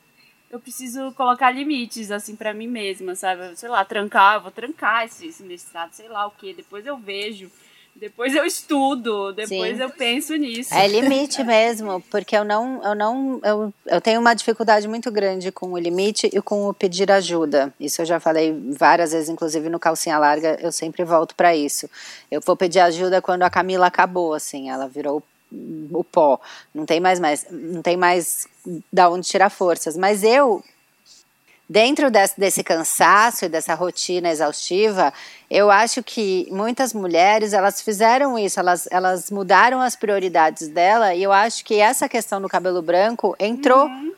eu 0.50 0.60
preciso 0.60 1.12
colocar 1.14 1.52
limites, 1.52 2.12
assim, 2.12 2.34
para 2.34 2.54
mim 2.54 2.68
mesma, 2.68 3.14
sabe? 3.14 3.58
Sei 3.58 3.68
lá, 3.68 3.84
trancar, 3.84 4.36
eu 4.36 4.42
vou 4.42 4.52
trancar 4.52 5.04
esse, 5.04 5.28
esse 5.28 5.44
mestrado, 5.44 5.92
sei 5.92 6.08
lá 6.08 6.26
o 6.28 6.32
que, 6.32 6.54
depois 6.54 6.86
eu 6.86 6.96
vejo. 6.96 7.52
Depois 7.96 8.36
eu 8.36 8.44
estudo, 8.44 9.32
depois 9.32 9.78
Sim. 9.78 9.82
eu 9.82 9.90
penso 9.90 10.36
nisso. 10.36 10.74
É 10.74 10.86
limite 10.86 11.42
mesmo, 11.46 12.02
porque 12.12 12.36
eu 12.36 12.44
não, 12.44 12.84
eu 12.84 12.94
não, 12.94 13.40
eu, 13.42 13.74
eu 13.86 14.02
tenho 14.02 14.20
uma 14.20 14.34
dificuldade 14.34 14.86
muito 14.86 15.10
grande 15.10 15.50
com 15.50 15.72
o 15.72 15.78
limite 15.78 16.30
e 16.34 16.42
com 16.42 16.68
o 16.68 16.74
pedir 16.74 17.10
ajuda. 17.10 17.74
Isso 17.80 18.02
eu 18.02 18.06
já 18.06 18.20
falei 18.20 18.54
várias 18.78 19.14
vezes, 19.14 19.30
inclusive 19.30 19.70
no 19.70 19.80
calcinha 19.80 20.18
larga, 20.18 20.58
eu 20.62 20.74
sempre 20.74 21.06
volto 21.06 21.34
para 21.36 21.56
isso. 21.56 21.90
Eu 22.30 22.42
vou 22.42 22.58
pedir 22.58 22.82
ajuda 22.82 23.22
quando 23.22 23.44
a 23.44 23.50
Camila 23.50 23.88
acabou, 23.88 24.34
assim, 24.34 24.70
ela 24.70 24.90
virou 24.90 25.24
o 25.92 26.04
pó, 26.04 26.38
não 26.74 26.86
tem 26.86 27.00
mais, 27.00 27.18
mais 27.18 27.46
não 27.50 27.82
tem 27.82 27.96
mais 27.96 28.46
da 28.92 29.10
onde 29.10 29.26
tirar 29.26 29.50
forças. 29.50 29.96
Mas 29.96 30.22
eu 30.22 30.62
dentro 31.68 32.12
desse, 32.12 32.40
desse, 32.40 32.64
cansaço 32.64 33.46
e 33.46 33.50
dessa 33.50 33.74
rotina 33.74 34.30
exaustiva, 34.30 35.14
eu 35.50 35.72
acho 35.72 36.04
que 36.04 36.48
muitas 36.52 36.94
mulheres 36.94 37.54
elas 37.54 37.82
fizeram 37.82 38.38
isso, 38.38 38.60
elas, 38.60 38.88
elas 38.92 39.32
mudaram 39.32 39.82
as 39.82 39.96
prioridades 39.96 40.68
dela 40.68 41.14
e 41.16 41.24
eu 41.24 41.32
acho 41.32 41.66
que 41.66 41.80
essa 41.80 42.08
questão 42.08 42.42
do 42.42 42.48
cabelo 42.48 42.82
branco 42.82 43.36
entrou 43.40 43.86
uhum. 43.86 44.14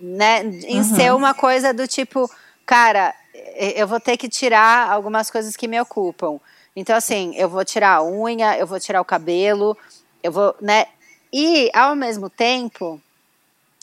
né, 0.00 0.44
em 0.44 0.78
uhum. 0.78 0.96
ser 0.96 1.12
uma 1.12 1.34
coisa 1.34 1.74
do 1.74 1.86
tipo, 1.86 2.30
cara, 2.64 3.14
eu 3.74 3.86
vou 3.86 4.00
ter 4.00 4.16
que 4.16 4.28
tirar 4.28 4.90
algumas 4.90 5.30
coisas 5.30 5.56
que 5.56 5.68
me 5.68 5.80
ocupam. 5.80 6.38
Então, 6.74 6.94
assim, 6.94 7.34
eu 7.36 7.48
vou 7.48 7.64
tirar 7.64 7.96
a 7.96 8.04
unha, 8.04 8.56
eu 8.58 8.66
vou 8.66 8.78
tirar 8.78 9.00
o 9.00 9.04
cabelo, 9.04 9.76
eu 10.22 10.30
vou, 10.30 10.54
né? 10.60 10.86
E, 11.32 11.70
ao 11.72 11.96
mesmo 11.96 12.28
tempo, 12.28 13.00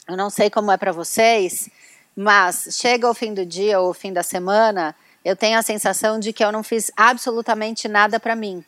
eu 0.07 0.15
não 0.15 0.29
sei 0.29 0.49
como 0.49 0.71
é 0.71 0.77
para 0.77 0.91
vocês, 0.91 1.69
mas 2.15 2.69
chega 2.71 3.09
o 3.09 3.13
fim 3.13 3.33
do 3.33 3.45
dia 3.45 3.79
ou 3.79 3.89
o 3.89 3.93
fim 3.93 4.13
da 4.13 4.23
semana, 4.23 4.95
eu 5.23 5.35
tenho 5.35 5.57
a 5.57 5.63
sensação 5.63 6.19
de 6.19 6.33
que 6.33 6.43
eu 6.43 6.51
não 6.51 6.63
fiz 6.63 6.91
absolutamente 6.95 7.87
nada 7.87 8.19
para 8.19 8.35
mim. 8.35 8.63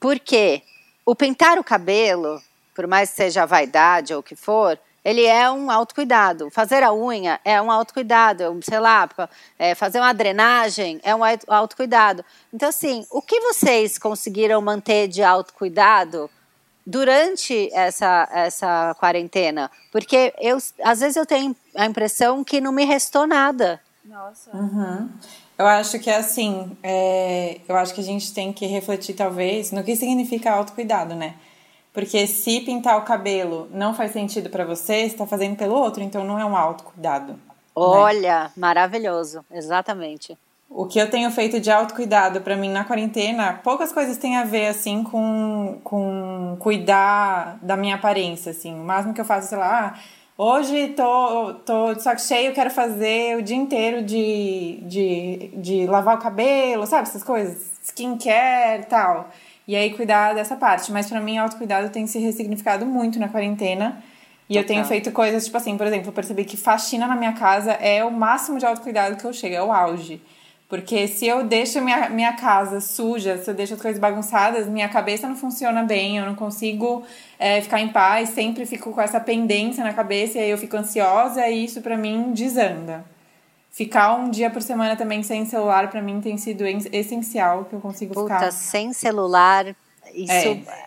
Porque 0.00 0.62
o 1.06 1.14
pintar 1.14 1.58
o 1.58 1.64
cabelo, 1.64 2.42
por 2.74 2.86
mais 2.86 3.10
que 3.10 3.16
seja 3.16 3.46
vaidade 3.46 4.12
ou 4.12 4.20
o 4.20 4.22
que 4.22 4.34
for, 4.34 4.78
ele 5.04 5.24
é 5.24 5.50
um 5.50 5.70
autocuidado. 5.70 6.50
Fazer 6.50 6.82
a 6.82 6.92
unha 6.92 7.38
é 7.44 7.60
um 7.60 7.70
autocuidado. 7.70 8.58
Sei 8.62 8.80
lá, 8.80 9.08
é, 9.58 9.74
fazer 9.74 10.00
uma 10.00 10.14
drenagem 10.14 10.98
é 11.02 11.14
um 11.14 11.20
autocuidado. 11.46 12.24
Então, 12.52 12.70
assim, 12.70 13.06
o 13.10 13.20
que 13.20 13.38
vocês 13.40 13.98
conseguiram 13.98 14.60
manter 14.62 15.06
de 15.06 15.22
autocuidado 15.22 16.30
durante 16.86 17.70
essa, 17.72 18.28
essa 18.32 18.94
quarentena? 18.98 19.70
Porque 19.90 20.32
eu, 20.38 20.58
às 20.82 21.00
vezes 21.00 21.16
eu 21.16 21.26
tenho 21.26 21.54
a 21.74 21.86
impressão 21.86 22.44
que 22.44 22.60
não 22.60 22.72
me 22.72 22.84
restou 22.84 23.26
nada. 23.26 23.80
Nossa. 24.04 24.54
Uhum. 24.54 25.08
Eu 25.56 25.66
acho 25.66 25.98
que 25.98 26.10
é 26.10 26.16
assim, 26.16 26.76
é, 26.82 27.60
eu 27.68 27.76
acho 27.76 27.94
que 27.94 28.00
a 28.00 28.04
gente 28.04 28.34
tem 28.34 28.52
que 28.52 28.66
refletir 28.66 29.14
talvez 29.14 29.70
no 29.70 29.84
que 29.84 29.94
significa 29.94 30.50
autocuidado, 30.50 31.14
né? 31.14 31.36
Porque 31.92 32.26
se 32.26 32.60
pintar 32.60 32.98
o 32.98 33.02
cabelo 33.02 33.68
não 33.70 33.94
faz 33.94 34.12
sentido 34.12 34.50
para 34.50 34.64
você, 34.64 35.02
você 35.02 35.06
está 35.06 35.26
fazendo 35.26 35.56
pelo 35.56 35.74
outro, 35.74 36.02
então 36.02 36.24
não 36.24 36.38
é 36.38 36.44
um 36.44 36.56
autocuidado. 36.56 37.34
Né? 37.34 37.38
Olha, 37.74 38.44
né? 38.44 38.50
maravilhoso, 38.56 39.44
exatamente. 39.50 40.36
O 40.68 40.86
que 40.86 40.98
eu 40.98 41.08
tenho 41.08 41.30
feito 41.30 41.60
de 41.60 41.70
autocuidado 41.70 42.40
para 42.40 42.56
mim 42.56 42.68
na 42.68 42.84
quarentena, 42.84 43.60
poucas 43.62 43.92
coisas 43.92 44.16
têm 44.16 44.36
a 44.36 44.44
ver, 44.44 44.66
assim, 44.66 45.04
com, 45.04 45.78
com 45.84 46.56
cuidar 46.58 47.58
da 47.62 47.76
minha 47.76 47.94
aparência, 47.94 48.50
assim. 48.50 48.74
O 48.74 48.84
máximo 48.84 49.14
que 49.14 49.20
eu 49.20 49.24
faço, 49.24 49.48
sei 49.48 49.58
lá, 49.58 49.94
ah, 49.94 50.00
hoje 50.36 50.88
tô, 50.88 51.54
tô 51.64 51.94
de 51.94 52.02
saco 52.02 52.20
cheio, 52.20 52.52
quero 52.52 52.70
fazer 52.70 53.36
o 53.36 53.42
dia 53.42 53.56
inteiro 53.56 54.02
de, 54.02 54.80
de, 54.82 55.50
de 55.54 55.86
lavar 55.86 56.16
o 56.16 56.20
cabelo, 56.20 56.86
sabe? 56.86 57.02
Essas 57.02 57.22
coisas, 57.22 57.70
skincare 57.84 58.82
e 58.82 58.86
tal. 58.86 59.28
E 59.66 59.76
aí 59.76 59.94
cuidar 59.94 60.34
dessa 60.34 60.56
parte. 60.56 60.90
Mas 60.90 61.08
para 61.08 61.20
mim, 61.20 61.38
autocuidado 61.38 61.88
tem 61.90 62.06
se 62.06 62.18
ressignificado 62.18 62.84
muito 62.84 63.18
na 63.18 63.28
quarentena. 63.28 64.02
E 64.48 64.56
eu 64.56 64.66
tenho 64.66 64.84
feito 64.84 65.10
coisas, 65.10 65.46
tipo 65.46 65.56
assim, 65.56 65.76
por 65.76 65.86
exemplo, 65.86 66.08
eu 66.08 66.12
percebi 66.12 66.44
que 66.44 66.56
faxina 66.56 67.06
na 67.06 67.16
minha 67.16 67.32
casa 67.32 67.72
é 67.72 68.04
o 68.04 68.10
máximo 68.10 68.58
de 68.58 68.66
autocuidado 68.66 69.16
que 69.16 69.24
eu 69.24 69.32
chego, 69.32 69.54
é 69.54 69.62
o 69.62 69.72
auge. 69.72 70.20
Porque 70.74 71.06
se 71.06 71.24
eu 71.24 71.44
deixo 71.44 71.80
minha, 71.80 72.10
minha 72.10 72.32
casa 72.32 72.80
suja, 72.80 73.38
se 73.38 73.48
eu 73.48 73.54
deixo 73.54 73.74
as 73.74 73.80
coisas 73.80 74.00
bagunçadas, 74.00 74.66
minha 74.66 74.88
cabeça 74.88 75.28
não 75.28 75.36
funciona 75.36 75.84
bem, 75.84 76.18
eu 76.18 76.26
não 76.26 76.34
consigo 76.34 77.04
é, 77.38 77.60
ficar 77.60 77.78
em 77.78 77.90
paz, 77.90 78.30
sempre 78.30 78.66
fico 78.66 78.90
com 78.92 79.00
essa 79.00 79.20
pendência 79.20 79.84
na 79.84 79.92
cabeça 79.92 80.36
e 80.36 80.40
aí 80.40 80.50
eu 80.50 80.58
fico 80.58 80.76
ansiosa 80.76 81.46
e 81.46 81.64
isso 81.64 81.80
para 81.80 81.96
mim 81.96 82.32
desanda. 82.32 83.04
Ficar 83.70 84.16
um 84.16 84.28
dia 84.28 84.50
por 84.50 84.62
semana 84.62 84.96
também 84.96 85.22
sem 85.22 85.46
celular 85.46 85.88
para 85.92 86.02
mim 86.02 86.20
tem 86.20 86.36
sido 86.36 86.64
essencial 86.66 87.66
que 87.66 87.74
eu 87.74 87.80
consigo 87.80 88.12
Puta, 88.12 88.34
ficar. 88.34 88.50
sem 88.50 88.92
celular, 88.92 89.76
isso 90.12 90.32
é. 90.32 90.86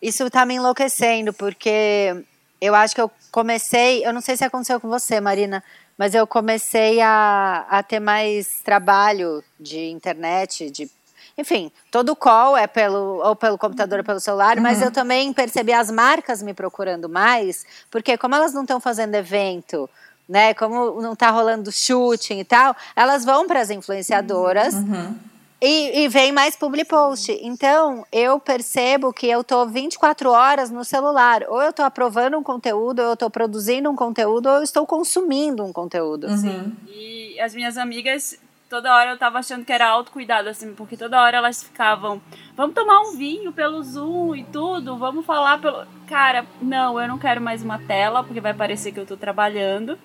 isso 0.00 0.30
tá 0.30 0.46
me 0.46 0.54
enlouquecendo 0.54 1.34
porque 1.34 2.24
eu 2.58 2.74
acho 2.74 2.94
que 2.94 3.02
eu 3.02 3.10
comecei, 3.30 4.02
eu 4.02 4.14
não 4.14 4.22
sei 4.22 4.34
se 4.34 4.44
aconteceu 4.44 4.80
com 4.80 4.88
você, 4.88 5.20
Marina, 5.20 5.62
mas 5.96 6.14
eu 6.14 6.26
comecei 6.26 7.00
a, 7.00 7.66
a 7.68 7.82
ter 7.82 8.00
mais 8.00 8.60
trabalho 8.64 9.42
de 9.58 9.90
internet, 9.90 10.70
de 10.70 10.90
enfim, 11.38 11.70
todo 11.90 12.12
o 12.12 12.16
call 12.16 12.56
é 12.56 12.66
pelo 12.66 13.20
ou 13.22 13.36
pelo 13.36 13.58
computador 13.58 13.98
ou 13.98 14.04
pelo 14.04 14.20
celular, 14.20 14.56
uhum. 14.56 14.62
mas 14.62 14.80
eu 14.80 14.90
também 14.90 15.32
percebi 15.32 15.72
as 15.72 15.90
marcas 15.90 16.42
me 16.42 16.54
procurando 16.54 17.08
mais, 17.08 17.66
porque 17.90 18.16
como 18.16 18.34
elas 18.34 18.54
não 18.54 18.62
estão 18.62 18.80
fazendo 18.80 19.14
evento, 19.14 19.88
né, 20.26 20.54
como 20.54 21.00
não 21.00 21.12
está 21.12 21.30
rolando 21.30 21.70
shooting 21.70 22.40
e 22.40 22.44
tal, 22.44 22.74
elas 22.94 23.24
vão 23.24 23.46
para 23.46 23.60
as 23.60 23.70
influenciadoras. 23.70 24.74
Uhum 24.74 25.35
e, 25.60 26.04
e, 26.04 26.08
vem 26.08 26.32
mais 26.32 26.54
public 26.54 26.88
post. 26.88 27.32
Então, 27.42 28.04
eu 28.12 28.38
percebo 28.38 29.12
que 29.12 29.26
eu 29.26 29.42
tô 29.42 29.66
24 29.66 30.30
horas 30.30 30.70
no 30.70 30.84
celular. 30.84 31.44
Ou 31.48 31.62
eu 31.62 31.72
tô 31.72 31.82
aprovando 31.82 32.36
um 32.36 32.42
conteúdo, 32.42 33.00
ou 33.00 33.10
eu 33.10 33.16
tô 33.16 33.30
produzindo 33.30 33.90
um 33.90 33.96
conteúdo, 33.96 34.48
ou 34.48 34.56
eu 34.56 34.62
estou 34.62 34.86
consumindo 34.86 35.64
um 35.64 35.72
conteúdo. 35.72 36.26
Uhum. 36.26 36.72
E 36.86 37.40
as 37.40 37.54
minhas 37.54 37.78
amigas, 37.78 38.38
toda 38.68 38.94
hora 38.94 39.12
eu 39.12 39.18
tava 39.18 39.38
achando 39.38 39.64
que 39.64 39.72
era 39.72 39.88
autocuidado, 39.88 40.50
assim, 40.50 40.74
porque 40.74 40.94
toda 40.94 41.22
hora 41.22 41.38
elas 41.38 41.62
ficavam, 41.62 42.20
vamos 42.54 42.74
tomar 42.74 43.00
um 43.00 43.16
vinho 43.16 43.50
pelo 43.50 43.82
Zoom 43.82 44.34
e 44.34 44.44
tudo, 44.44 44.98
vamos 44.98 45.24
falar 45.24 45.58
pelo. 45.58 45.86
Cara, 46.06 46.44
não, 46.60 47.00
eu 47.00 47.08
não 47.08 47.18
quero 47.18 47.40
mais 47.40 47.62
uma 47.62 47.78
tela, 47.78 48.22
porque 48.22 48.42
vai 48.42 48.52
parecer 48.52 48.92
que 48.92 49.00
eu 49.00 49.06
tô 49.06 49.16
trabalhando. 49.16 49.98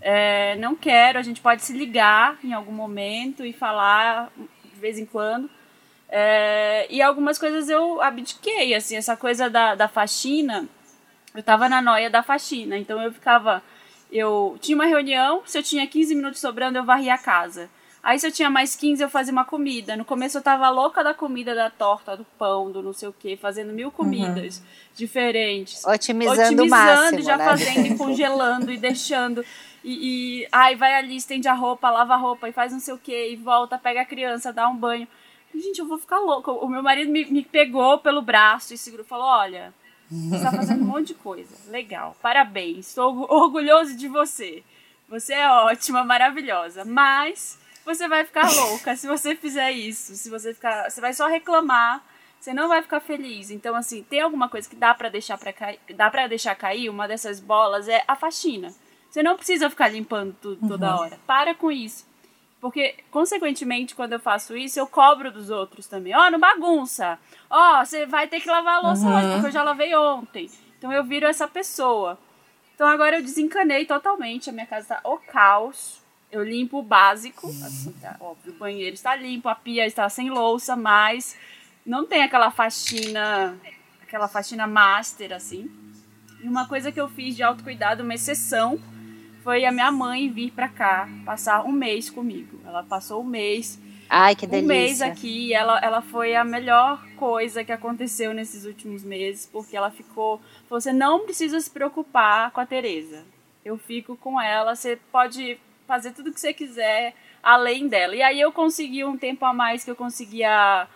É, 0.00 0.56
não 0.56 0.74
quero, 0.74 1.18
a 1.18 1.22
gente 1.22 1.40
pode 1.40 1.62
se 1.62 1.72
ligar 1.72 2.38
em 2.42 2.52
algum 2.52 2.72
momento 2.72 3.44
e 3.44 3.52
falar 3.52 4.30
de 4.78 4.80
vez 4.80 4.98
em 4.98 5.04
quando. 5.04 5.50
É, 6.08 6.86
e 6.88 7.02
algumas 7.02 7.38
coisas 7.38 7.68
eu 7.68 8.00
abdiquei, 8.00 8.74
assim, 8.74 8.96
essa 8.96 9.16
coisa 9.16 9.50
da, 9.50 9.74
da 9.74 9.88
faxina, 9.88 10.66
eu 11.34 11.42
tava 11.42 11.68
na 11.68 11.82
noia 11.82 12.08
da 12.08 12.22
faxina, 12.22 12.78
então 12.78 13.02
eu 13.02 13.12
ficava, 13.12 13.62
eu 14.10 14.56
tinha 14.60 14.76
uma 14.76 14.86
reunião, 14.86 15.42
se 15.44 15.58
eu 15.58 15.62
tinha 15.62 15.86
15 15.86 16.14
minutos 16.14 16.40
sobrando, 16.40 16.78
eu 16.78 16.84
varria 16.84 17.14
a 17.14 17.18
casa. 17.18 17.68
Aí 18.02 18.18
se 18.18 18.26
eu 18.26 18.32
tinha 18.32 18.48
mais 18.48 18.76
15, 18.76 19.02
eu 19.02 19.10
fazia 19.10 19.32
uma 19.32 19.44
comida. 19.44 19.96
No 19.96 20.04
começo 20.04 20.38
eu 20.38 20.42
tava 20.42 20.70
louca 20.70 21.02
da 21.02 21.12
comida, 21.12 21.54
da 21.54 21.68
torta, 21.68 22.16
do 22.16 22.24
pão, 22.38 22.70
do 22.70 22.82
não 22.82 22.92
sei 22.92 23.08
o 23.08 23.12
que, 23.12 23.36
fazendo 23.36 23.72
mil 23.72 23.90
comidas 23.90 24.58
uhum. 24.58 24.64
diferentes. 24.94 25.84
Otimizando, 25.84 26.40
Otimizando 26.40 26.62
o 26.62 26.70
máximo, 26.70 27.22
já 27.22 27.36
né? 27.36 27.44
fazendo 27.44 27.86
e 27.86 27.98
congelando 27.98 28.72
e 28.72 28.78
deixando. 28.78 29.44
E, 29.84 30.42
e 30.42 30.48
ai, 30.50 30.74
vai 30.76 30.94
ali, 30.94 31.16
estende 31.16 31.48
a 31.48 31.54
roupa, 31.54 31.90
lava 31.90 32.14
a 32.14 32.16
roupa 32.18 32.48
e 32.48 32.52
faz 32.52 32.72
não 32.72 32.80
sei 32.80 32.94
o 32.94 32.98
que, 32.98 33.30
e 33.30 33.36
volta, 33.36 33.78
pega 33.78 34.02
a 34.02 34.06
criança, 34.06 34.52
dá 34.52 34.68
um 34.68 34.76
banho. 34.76 35.06
Gente, 35.54 35.78
eu 35.78 35.86
vou 35.86 35.98
ficar 35.98 36.18
louca. 36.18 36.52
O 36.52 36.68
meu 36.68 36.82
marido 36.82 37.10
me, 37.10 37.24
me 37.24 37.42
pegou 37.42 37.98
pelo 37.98 38.22
braço 38.22 38.74
e 38.74 38.78
segurou 38.78 39.04
falou: 39.04 39.26
Olha, 39.26 39.72
você 40.10 40.36
está 40.36 40.52
fazendo 40.52 40.82
um 40.82 40.86
monte 40.86 41.08
de 41.08 41.14
coisa. 41.14 41.54
Legal, 41.70 42.16
parabéns. 42.22 42.88
Estou 42.88 43.26
orgulhoso 43.30 43.96
de 43.96 44.08
você. 44.08 44.62
Você 45.08 45.32
é 45.34 45.48
ótima, 45.48 46.04
maravilhosa. 46.04 46.84
Mas 46.84 47.58
você 47.84 48.06
vai 48.06 48.24
ficar 48.24 48.50
louca 48.52 48.94
se 48.96 49.06
você 49.06 49.34
fizer 49.34 49.72
isso. 49.72 50.14
Se 50.14 50.30
você 50.30 50.54
ficar. 50.54 50.90
Você 50.90 51.00
vai 51.00 51.12
só 51.14 51.26
reclamar. 51.26 52.04
Você 52.38 52.52
não 52.52 52.68
vai 52.68 52.82
ficar 52.82 53.00
feliz. 53.00 53.50
Então, 53.50 53.74
assim, 53.74 54.02
tem 54.02 54.20
alguma 54.20 54.48
coisa 54.48 54.68
que 54.68 54.76
dá 54.76 54.94
para 54.94 55.08
deixar 55.08 55.36
para 55.36 55.52
cair. 55.52 55.80
Dá 55.94 56.10
para 56.10 56.26
deixar 56.26 56.54
cair. 56.54 56.88
Uma 56.88 57.08
dessas 57.08 57.40
bolas 57.40 57.88
é 57.88 58.04
a 58.06 58.14
faxina. 58.14 58.72
Você 59.10 59.22
não 59.22 59.36
precisa 59.36 59.70
ficar 59.70 59.88
limpando 59.88 60.36
tudo 60.40 60.68
toda 60.68 60.94
uhum. 60.94 61.00
hora. 61.00 61.18
Para 61.26 61.54
com 61.54 61.70
isso. 61.70 62.06
Porque, 62.60 62.96
consequentemente, 63.10 63.94
quando 63.94 64.14
eu 64.14 64.20
faço 64.20 64.56
isso, 64.56 64.80
eu 64.80 64.86
cobro 64.86 65.30
dos 65.30 65.48
outros 65.48 65.86
também. 65.86 66.14
Ó, 66.14 66.26
oh, 66.26 66.30
não 66.30 66.40
bagunça. 66.40 67.18
Ó, 67.48 67.80
oh, 67.80 67.84
você 67.84 68.04
vai 68.04 68.26
ter 68.26 68.40
que 68.40 68.48
lavar 68.48 68.78
a 68.78 68.80
louça 68.80 69.06
uhum. 69.06 69.16
hoje, 69.16 69.32
porque 69.32 69.46
eu 69.46 69.52
já 69.52 69.62
lavei 69.62 69.94
ontem. 69.94 70.50
Então 70.76 70.92
eu 70.92 71.04
viro 71.04 71.26
essa 71.26 71.46
pessoa. 71.46 72.18
Então 72.74 72.86
agora 72.86 73.16
eu 73.16 73.22
desencanei 73.22 73.84
totalmente, 73.86 74.50
a 74.50 74.52
minha 74.52 74.66
casa 74.66 74.94
tá 74.94 75.00
o 75.04 75.18
caos. 75.18 76.00
Eu 76.30 76.44
limpo 76.44 76.78
o 76.78 76.82
básico, 76.82 77.48
assim, 77.48 77.90
tá, 78.02 78.14
óbvio, 78.20 78.52
o 78.52 78.56
banheiro 78.56 78.94
está 78.94 79.16
limpo, 79.16 79.48
a 79.48 79.54
pia 79.54 79.86
está 79.86 80.06
sem 80.10 80.28
louça, 80.28 80.76
mas 80.76 81.34
não 81.86 82.06
tem 82.06 82.22
aquela 82.22 82.50
faxina, 82.50 83.58
aquela 84.02 84.28
faxina 84.28 84.66
master, 84.66 85.32
assim. 85.32 85.70
E 86.42 86.46
uma 86.46 86.68
coisa 86.68 86.92
que 86.92 87.00
eu 87.00 87.08
fiz 87.08 87.34
de 87.34 87.42
autocuidado, 87.42 88.02
uma 88.02 88.14
exceção, 88.14 88.78
foi 89.48 89.64
a 89.64 89.72
minha 89.72 89.90
mãe 89.90 90.28
vir 90.28 90.50
pra 90.50 90.68
cá, 90.68 91.08
passar 91.24 91.64
um 91.64 91.72
mês 91.72 92.10
comigo. 92.10 92.60
Ela 92.66 92.82
passou 92.82 93.22
um 93.22 93.26
mês 93.26 93.80
Ai, 94.06 94.36
que 94.36 94.46
delícia. 94.46 94.62
um 94.62 94.68
mês 94.68 95.00
aqui. 95.00 95.54
Ela, 95.54 95.80
ela 95.80 96.02
foi 96.02 96.36
a 96.36 96.44
melhor 96.44 97.02
coisa 97.16 97.64
que 97.64 97.72
aconteceu 97.72 98.34
nesses 98.34 98.66
últimos 98.66 99.02
meses, 99.02 99.48
porque 99.50 99.74
ela 99.74 99.90
ficou. 99.90 100.38
Você 100.68 100.92
não 100.92 101.20
precisa 101.20 101.58
se 101.58 101.70
preocupar 101.70 102.50
com 102.50 102.60
a 102.60 102.66
Tereza. 102.66 103.24
Eu 103.64 103.78
fico 103.78 104.18
com 104.18 104.38
ela, 104.38 104.76
você 104.76 104.98
pode 105.10 105.58
fazer 105.86 106.10
tudo 106.10 106.30
que 106.30 106.40
você 106.40 106.52
quiser 106.52 107.14
além 107.42 107.88
dela. 107.88 108.14
E 108.14 108.20
aí 108.20 108.38
eu 108.38 108.52
consegui 108.52 109.02
um 109.02 109.16
tempo 109.16 109.46
a 109.46 109.54
mais 109.54 109.82
que 109.82 109.90
eu 109.90 109.96
conseguia 109.96 110.86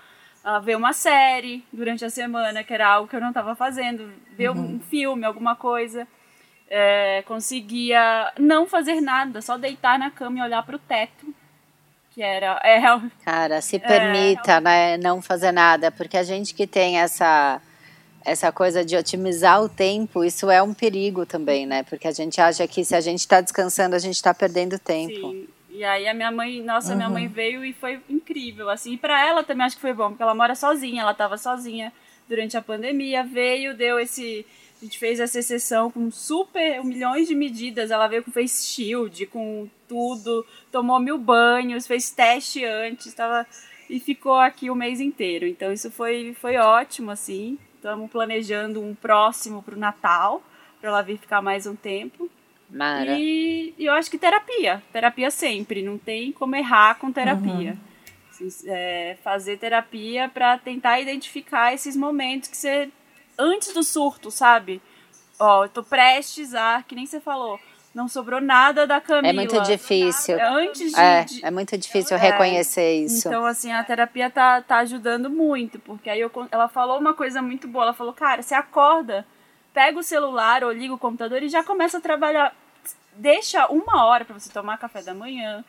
uh, 0.45 0.61
ver 0.61 0.77
uma 0.77 0.93
série 0.93 1.65
durante 1.73 2.05
a 2.05 2.11
semana, 2.11 2.63
que 2.63 2.75
era 2.75 2.87
algo 2.87 3.09
que 3.09 3.17
eu 3.17 3.21
não 3.21 3.29
estava 3.29 3.55
fazendo, 3.55 4.13
ver 4.37 4.51
uhum. 4.51 4.75
um 4.75 4.81
filme, 4.81 5.25
alguma 5.25 5.57
coisa. 5.57 6.07
É, 6.75 7.23
conseguia 7.27 8.33
não 8.39 8.67
fazer 8.67 9.01
nada, 9.03 9.43
só 9.43 9.59
deitar 9.59 9.99
na 9.99 10.11
cama 10.11 10.39
e 10.39 10.43
olhar 10.43 10.63
para 10.65 10.77
o 10.77 10.79
teto 10.79 11.35
que 12.13 12.23
era. 12.23 12.61
É, 12.65 12.81
Cara, 13.25 13.61
se 13.61 13.79
permita, 13.79 14.53
é, 14.53 14.61
né, 14.61 14.97
não 14.97 15.21
fazer 15.21 15.53
nada, 15.53 15.91
porque 15.91 16.17
a 16.17 16.23
gente 16.23 16.55
que 16.55 16.67
tem 16.67 16.99
essa 16.99 17.61
essa 18.25 18.53
coisa 18.53 18.85
de 18.85 18.97
otimizar 18.97 19.61
o 19.61 19.69
tempo, 19.69 20.23
isso 20.25 20.49
é 20.49 20.63
um 20.63 20.73
perigo 20.73 21.27
também, 21.27 21.67
né? 21.67 21.83
Porque 21.83 22.07
a 22.07 22.13
gente 22.13 22.41
acha 22.41 22.67
que 22.69 22.85
se 22.85 22.95
a 22.95 23.01
gente 23.01 23.19
está 23.19 23.41
descansando, 23.41 23.97
a 23.97 23.99
gente 23.99 24.15
está 24.15 24.33
perdendo 24.33 24.79
tempo. 24.79 25.33
Sim. 25.33 25.49
E 25.69 25.83
aí 25.83 26.07
a 26.07 26.15
minha 26.15 26.31
mãe, 26.31 26.63
nossa, 26.63 26.91
uhum. 26.91 26.97
minha 26.97 27.09
mãe 27.09 27.27
veio 27.27 27.65
e 27.65 27.73
foi 27.73 28.01
incrível, 28.09 28.71
assim. 28.71 28.93
E 28.93 28.97
para 28.97 29.27
ela 29.27 29.43
também 29.43 29.67
acho 29.67 29.75
que 29.75 29.83
foi 29.83 29.93
bom, 29.93 30.11
porque 30.11 30.23
ela 30.23 30.37
mora 30.37 30.55
sozinha, 30.55 31.03
ela 31.03 31.11
estava 31.11 31.37
sozinha 31.37 31.93
durante 32.29 32.57
a 32.57 32.63
pandemia, 32.63 33.25
veio, 33.25 33.77
deu 33.77 33.99
esse 33.99 34.47
a 34.83 34.85
gente 34.85 34.99
fez 34.99 35.21
essa 35.21 35.41
sessão 35.41 35.93
com 35.93 36.11
super 36.11 36.85
milhões 36.85 37.29
de 37.29 37.37
medidas. 37.37 37.93
Ela 37.93 38.09
veio 38.09 38.25
com 38.25 38.33
face 38.33 38.67
shield, 38.67 39.27
com 39.27 39.69
tudo, 39.87 40.45
tomou 40.73 40.99
mil 40.99 41.17
banhos, 41.17 41.87
fez 41.87 42.11
teste 42.11 42.65
antes, 42.65 43.15
tava, 43.15 43.47
e 43.89 44.01
ficou 44.01 44.35
aqui 44.35 44.71
o 44.71 44.75
mês 44.75 45.01
inteiro. 45.01 45.47
Então 45.47 45.73
isso 45.73 45.89
foi, 45.89 46.35
foi 46.35 46.57
ótimo, 46.57 47.13
assim. 47.13 47.57
Estamos 47.77 48.11
planejando 48.11 48.83
um 48.83 48.93
próximo 48.93 49.63
para 49.63 49.77
o 49.77 49.79
Natal, 49.79 50.43
para 50.81 50.91
ela 50.91 51.03
vir 51.03 51.17
ficar 51.17 51.41
mais 51.41 51.65
um 51.65 51.77
tempo. 51.77 52.29
Mara. 52.69 53.17
E, 53.17 53.73
e, 53.79 53.85
eu 53.85 53.93
acho 53.93 54.11
que 54.11 54.19
terapia. 54.19 54.83
Terapia 54.93 55.31
sempre. 55.31 55.81
Não 55.81 55.97
tem 55.97 56.33
como 56.33 56.57
errar 56.57 56.97
com 56.97 57.13
terapia. 57.13 57.73
Uhum. 57.73 58.49
Assim, 58.49 58.69
é, 58.69 59.17
fazer 59.23 59.59
terapia 59.59 60.29
para 60.29 60.59
tentar 60.59 60.99
identificar 60.99 61.73
esses 61.73 61.95
momentos 61.95 62.49
que 62.49 62.57
você 62.57 62.91
antes 63.43 63.73
do 63.75 63.83
surto, 63.83 64.31
sabe? 64.31 64.81
Ó, 65.39 65.65
eu 65.65 65.69
tô 65.69 65.83
prestes 65.83 66.55
a, 66.55 66.83
que 66.87 66.95
nem 66.95 67.05
você 67.05 67.21
falou, 67.21 67.59
não 67.95 68.09
sobrou 68.09 68.41
nada 68.41 68.87
da 68.87 69.01
Camila. 69.01 69.29
É 69.29 69.33
muito 69.33 69.61
difícil. 69.63 70.39
Antes 70.41 70.93
de, 70.93 71.01
é, 71.01 71.27
é 71.43 71.51
muito 71.51 71.77
difícil 71.77 72.17
é, 72.17 72.21
reconhecer 72.21 73.05
isso. 73.05 73.29
Então, 73.29 73.45
assim, 73.45 73.73
a 73.73 73.85
terapia 73.85 74.31
tá, 74.31 74.63
tá 74.63 74.79
ajudando 74.79 75.29
muito, 75.29 75.79
porque 75.81 76.09
aí 76.09 76.21
eu, 76.21 76.31
ela 76.51 76.69
falou 76.69 76.99
uma 76.99 77.13
coisa 77.13 77.43
muito 77.43 77.69
boa. 77.69 77.85
Ela 77.85 77.93
falou, 77.93 78.13
cara, 78.13 78.43
você 78.43 78.55
acorda, 78.55 79.27
pega 79.75 79.99
o 79.99 80.03
celular 80.03 80.65
ou 80.65 80.73
liga 80.73 80.95
o 80.95 80.99
computador 80.99 81.43
e 81.43 81.49
já 81.49 81.63
começa 81.63 81.99
a 81.99 82.01
trabalhar. 82.01 82.55
Deixa 83.15 83.67
uma 83.67 84.07
hora 84.07 84.25
para 84.25 84.39
você 84.39 84.51
tomar 84.51 84.79
café 84.79 85.03
da 85.03 85.13
manhã, 85.13 85.63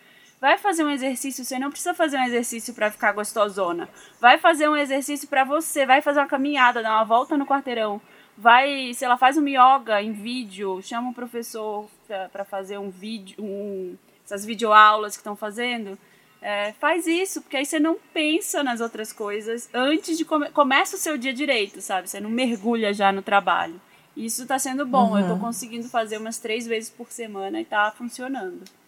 Vai 0.44 0.58
fazer 0.58 0.84
um 0.84 0.90
exercício, 0.90 1.46
você 1.46 1.58
não 1.58 1.70
precisa 1.70 1.94
fazer 1.94 2.18
um 2.18 2.24
exercício 2.26 2.74
para 2.74 2.92
ficar 2.92 3.14
gostosona. 3.14 3.88
Vai 4.20 4.38
fazer 4.38 4.68
um 4.68 4.76
exercício 4.76 5.26
para 5.26 5.46
você, 5.46 5.86
vai 5.86 6.02
fazer 6.02 6.20
uma 6.20 6.28
caminhada, 6.28 6.84
dar 6.84 6.96
uma 6.96 7.06
volta 7.06 7.38
no 7.38 7.46
quarteirão. 7.46 8.02
Vai, 8.38 8.94
sei 8.94 9.08
lá, 9.08 9.16
faz 9.16 9.38
um 9.38 9.48
yoga 9.48 10.02
em 10.02 10.12
vídeo, 10.12 10.82
chama 10.82 11.08
um 11.08 11.14
professor 11.14 11.90
para 12.30 12.44
fazer 12.44 12.78
um 12.78 12.90
vídeo, 12.90 13.38
um, 13.42 13.96
essas 14.26 14.44
videoaulas 14.44 15.16
que 15.16 15.22
estão 15.22 15.34
fazendo. 15.34 15.98
É, 16.42 16.74
faz 16.74 17.08
isso, 17.08 17.42
porque 17.42 17.56
aí 17.56 17.66
você 17.66 17.80
não 17.80 17.98
pensa 18.14 18.62
nas 18.62 18.82
outras 18.82 19.14
coisas 19.14 19.70
antes 19.74 20.18
de 20.18 20.26
come 20.26 20.50
começa 20.50 20.98
o 20.98 21.00
seu 21.00 21.18
dia 21.18 21.34
direito, 21.34 21.80
sabe? 21.80 22.10
Você 22.10 22.20
não 22.20 22.30
mergulha 22.30 22.94
já 22.94 23.14
no 23.14 23.22
trabalho. 23.22 23.80
Isso 24.14 24.42
está 24.42 24.60
sendo 24.60 24.86
bom. 24.86 25.12
Uhum. 25.12 25.20
Eu 25.20 25.22
estou 25.22 25.40
conseguindo 25.40 25.88
fazer 25.88 26.18
umas 26.18 26.38
três 26.38 26.68
vezes 26.68 26.90
por 26.90 27.10
semana 27.14 27.60
e 27.60 27.64
está 27.64 27.90
funcionando. 27.92 28.83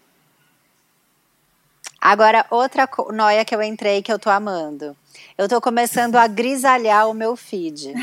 Agora, 2.06 2.46
outra 2.52 2.88
noia 3.12 3.44
que 3.44 3.56
eu 3.56 3.64
entrei 3.64 4.04
que 4.04 4.14
eu 4.14 4.20
tô 4.20 4.30
amando. 4.30 4.96
Eu 5.36 5.50
tô 5.50 5.60
começando 5.60 6.18
a 6.18 6.28
grisalhar 6.28 7.10
o 7.10 7.16
meu 7.16 7.36
feed. 7.36 7.96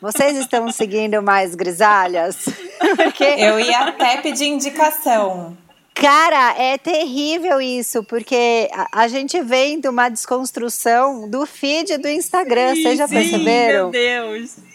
Vocês 0.00 0.36
estão 0.36 0.70
seguindo 0.70 1.20
mais 1.20 1.56
grisalhas? 1.56 2.36
Porque... 2.94 3.24
Eu 3.24 3.58
ia 3.58 3.80
até 3.80 4.18
pedir 4.18 4.46
indicação. 4.46 5.58
Cara, 5.92 6.54
é 6.56 6.78
terrível 6.78 7.60
isso, 7.60 8.02
porque 8.04 8.68
a, 8.72 9.02
a, 9.02 9.08
gente 9.08 9.42
vem 9.42 9.78
de 9.78 9.88
uma 9.88 10.08
desconstrução 10.08 11.28
do 11.28 11.44
feed 11.44 11.98
do 11.98 12.08
Instagram, 12.08 12.74
sim, 12.74 12.82
vocês 12.82 12.98
já 12.98 13.06
sim, 13.06 13.14
perceberam? 13.14 13.90
Meu 13.90 13.90
Deus 13.90 14.71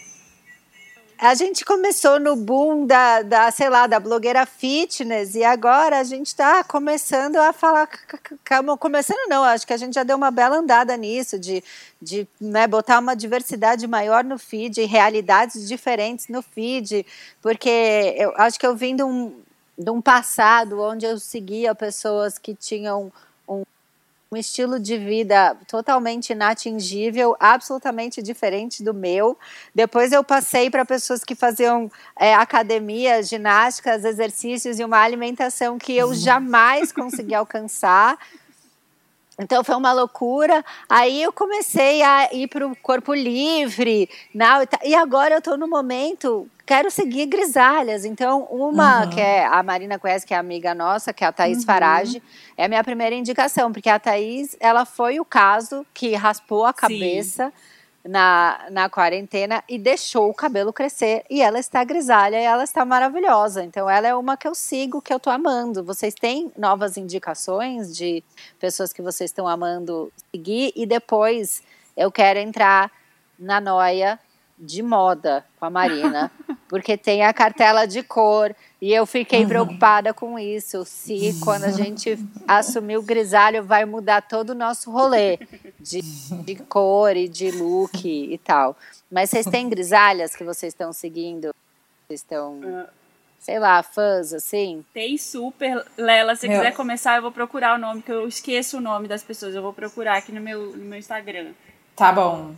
a 1.18 1.34
gente 1.34 1.64
começou 1.64 2.20
no 2.20 2.36
boom 2.36 2.86
da, 2.86 3.22
da, 3.22 3.50
sei 3.50 3.68
lá, 3.68 3.88
da 3.88 3.98
blogueira 3.98 4.46
fitness 4.46 5.34
e 5.34 5.42
agora 5.42 5.98
a 5.98 6.04
gente 6.04 6.28
está 6.28 6.62
começando 6.62 7.36
a 7.36 7.52
falar, 7.52 7.88
começando 8.78 9.28
não, 9.28 9.42
acho 9.42 9.66
que 9.66 9.72
a 9.72 9.76
gente 9.76 9.94
já 9.94 10.04
deu 10.04 10.16
uma 10.16 10.30
bela 10.30 10.58
andada 10.58 10.96
nisso, 10.96 11.36
de, 11.36 11.62
de 12.00 12.26
né, 12.40 12.68
botar 12.68 13.00
uma 13.00 13.16
diversidade 13.16 13.86
maior 13.88 14.22
no 14.22 14.38
feed, 14.38 14.84
realidades 14.84 15.66
diferentes 15.66 16.28
no 16.28 16.40
feed, 16.40 17.04
porque 17.42 18.14
eu 18.16 18.32
acho 18.36 18.58
que 18.58 18.66
eu 18.66 18.76
vim 18.76 18.94
de 18.94 19.02
um, 19.02 19.34
de 19.76 19.90
um 19.90 20.00
passado 20.00 20.80
onde 20.80 21.04
eu 21.04 21.18
seguia 21.18 21.74
pessoas 21.74 22.38
que 22.38 22.54
tinham 22.54 23.12
um 24.30 24.36
estilo 24.36 24.78
de 24.78 24.98
vida 24.98 25.56
totalmente 25.66 26.30
inatingível, 26.30 27.34
absolutamente 27.40 28.22
diferente 28.22 28.82
do 28.82 28.92
meu. 28.92 29.38
Depois 29.74 30.12
eu 30.12 30.22
passei 30.22 30.68
para 30.68 30.84
pessoas 30.84 31.24
que 31.24 31.34
faziam 31.34 31.90
é, 32.18 32.34
academia, 32.34 33.22
ginásticas, 33.22 34.04
exercícios 34.04 34.78
e 34.78 34.84
uma 34.84 34.98
alimentação 34.98 35.78
que 35.78 35.96
eu 35.96 36.12
jamais 36.14 36.92
consegui 36.92 37.34
alcançar. 37.34 38.18
Então 39.38 39.62
foi 39.62 39.76
uma 39.76 39.92
loucura. 39.92 40.64
Aí 40.88 41.22
eu 41.22 41.32
comecei 41.32 42.02
a 42.02 42.28
ir 42.32 42.48
para 42.48 42.66
o 42.66 42.74
corpo 42.76 43.14
livre. 43.14 44.10
Não, 44.34 44.62
e 44.84 44.94
agora 44.94 45.34
eu 45.34 45.38
estou 45.38 45.56
no 45.56 45.68
momento, 45.68 46.48
quero 46.66 46.90
seguir 46.90 47.26
grisalhas. 47.26 48.04
Então, 48.04 48.48
uma 48.50 49.04
uhum. 49.04 49.10
que 49.10 49.20
é 49.20 49.46
a 49.46 49.62
Marina 49.62 49.98
conhece, 49.98 50.26
que 50.26 50.34
é 50.34 50.36
amiga 50.36 50.74
nossa, 50.74 51.12
que 51.12 51.22
é 51.22 51.26
a 51.26 51.32
Thaís 51.32 51.58
uhum. 51.58 51.64
Farage, 51.64 52.22
é 52.56 52.64
a 52.64 52.68
minha 52.68 52.82
primeira 52.82 53.14
indicação, 53.14 53.72
porque 53.72 53.88
a 53.88 53.98
Thaís, 53.98 54.56
ela 54.58 54.84
foi 54.84 55.20
o 55.20 55.24
caso 55.24 55.86
que 55.94 56.14
raspou 56.14 56.66
a 56.66 56.72
cabeça. 56.72 57.46
Sim 57.46 57.77
na, 58.08 58.66
na 58.70 58.88
quarentena 58.88 59.62
e 59.68 59.78
deixou 59.78 60.30
o 60.30 60.34
cabelo 60.34 60.72
crescer. 60.72 61.24
E 61.28 61.42
ela 61.42 61.58
está 61.58 61.84
grisalha 61.84 62.40
e 62.40 62.44
ela 62.44 62.64
está 62.64 62.82
maravilhosa. 62.82 63.62
Então, 63.62 63.88
ela 63.88 64.08
é 64.08 64.14
uma 64.14 64.34
que 64.34 64.48
eu 64.48 64.54
sigo, 64.54 65.02
que 65.02 65.12
eu 65.12 65.18
estou 65.18 65.30
amando. 65.30 65.84
Vocês 65.84 66.14
têm 66.14 66.50
novas 66.56 66.96
indicações 66.96 67.94
de 67.94 68.24
pessoas 68.58 68.94
que 68.94 69.02
vocês 69.02 69.28
estão 69.28 69.46
amando 69.46 70.10
seguir? 70.30 70.72
E 70.74 70.86
depois 70.86 71.62
eu 71.94 72.10
quero 72.10 72.38
entrar 72.38 72.90
na 73.38 73.60
noia 73.60 74.18
de 74.58 74.82
moda 74.82 75.44
com 75.60 75.66
a 75.66 75.70
Marina, 75.70 76.32
porque 76.66 76.96
tem 76.96 77.22
a 77.22 77.34
cartela 77.34 77.86
de 77.86 78.02
cor. 78.02 78.56
E 78.80 78.90
eu 78.90 79.04
fiquei 79.04 79.42
uhum. 79.42 79.48
preocupada 79.48 80.14
com 80.14 80.38
isso. 80.38 80.82
Se 80.86 81.38
quando 81.44 81.64
a 81.64 81.72
gente 81.72 82.18
assumir 82.48 82.96
o 82.96 83.02
grisalho, 83.02 83.62
vai 83.62 83.84
mudar 83.84 84.22
todo 84.22 84.50
o 84.50 84.54
nosso 84.54 84.90
rolê 84.90 85.38
de, 85.78 86.02
de 86.44 86.56
cor 86.56 87.16
e 87.16 87.28
de 87.28 87.50
look 87.50 88.04
e 88.04 88.36
tal. 88.38 88.76
Mas 89.10 89.30
vocês 89.30 89.46
têm 89.46 89.68
grisalhas 89.68 90.34
que 90.34 90.44
vocês 90.44 90.72
estão 90.72 90.92
seguindo? 90.92 91.54
Vocês 92.06 92.20
estão, 92.20 92.86
sei 93.38 93.58
lá, 93.58 93.82
fãs 93.82 94.32
assim? 94.32 94.84
Tem 94.92 95.16
super. 95.16 95.84
Lela, 95.96 96.34
se 96.34 96.48
meu. 96.48 96.58
quiser 96.58 96.72
começar, 96.72 97.16
eu 97.16 97.22
vou 97.22 97.32
procurar 97.32 97.76
o 97.76 97.78
nome, 97.78 98.02
que 98.02 98.12
eu 98.12 98.26
esqueço 98.26 98.78
o 98.78 98.80
nome 98.80 99.08
das 99.08 99.22
pessoas. 99.22 99.54
Eu 99.54 99.62
vou 99.62 99.72
procurar 99.72 100.16
aqui 100.16 100.32
no 100.32 100.40
meu, 100.40 100.76
no 100.76 100.84
meu 100.84 100.98
Instagram. 100.98 101.52
Tá 101.94 102.12
bom. 102.12 102.54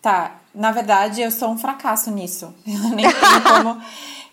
Tá, 0.00 0.40
na 0.54 0.70
verdade 0.70 1.20
eu 1.20 1.30
sou 1.30 1.50
um 1.50 1.58
fracasso 1.58 2.10
nisso. 2.10 2.54
Eu 2.64 2.90
nem 2.90 3.04
tenho 3.04 3.42
como 3.42 3.82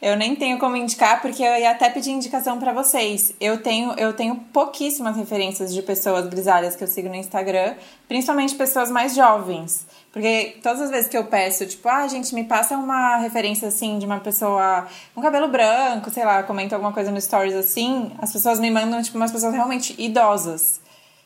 Eu 0.05 0.15
nem 0.15 0.35
tenho 0.35 0.59
como 0.59 0.77
indicar, 0.77 1.19
porque 1.19 1.41
eu 1.41 1.57
ia 1.57 1.71
até 1.71 1.89
pedir 1.89 2.11
indicação 2.11 2.59
para 2.59 2.71
vocês. 2.71 3.33
Eu 3.41 3.63
tenho, 3.63 3.91
eu 3.97 4.13
tenho 4.13 4.35
pouquíssimas 4.53 5.17
referências 5.17 5.73
de 5.73 5.81
pessoas 5.81 6.27
grisalhas 6.27 6.75
que 6.75 6.83
eu 6.83 6.87
sigo 6.87 7.09
no 7.09 7.15
Instagram, 7.15 7.73
principalmente 8.07 8.53
pessoas 8.53 8.91
mais 8.91 9.15
jovens. 9.15 9.83
Porque 10.13 10.59
todas 10.61 10.81
as 10.81 10.91
vezes 10.91 11.09
que 11.09 11.17
eu 11.17 11.23
peço, 11.23 11.65
tipo, 11.65 11.89
ah, 11.89 12.07
gente, 12.07 12.35
me 12.35 12.43
passa 12.43 12.77
uma 12.77 13.17
referência 13.17 13.67
assim 13.67 13.97
de 13.97 14.05
uma 14.05 14.19
pessoa 14.19 14.85
com 15.15 15.23
cabelo 15.23 15.47
branco, 15.47 16.11
sei 16.11 16.23
lá, 16.23 16.43
comenta 16.43 16.75
alguma 16.75 16.93
coisa 16.93 17.09
no 17.09 17.19
stories 17.19 17.55
assim, 17.55 18.11
as 18.19 18.31
pessoas 18.31 18.59
me 18.59 18.69
mandam, 18.69 19.01
tipo, 19.01 19.17
umas 19.17 19.31
pessoas 19.31 19.55
realmente 19.55 19.95
idosas. 19.97 20.81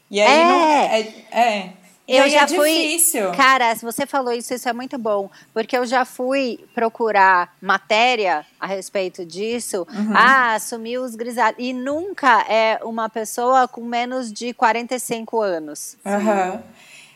E 0.09 0.21
aí 0.21 0.39
É. 0.39 0.45
não. 0.45 0.65
É. 0.69 0.99
é. 1.33 1.73
Eu 2.17 2.23
aí 2.23 2.29
já 2.29 2.41
é 2.43 2.47
fui. 2.47 2.71
difícil. 2.73 3.31
Cara, 3.31 3.75
se 3.75 3.83
você 3.85 4.05
falou 4.05 4.33
isso, 4.33 4.53
isso 4.53 4.67
é 4.67 4.73
muito 4.73 4.97
bom. 4.97 5.29
Porque 5.53 5.77
eu 5.77 5.85
já 5.85 6.05
fui 6.05 6.59
procurar 6.73 7.55
matéria 7.61 8.45
a 8.59 8.65
respeito 8.65 9.25
disso. 9.25 9.87
Uhum. 9.93 10.13
Ah, 10.15 10.57
sumiu 10.59 11.03
os 11.03 11.15
grisalhos. 11.15 11.57
E 11.59 11.71
nunca 11.73 12.41
é 12.49 12.79
uma 12.83 13.09
pessoa 13.09 13.67
com 13.67 13.81
menos 13.81 14.33
de 14.33 14.53
45 14.53 15.39
anos. 15.41 15.97
Aham. 16.05 16.63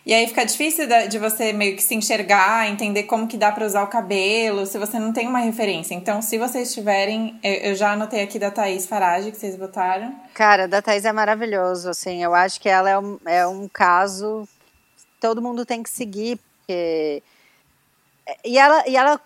E 0.06 0.14
aí 0.14 0.28
fica 0.28 0.46
difícil 0.46 0.86
de 1.10 1.18
você 1.18 1.54
meio 1.54 1.78
que 1.78 1.82
se 1.82 1.96
enxergar, 1.96 2.68
entender 2.68 3.04
como 3.04 3.26
que 3.26 3.38
dá 3.38 3.54
pra 3.54 3.66
usar 3.66 3.84
o 3.84 3.88
cabelo, 3.88 4.66
se 4.66 4.78
você 4.78 5.00
não 5.00 5.14
tem 5.14 5.26
uma 5.30 5.40
referência. 5.40 5.96
Então, 5.96 6.22
se 6.22 6.38
vocês 6.38 6.74
tiverem, 6.74 7.40
eu 7.42 7.74
já 7.74 7.94
anotei 7.94 8.22
aqui 8.22 8.38
da 8.38 8.52
Thaís 8.52 8.86
Farage, 8.86 9.32
que 9.32 9.38
vocês 9.38 9.56
botaram. 9.56 10.14
Cara, 10.34 10.68
da 10.68 10.82
Thaís 10.82 11.06
é 11.06 11.14
maravilhoso, 11.14 11.90
assim. 11.90 12.22
Eu 12.22 12.36
acho 12.36 12.60
que 12.60 12.68
ela 12.68 12.90
é 12.90 13.00
um, 13.00 13.18
é 13.26 13.48
um 13.48 13.70
caso 13.70 14.46
todo 15.24 15.42
mundo 15.42 15.66
tem 15.66 15.82
que 15.82 15.90
seguir, 15.90 16.38
porque... 16.60 17.24
E 18.46 18.58
ela, 18.58 18.88
e 18.88 18.96
ela, 18.96 19.20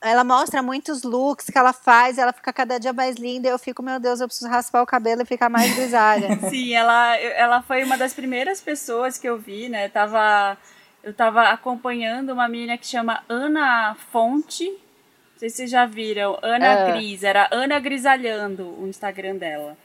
ela 0.00 0.22
mostra 0.24 0.62
muitos 0.62 1.02
looks 1.02 1.46
que 1.46 1.58
ela 1.58 1.72
faz, 1.72 2.18
ela 2.18 2.32
fica 2.32 2.52
cada 2.52 2.78
dia 2.78 2.92
mais 2.92 3.16
linda. 3.16 3.48
E 3.48 3.50
eu 3.50 3.58
fico, 3.58 3.82
meu 3.82 3.98
Deus, 3.98 4.20
eu 4.20 4.28
preciso 4.28 4.48
raspar 4.48 4.80
o 4.82 4.86
cabelo 4.86 5.22
e 5.22 5.24
ficar 5.24 5.48
mais 5.48 5.74
grisalha. 5.74 6.38
Sim, 6.50 6.72
ela, 6.72 7.16
ela 7.16 7.62
foi 7.62 7.82
uma 7.82 7.96
das 7.98 8.14
primeiras 8.14 8.60
pessoas 8.60 9.18
que 9.18 9.28
eu 9.28 9.36
vi, 9.36 9.68
né? 9.68 9.88
Tava, 9.88 10.56
eu 11.02 11.12
tava 11.12 11.48
acompanhando 11.50 12.30
uma 12.32 12.48
menina 12.48 12.78
que 12.78 12.86
chama 12.86 13.24
Ana 13.28 13.96
Fonte. 14.12 14.68
Não 14.68 15.38
sei 15.38 15.50
se 15.50 15.56
vocês 15.56 15.70
já 15.70 15.84
viram. 15.84 16.38
Ana 16.40 16.72
Ah. 16.74 16.90
Gris, 16.92 17.24
era 17.24 17.48
Ana 17.50 17.80
Grisalhando 17.80 18.68
o 18.80 18.86
Instagram 18.86 19.34
dela. 19.36 19.76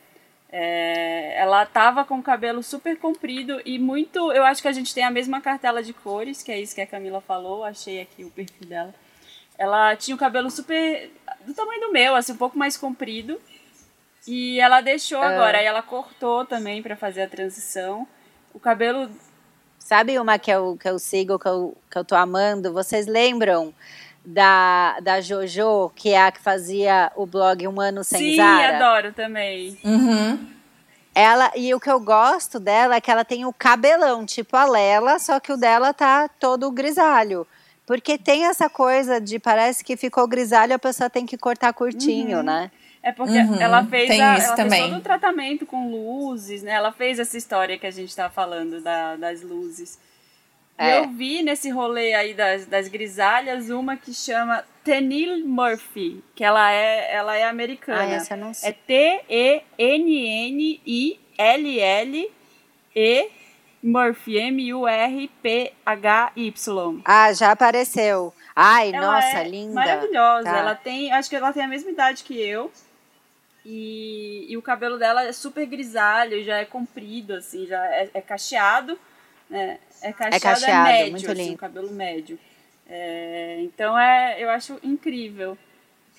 É, 0.52 1.40
ela 1.40 1.64
tava 1.66 2.04
com 2.04 2.18
o 2.18 2.24
cabelo 2.24 2.64
super 2.64 2.98
comprido 2.98 3.62
e 3.64 3.78
muito. 3.78 4.32
Eu 4.32 4.44
acho 4.44 4.62
que 4.62 4.68
a 4.68 4.72
gente 4.72 4.94
tem 4.94 5.04
a 5.04 5.12
mesma 5.12 5.40
cartela 5.40 5.84
de 5.84 5.94
cores, 5.94 6.42
que 6.42 6.52
é 6.52 6.60
isso 6.60 6.74
que 6.74 6.82
a 6.82 6.88
Camila 6.88 7.22
falou. 7.22 7.64
Achei 7.64 8.02
aqui 8.02 8.24
o 8.24 8.32
perfil 8.32 8.68
dela. 8.68 8.94
Ela 9.58 9.96
tinha 9.96 10.16
o 10.16 10.20
cabelo 10.20 10.50
super. 10.50 11.12
do 11.46 11.54
tamanho 11.54 11.82
do 11.82 11.92
meu, 11.92 12.16
assim, 12.16 12.32
um 12.32 12.38
pouco 12.38 12.58
mais 12.58 12.76
comprido. 12.76 13.40
E 14.28 14.60
ela 14.60 14.82
deixou 14.82 15.22
agora, 15.22 15.60
aí 15.60 15.66
ela 15.66 15.82
cortou 15.82 16.46
também 16.46 16.82
pra 16.82 16.96
fazer 16.96 17.24
a 17.24 17.28
transição. 17.28 18.08
O 18.54 18.60
cabelo. 18.60 19.10
Sabe 19.78 20.20
uma 20.20 20.38
que 20.38 20.52
eu, 20.52 20.78
que 20.78 20.90
eu 20.90 21.00
sigo, 21.00 21.40
que 21.40 21.48
eu, 21.48 21.78
que 21.90 21.98
eu 21.98 22.06
tô 22.06 22.16
amando? 22.16 22.74
Vocês 22.74 23.08
lembram 23.08 23.74
da, 24.26 25.00
da 25.02 25.22
Jojo, 25.22 25.90
que 25.96 26.10
é 26.10 26.22
a 26.22 26.32
que 26.32 26.42
fazia 26.42 27.12
o 27.16 27.26
blog 27.26 27.68
Um 27.68 27.80
Ano 27.80 28.04
Sem 28.04 28.32
Sim, 28.32 28.36
Zara? 28.38 28.78
adoro 28.78 29.14
também. 29.14 29.78
Uhum. 29.84 30.48
Ela, 31.16 31.52
e 31.56 31.74
o 31.74 31.80
que 31.80 31.90
eu 31.90 32.00
gosto 32.00 32.60
dela 32.60 32.96
é 32.96 33.02
que 33.02 33.10
ela 33.12 33.26
tem 33.26 33.46
o 33.46 33.52
cabelão, 33.52 34.26
tipo 34.26 34.56
a 34.56 34.66
Lela, 34.66 35.20
só 35.20 35.40
que 35.40 35.52
o 35.52 35.58
dela 35.58 35.94
tá 35.94 36.30
todo 36.40 36.72
grisalho. 36.72 37.46
Porque 37.86 38.18
tem 38.18 38.46
essa 38.46 38.70
coisa 38.70 39.20
de 39.20 39.40
parece 39.40 39.84
que 39.84 39.98
ficou 39.98 40.28
grisalho, 40.28 40.76
a 40.76 40.80
pessoa 40.80 41.10
tem 41.10 41.26
que 41.26 41.38
cortar 41.38 41.74
curtinho, 41.74 42.44
né? 42.44 42.70
É 43.02 43.12
porque 43.12 43.38
Uhum, 43.40 43.60
ela 43.60 43.84
fez, 43.86 44.08
tem 44.10 44.22
a, 44.22 44.38
isso 44.38 44.48
ela 44.48 44.56
também. 44.56 44.80
fez 44.82 44.92
todo 44.92 45.00
o 45.00 45.02
tratamento 45.04 45.66
com 45.66 45.90
luzes, 45.90 46.62
né? 46.62 46.72
Ela 46.74 46.92
fez 46.92 47.18
essa 47.18 47.36
história 47.38 47.80
que 47.80 47.88
a 47.88 47.92
gente 47.92 48.16
tá 48.16 48.30
falando 48.30 48.80
da- 48.82 49.16
das 49.16 49.42
luzes. 49.42 49.98
É. 50.80 51.00
eu 51.00 51.10
vi 51.10 51.44
nesse 51.44 51.70
rolê 51.70 52.14
aí 52.14 52.34
das, 52.34 52.66
das 52.66 52.88
grisalhas 52.88 53.70
uma 53.70 53.98
que 53.98 54.14
chama 54.14 54.64
Tenille 54.82 55.44
Murphy, 55.44 56.24
que 56.34 56.42
ela 56.42 56.72
é, 56.72 57.14
ela 57.14 57.36
é 57.36 57.44
americana. 57.44 58.02
Ah, 58.02 58.12
essa 58.12 58.36
eu 58.36 58.38
não 58.38 58.54
sei. 58.54 58.70
É 58.70 58.72
T-E-N-N-I-L-L-E 58.72 59.60
Murphy, 63.84 64.38
M-U-R-P-H-Y. 64.38 65.72
Ah, 67.06 67.34
já 67.34 67.52
apareceu. 67.52 68.34
Ai, 68.56 68.92
Ela 68.94 69.08
nossa, 69.08 69.38
é 69.40 69.44
linda. 69.48 69.74
Maravilhosa. 69.74 70.44
Tá. 70.44 70.58
Ela 70.58 70.76
tem, 70.76 71.12
acho 71.12 71.30
que 71.30 71.36
ela 71.36 71.54
tem 71.54 71.64
a 71.64 71.68
mesma 71.68 71.92
idade 71.92 72.24
que 72.24 72.40
eu. 72.40 72.72
E, 73.66 74.46
e 74.50 74.58
o 74.58 74.62
cabelo 74.62 74.98
dela 74.98 75.24
é 75.24 75.32
super 75.32 75.66
grisalho, 75.66 76.44
já 76.44 76.58
é 76.58 76.66
comprido, 76.66 77.36
assim, 77.36 77.68
já 77.68 77.86
é, 77.86 78.10
é 78.14 78.22
cacheado, 78.22 78.98
né? 79.50 79.80
É 80.02 80.14
cacheado, 80.14 80.36
é, 80.36 80.40
cacheado, 80.40 80.90
médio, 80.90 81.12
muito 81.12 81.32
assim, 81.32 81.42
lindo. 81.42 81.56
o 81.56 81.58
cabelo 81.58 81.92
médio. 81.92 82.40
É, 82.88 83.60
então 83.62 83.98
é, 83.98 84.42
eu 84.42 84.50
acho 84.50 84.80
incrível. 84.84 85.58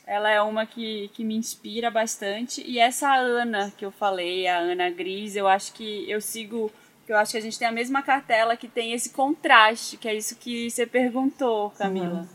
Ela 0.06 0.30
é 0.30 0.42
uma 0.42 0.66
que, 0.66 1.08
que 1.14 1.22
me 1.22 1.36
inspira 1.36 1.90
bastante. 1.90 2.62
E 2.66 2.78
essa 2.78 3.14
Ana 3.14 3.72
que 3.76 3.84
eu 3.84 3.92
falei, 3.92 4.46
a 4.46 4.58
Ana 4.58 4.90
Gris, 4.90 5.36
eu 5.36 5.46
acho 5.46 5.72
que 5.72 6.10
eu 6.10 6.20
sigo. 6.20 6.70
que 7.06 7.12
Eu 7.12 7.16
acho 7.16 7.32
que 7.32 7.38
a 7.38 7.40
gente 7.40 7.58
tem 7.58 7.68
a 7.68 7.72
mesma 7.72 8.02
cartela 8.02 8.56
que 8.56 8.68
tem 8.68 8.92
esse 8.92 9.10
contraste, 9.10 9.96
que 9.96 10.08
é 10.08 10.14
isso 10.14 10.36
que 10.36 10.70
você 10.70 10.86
perguntou, 10.86 11.70
Camila. 11.70 12.28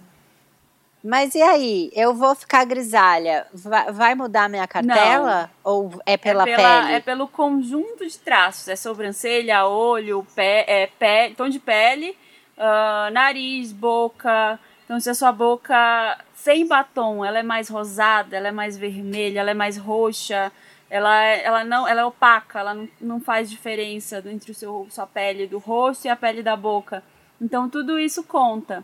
Mas 1.05 1.35
e 1.35 1.41
aí? 1.43 1.91
Eu 1.93 2.15
vou 2.15 2.33
ficar 2.33 2.65
grisalha. 2.65 3.45
Vai, 3.93 4.15
mudar 4.15 4.49
minha 4.49 4.67
cartela? 4.67 5.51
Ou 5.63 5.91
é 6.03 6.17
pela, 6.17 6.41
é, 6.41 6.45
pela- 6.55 6.81
pele? 6.81 6.93
é 6.95 6.99
pelo 6.99 7.27
conjunto 7.27 8.07
de 8.07 8.17
traços. 8.17 8.67
É 8.67 8.75
sobrancelha, 8.75 9.67
olho, 9.67 10.25
pé, 10.33 10.65
é, 10.67 10.87
pé, 10.87 11.31
tom 11.37 11.47
de 11.47 11.59
pele, 11.59 12.17
ah, 12.57 13.09
nariz, 13.13 13.71
boca. 13.71 14.59
Então, 14.83 14.99
se 14.99 15.07
a 15.07 15.13
sua 15.13 15.31
boca 15.31 16.17
sem 16.33 16.65
batom, 16.65 17.23
ela 17.23 17.37
é 17.37 17.43
mais 17.43 17.69
rosada, 17.69 18.35
ela 18.35 18.47
é 18.47 18.51
mais 18.51 18.75
vermelha, 18.75 19.41
ela 19.41 19.51
é 19.51 19.55
mais 19.55 19.77
roxa, 19.77 20.51
ela, 20.89 21.23
é- 21.23 21.43
ela 21.45 21.63
não, 21.63 21.87
ela 21.87 22.01
é 22.01 22.05
opaca, 22.05 22.59
ela 22.59 22.73
não, 22.73 22.89
não 22.99 23.19
faz 23.21 23.47
diferença 23.47 24.23
entre 24.25 24.49
o 24.51 24.55
seu, 24.55 24.87
sua 24.89 25.05
pele 25.05 25.45
do 25.45 25.59
rosto 25.59 26.05
e 26.05 26.09
a 26.09 26.15
pele 26.15 26.41
da 26.41 26.55
boca. 26.55 27.03
Então, 27.39 27.69
tudo 27.69 27.99
isso 27.99 28.23
conta. 28.23 28.83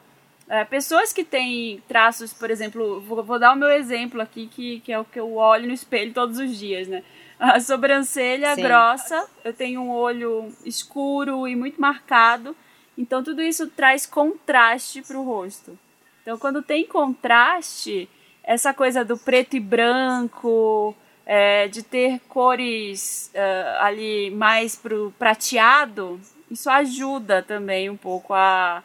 É, 0.52 0.66
pessoas 0.66 1.14
que 1.14 1.24
têm 1.24 1.82
traços, 1.88 2.34
por 2.34 2.52
exemplo, 2.52 3.00
vou, 3.00 3.24
vou 3.24 3.40
dar 3.40 3.54
o 3.54 3.56
meu 3.56 3.70
exemplo 3.70 4.20
aqui, 4.20 4.48
que, 4.48 4.82
que 4.82 4.92
é 4.92 5.00
o 5.00 5.06
que 5.06 5.18
eu 5.18 5.36
olho 5.36 5.66
no 5.66 5.74
espelho 5.74 6.14
todos 6.14 6.38
os 6.40 6.58
dias, 6.58 6.90
né? 6.90 7.02
A 7.40 7.58
sobrancelha 7.62 8.54
Sim. 8.54 8.62
grossa, 8.62 9.30
eu 9.46 9.54
tenho 9.54 9.80
um 9.80 9.90
olho 9.90 10.54
escuro 10.66 11.48
e 11.48 11.56
muito 11.56 11.80
marcado, 11.80 12.54
então 12.98 13.24
tudo 13.24 13.42
isso 13.42 13.66
traz 13.68 14.06
contraste 14.06 15.02
para 15.02 15.18
o 15.18 15.24
rosto. 15.24 15.80
Então, 16.22 16.38
quando 16.38 16.62
tem 16.62 16.86
contraste, 16.86 18.10
essa 18.44 18.74
coisa 18.74 19.06
do 19.06 19.18
preto 19.18 19.56
e 19.56 19.60
branco, 19.62 20.94
é, 21.26 21.70
de 21.70 21.82
ter 21.82 22.20
cores 22.28 23.32
é, 23.34 23.78
ali 23.80 24.30
mais 24.32 24.76
pro 24.76 25.14
prateado, 25.18 26.20
isso 26.52 26.70
ajuda 26.70 27.42
também 27.42 27.90
um 27.90 27.96
pouco 27.96 28.34
a 28.34 28.84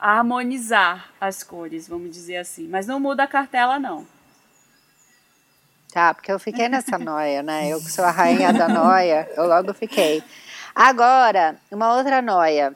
harmonizar 0.00 1.10
as 1.20 1.42
cores, 1.42 1.86
vamos 1.86 2.10
dizer 2.10 2.36
assim. 2.38 2.66
Mas 2.68 2.86
não 2.86 2.98
muda 2.98 3.24
a 3.24 3.26
cartela, 3.28 3.78
não. 3.78 4.06
Tá, 5.92 6.14
porque 6.14 6.30
eu 6.30 6.38
fiquei 6.38 6.68
nessa 6.68 6.98
noia, 6.98 7.42
né? 7.42 7.68
Eu 7.68 7.80
que 7.80 7.90
sou 7.90 8.04
a 8.04 8.10
rainha 8.10 8.52
da 8.52 8.68
noia, 8.68 9.28
eu 9.36 9.46
logo 9.46 9.74
fiquei. 9.74 10.22
Agora, 10.74 11.56
uma 11.70 11.96
outra 11.96 12.22
noia. 12.22 12.74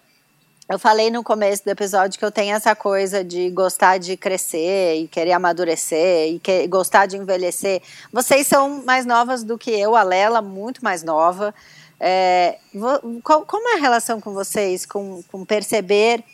Eu 0.68 0.78
falei 0.78 1.10
no 1.10 1.22
começo 1.22 1.62
do 1.62 1.68
episódio 1.70 2.18
que 2.18 2.24
eu 2.24 2.32
tenho 2.32 2.56
essa 2.56 2.74
coisa 2.74 3.22
de 3.22 3.50
gostar 3.50 3.98
de 3.98 4.16
crescer 4.16 4.96
e 4.96 5.06
querer 5.06 5.32
amadurecer 5.32 6.32
e 6.32 6.38
que, 6.40 6.66
gostar 6.66 7.04
de 7.06 7.16
envelhecer. 7.18 7.82
Vocês 8.10 8.46
são 8.46 8.82
mais 8.82 9.04
novas 9.04 9.44
do 9.44 9.58
que 9.58 9.70
eu, 9.70 9.94
a 9.94 10.02
Lela, 10.02 10.40
muito 10.40 10.82
mais 10.82 11.02
nova. 11.02 11.54
É, 12.00 12.58
vo- 12.74 13.20
qual- 13.22 13.44
como 13.44 13.68
é 13.68 13.74
a 13.74 13.80
relação 13.80 14.20
com 14.20 14.32
vocês 14.32 14.84
com, 14.86 15.22
com 15.30 15.44
perceber 15.44 16.24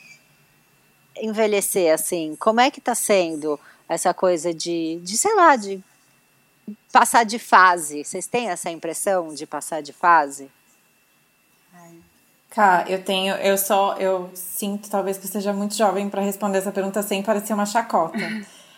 envelhecer 1.20 1.92
assim? 1.92 2.36
Como 2.38 2.60
é 2.60 2.70
que 2.70 2.80
tá 2.80 2.94
sendo 2.94 3.58
essa 3.88 4.14
coisa 4.14 4.54
de, 4.54 5.00
de 5.02 5.16
sei 5.16 5.34
lá, 5.34 5.56
de 5.56 5.82
passar 6.92 7.24
de 7.24 7.38
fase. 7.38 8.04
Vocês 8.04 8.26
têm 8.26 8.48
essa 8.48 8.70
impressão 8.70 9.34
de 9.34 9.46
passar 9.46 9.82
de 9.82 9.92
fase? 9.92 10.50
Cá, 12.50 12.84
eu 12.88 13.02
tenho, 13.04 13.36
eu 13.36 13.56
só, 13.56 13.94
eu 13.96 14.28
sinto 14.34 14.90
talvez 14.90 15.16
que 15.16 15.24
eu 15.26 15.30
seja 15.30 15.52
muito 15.52 15.76
jovem 15.76 16.08
pra 16.10 16.20
responder 16.20 16.58
essa 16.58 16.72
pergunta 16.72 17.00
sem 17.00 17.22
parecer 17.22 17.52
uma 17.54 17.64
chacota. 17.66 18.18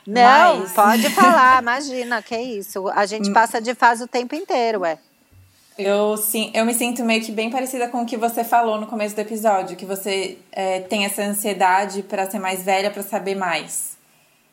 Não, 0.07 0.59
Mas- 0.61 0.72
pode 0.72 1.09
falar, 1.11 1.62
imagina, 1.62 2.20
que 2.22 2.36
isso. 2.36 2.86
A 2.88 3.07
gente 3.07 3.32
passa 3.32 3.62
de 3.62 3.74
fase 3.74 4.05
o 4.05 4.09
tempo 4.09 4.34
inteiro, 4.34 4.80
ué. 4.80 4.99
Eu, 5.79 6.16
sim, 6.16 6.51
eu 6.53 6.66
me 6.66 6.75
sinto 6.75 7.03
meio 7.05 7.23
que 7.25 7.33
bem 7.33 7.51
parecida 7.51 7.89
com 7.89 8.03
o 8.03 8.07
que 8.07 8.16
você 8.16 8.45
falou 8.45 8.79
no 8.79 8.87
começo 8.87 9.14
do 9.14 9.20
episódio, 9.20 9.77
que 9.77 9.87
você 9.87 10.37
é, 10.53 10.81
tem 10.81 11.05
essa 11.05 11.23
ansiedade 11.23 12.03
pra 12.03 12.31
ser 12.31 12.39
mais 12.39 12.62
velha, 12.62 12.91
pra 12.91 13.03
saber 13.03 13.35
mais. 13.35 13.97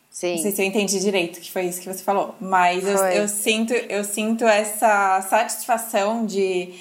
Sim. 0.10 0.36
Não 0.36 0.42
sei 0.42 0.52
se 0.52 0.62
eu 0.62 0.66
entendi 0.66 1.00
direito 1.00 1.40
que 1.40 1.52
foi 1.52 1.66
isso 1.66 1.80
que 1.80 1.88
você 1.88 2.04
falou, 2.04 2.36
mas 2.40 2.86
eu, 2.86 2.98
eu 2.98 3.28
sinto 3.28 3.74
eu 3.74 4.04
sinto 4.04 4.46
essa 4.46 5.22
satisfação 5.22 6.26
de, 6.26 6.74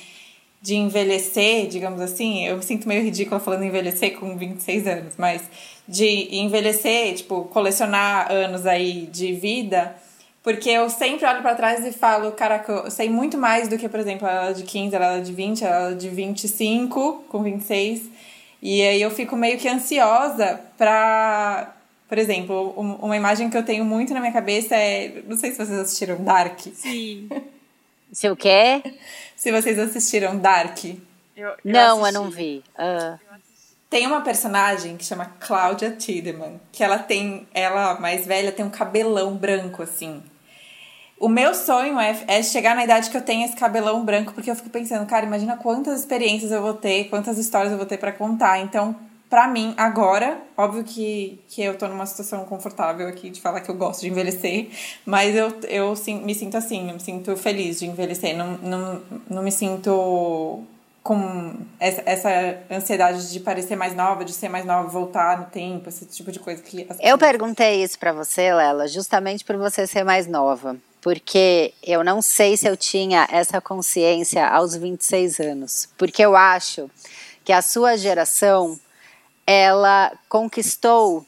de 0.63 0.77
envelhecer, 0.77 1.67
digamos 1.67 2.01
assim. 2.01 2.47
Eu 2.47 2.57
me 2.57 2.63
sinto 2.63 2.89
meio 2.89 3.03
ridícula 3.03 3.39
falando 3.39 3.65
envelhecer 3.65 4.19
com 4.19 4.37
26 4.37 4.87
anos, 4.87 5.15
mas 5.19 5.43
de 5.87 6.37
envelhecer, 6.37 7.15
tipo, 7.15 7.45
colecionar 7.45 8.31
anos 8.31 8.67
aí 8.67 9.07
de 9.07 9.35
vida, 9.35 9.95
porque 10.53 10.71
eu 10.71 10.89
sempre 10.89 11.27
olho 11.27 11.43
pra 11.43 11.55
trás 11.55 11.85
e 11.85 11.93
falo, 11.93 12.33
caraca, 12.33 12.73
eu 12.73 12.91
sei 12.91 13.09
muito 13.11 13.37
mais 13.37 13.69
do 13.69 13.77
que, 13.77 13.87
por 13.89 14.01
exemplo, 14.01 14.27
ela 14.27 14.53
de 14.53 14.63
15, 14.63 14.95
ela 14.97 15.19
de 15.21 15.31
20, 15.33 15.63
ela 15.65 15.95
de 15.95 16.09
25 16.09 17.25
com 17.29 17.43
26. 17.43 18.03
E 18.63 18.81
aí 18.83 19.03
eu 19.03 19.11
fico 19.11 19.37
meio 19.37 19.59
que 19.59 19.69
ansiosa 19.69 20.59
pra. 20.79 21.75
Por 22.09 22.17
exemplo, 22.17 22.73
um- 22.77 22.95
uma 23.05 23.17
imagem 23.17 23.51
que 23.51 23.57
eu 23.59 23.63
tenho 23.63 23.85
muito 23.85 24.15
na 24.15 24.21
minha 24.21 24.33
cabeça 24.33 24.75
é. 24.75 25.23
Não 25.27 25.37
sei 25.37 25.51
se 25.51 25.59
vocês 25.59 25.79
assistiram 25.79 26.17
Dark. 26.25 26.59
Sim. 26.75 27.29
Se 28.11 28.27
o 28.31 28.35
quê? 28.35 28.83
Se 29.37 29.53
vocês 29.53 29.79
assistiram 29.79 30.39
Dark. 30.39 30.83
Eu, 31.37 31.49
eu 31.49 31.57
Não, 31.63 31.99
eu 31.99 32.05
assisti. 32.07 32.15
não 32.15 32.31
vi. 32.31 32.65
Ah, 32.77 33.19
Tem 33.91 34.07
uma 34.07 34.23
personagem 34.23 34.97
que 34.97 35.05
chama 35.05 35.27
Claudia 35.39 35.91
Tiedemann, 35.91 36.59
que 36.73 36.83
ela 36.83 36.99
tem. 36.99 37.47
Ela, 37.53 38.01
mais 38.01 38.25
velha, 38.27 38.51
tem 38.51 38.65
um 38.65 38.71
cabelão 38.71 39.35
branco, 39.37 39.83
assim. 39.83 40.23
O 41.21 41.29
meu 41.29 41.53
sonho 41.55 41.99
é, 41.99 42.17
é 42.29 42.43
chegar 42.43 42.77
na 42.77 42.85
idade 42.85 43.11
que 43.11 43.17
eu 43.17 43.23
tenho 43.23 43.45
esse 43.45 43.57
cabelão 43.57 44.05
branco, 44.05 44.33
porque 44.33 44.51
eu 44.51 44.55
fico 44.55 44.71
pensando, 44.71 45.05
cara, 45.07 45.27
imagina 45.27 45.57
quantas 45.57 45.99
experiências 46.01 46.53
eu 46.53 46.63
vou 46.63 46.75
ter, 46.75 47.05
quantas 47.09 47.39
histórias 47.39 47.73
eu 47.73 47.77
vou 47.79 47.87
ter 47.87 47.99
pra 47.99 48.13
contar. 48.13 48.61
Então, 48.61 48.95
pra 49.29 49.49
mim, 49.49 49.75
agora, 49.77 50.39
óbvio 50.57 50.85
que, 50.85 51.41
que 51.49 51.61
eu 51.61 51.77
tô 51.77 51.89
numa 51.89 52.07
situação 52.07 52.45
confortável 52.45 53.09
aqui 53.09 53.31
de 53.31 53.41
falar 53.41 53.61
que 53.63 53.69
eu 53.69 53.75
gosto 53.75 54.03
de 54.03 54.09
envelhecer, 54.09 54.69
mas 55.05 55.35
eu, 55.35 55.53
eu 55.69 55.97
sim- 55.97 56.21
me 56.23 56.35
sinto 56.37 56.57
assim, 56.57 56.87
eu 56.89 56.95
me 56.95 57.01
sinto 57.01 57.37
feliz 57.37 57.81
de 57.81 57.87
envelhecer, 57.87 58.37
não, 58.37 58.53
não, 58.59 59.03
não 59.29 59.43
me 59.43 59.51
sinto 59.51 60.63
com 61.03 61.55
essa, 61.81 62.03
essa 62.07 62.59
ansiedade 62.71 63.33
de 63.33 63.41
parecer 63.41 63.75
mais 63.77 63.95
nova, 63.95 64.25
de 64.25 64.33
ser 64.33 64.49
mais 64.49 64.65
nova, 64.65 64.87
voltar 64.89 65.39
no 65.41 65.47
tempo, 65.47 65.89
esse 65.89 66.05
tipo 66.07 66.31
de 66.31 66.39
coisa 66.39 66.63
que 66.63 66.87
as 66.89 66.97
Eu 67.01 67.19
perguntei 67.19 67.83
isso 67.83 67.99
pra 67.99 68.13
você, 68.13 68.53
Lela, 68.55 68.87
justamente 68.87 69.45
por 69.45 69.57
você 69.57 69.87
ser 69.87 70.05
mais 70.05 70.27
nova. 70.29 70.77
Porque 71.01 71.73
eu 71.83 72.03
não 72.03 72.21
sei 72.21 72.57
se 72.57 72.67
eu 72.67 72.77
tinha 72.77 73.27
essa 73.31 73.61
consciência 73.61 74.47
aos 74.49 74.75
26 74.75 75.41
anos. 75.41 75.89
Porque 75.97 76.23
eu 76.23 76.35
acho 76.37 76.91
que 77.45 77.53
a 77.53 77.63
sua 77.63 77.97
geração 77.97 78.79
ela 79.47 80.13
conquistou 80.29 81.25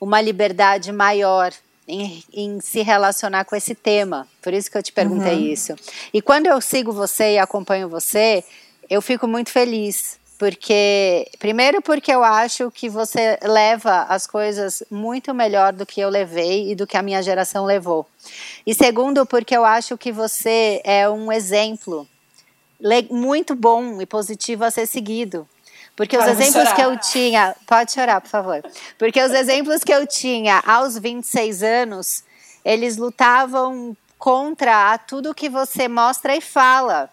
uma 0.00 0.20
liberdade 0.20 0.92
maior 0.92 1.52
em, 1.88 2.22
em 2.32 2.60
se 2.60 2.82
relacionar 2.82 3.44
com 3.44 3.56
esse 3.56 3.74
tema. 3.74 4.28
Por 4.42 4.52
isso 4.52 4.70
que 4.70 4.78
eu 4.78 4.82
te 4.82 4.92
perguntei 4.92 5.52
isso. 5.52 5.74
E 6.12 6.22
quando 6.22 6.46
eu 6.46 6.60
sigo 6.60 6.92
você 6.92 7.34
e 7.34 7.38
acompanho 7.38 7.88
você, 7.88 8.44
eu 8.88 9.02
fico 9.02 9.26
muito 9.26 9.50
feliz. 9.50 10.18
Porque, 10.44 11.26
primeiro, 11.38 11.80
porque 11.80 12.12
eu 12.12 12.22
acho 12.22 12.70
que 12.70 12.86
você 12.86 13.38
leva 13.42 14.02
as 14.10 14.26
coisas 14.26 14.82
muito 14.90 15.32
melhor 15.32 15.72
do 15.72 15.86
que 15.86 16.02
eu 16.02 16.10
levei 16.10 16.70
e 16.70 16.74
do 16.74 16.86
que 16.86 16.98
a 16.98 17.02
minha 17.02 17.22
geração 17.22 17.64
levou. 17.64 18.06
E 18.66 18.74
segundo, 18.74 19.24
porque 19.24 19.56
eu 19.56 19.64
acho 19.64 19.96
que 19.96 20.12
você 20.12 20.82
é 20.84 21.08
um 21.08 21.32
exemplo 21.32 22.06
muito 23.08 23.54
bom 23.54 24.02
e 24.02 24.04
positivo 24.04 24.66
a 24.66 24.70
ser 24.70 24.86
seguido. 24.86 25.48
Porque 25.96 26.14
os 26.14 26.22
Ai, 26.22 26.34
vou 26.34 26.42
exemplos 26.42 26.68
chorar. 26.68 26.76
que 26.76 26.82
eu 26.82 26.98
tinha. 26.98 27.56
Pode 27.66 27.92
chorar, 27.92 28.20
por 28.20 28.28
favor. 28.28 28.62
Porque 28.98 29.22
os 29.22 29.32
exemplos 29.32 29.82
que 29.82 29.94
eu 29.94 30.06
tinha 30.06 30.62
aos 30.66 30.98
26 30.98 31.62
anos, 31.62 32.22
eles 32.62 32.98
lutavam 32.98 33.96
contra 34.18 34.98
tudo 34.98 35.34
que 35.34 35.48
você 35.48 35.88
mostra 35.88 36.36
e 36.36 36.42
fala. 36.42 37.08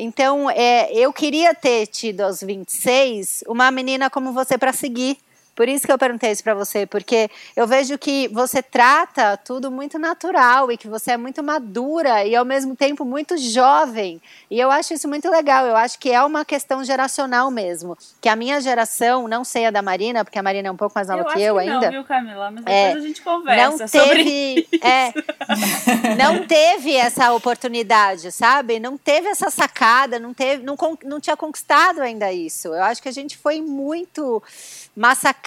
Então, 0.00 0.48
é, 0.48 0.92
eu 0.92 1.12
queria 1.12 1.52
ter 1.52 1.88
tido 1.88 2.20
aos 2.20 2.40
26 2.40 3.42
uma 3.48 3.68
menina 3.72 4.08
como 4.08 4.32
você 4.32 4.56
para 4.56 4.72
seguir. 4.72 5.18
Por 5.58 5.68
isso 5.68 5.84
que 5.84 5.92
eu 5.92 5.98
perguntei 5.98 6.30
isso 6.30 6.44
para 6.44 6.54
você, 6.54 6.86
porque 6.86 7.28
eu 7.56 7.66
vejo 7.66 7.98
que 7.98 8.28
você 8.28 8.62
trata 8.62 9.36
tudo 9.36 9.72
muito 9.72 9.98
natural 9.98 10.70
e 10.70 10.76
que 10.76 10.86
você 10.86 11.10
é 11.10 11.16
muito 11.16 11.42
madura 11.42 12.24
e 12.24 12.36
ao 12.36 12.44
mesmo 12.44 12.76
tempo 12.76 13.04
muito 13.04 13.36
jovem. 13.36 14.22
E 14.48 14.60
eu 14.60 14.70
acho 14.70 14.94
isso 14.94 15.08
muito 15.08 15.28
legal. 15.28 15.66
Eu 15.66 15.74
acho 15.74 15.98
que 15.98 16.12
é 16.12 16.22
uma 16.22 16.44
questão 16.44 16.84
geracional 16.84 17.50
mesmo. 17.50 17.98
Que 18.20 18.28
a 18.28 18.36
minha 18.36 18.60
geração, 18.60 19.26
não 19.26 19.42
sei 19.42 19.66
a 19.66 19.72
da 19.72 19.82
Marina, 19.82 20.24
porque 20.24 20.38
a 20.38 20.42
Marina 20.44 20.68
é 20.68 20.70
um 20.70 20.76
pouco 20.76 20.94
mais 20.94 21.08
nova 21.08 21.22
eu 21.22 21.26
que 21.26 21.42
eu 21.42 21.54
que 21.56 21.60
ainda 21.60 21.86
Não, 21.86 21.90
viu, 21.90 22.04
Camila? 22.04 22.52
Mas 22.52 22.64
É, 22.64 22.86
depois 22.86 23.04
a 23.04 23.08
gente 23.08 23.22
conversa 23.22 23.78
não 23.78 23.88
sobre 23.88 24.24
teve, 24.24 24.68
é, 24.80 25.12
não 26.16 26.46
teve 26.46 26.94
essa 26.94 27.32
oportunidade, 27.32 28.30
sabe? 28.30 28.78
Não 28.78 28.96
teve 28.96 29.26
essa 29.26 29.50
sacada, 29.50 30.20
não 30.20 30.32
teve, 30.32 30.62
não, 30.62 30.76
não 31.02 31.18
tinha 31.18 31.36
conquistado 31.36 32.00
ainda 32.00 32.32
isso. 32.32 32.68
Eu 32.68 32.84
acho 32.84 33.02
que 33.02 33.08
a 33.08 33.12
gente 33.12 33.36
foi 33.36 33.60
muito 33.60 34.40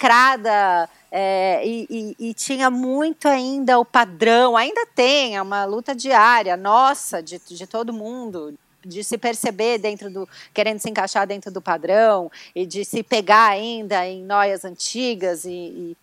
massacrada 0.06 0.88
é, 1.10 1.62
e, 1.66 1.86
e- 2.18 2.30
e 2.30 2.34
tinha 2.34 2.70
muito 2.70 3.28
ainda 3.28 3.78
o 3.78 3.84
padrão, 3.84 4.56
ainda 4.56 4.86
tem, 4.86 5.36
é 5.36 5.42
uma 5.42 5.64
luta 5.64 5.94
diária, 5.94 6.56
nossa, 6.56 7.22
de, 7.22 7.38
de 7.38 7.66
todo 7.66 7.92
mundo, 7.92 8.54
de 8.84 9.04
se 9.04 9.16
perceber 9.18 9.78
dentro 9.78 10.10
do, 10.10 10.28
querendo 10.52 10.80
se 10.80 10.88
encaixar 10.90 11.26
dentro 11.26 11.50
do 11.52 11.60
padrão 11.60 12.30
e 12.54 12.66
de 12.66 12.84
se 12.84 13.02
pegar 13.02 13.48
ainda 13.50 14.06
em 14.06 14.22
noias 14.24 14.64
antigas 14.64 15.44
e- 15.44 15.50
e 15.50 15.96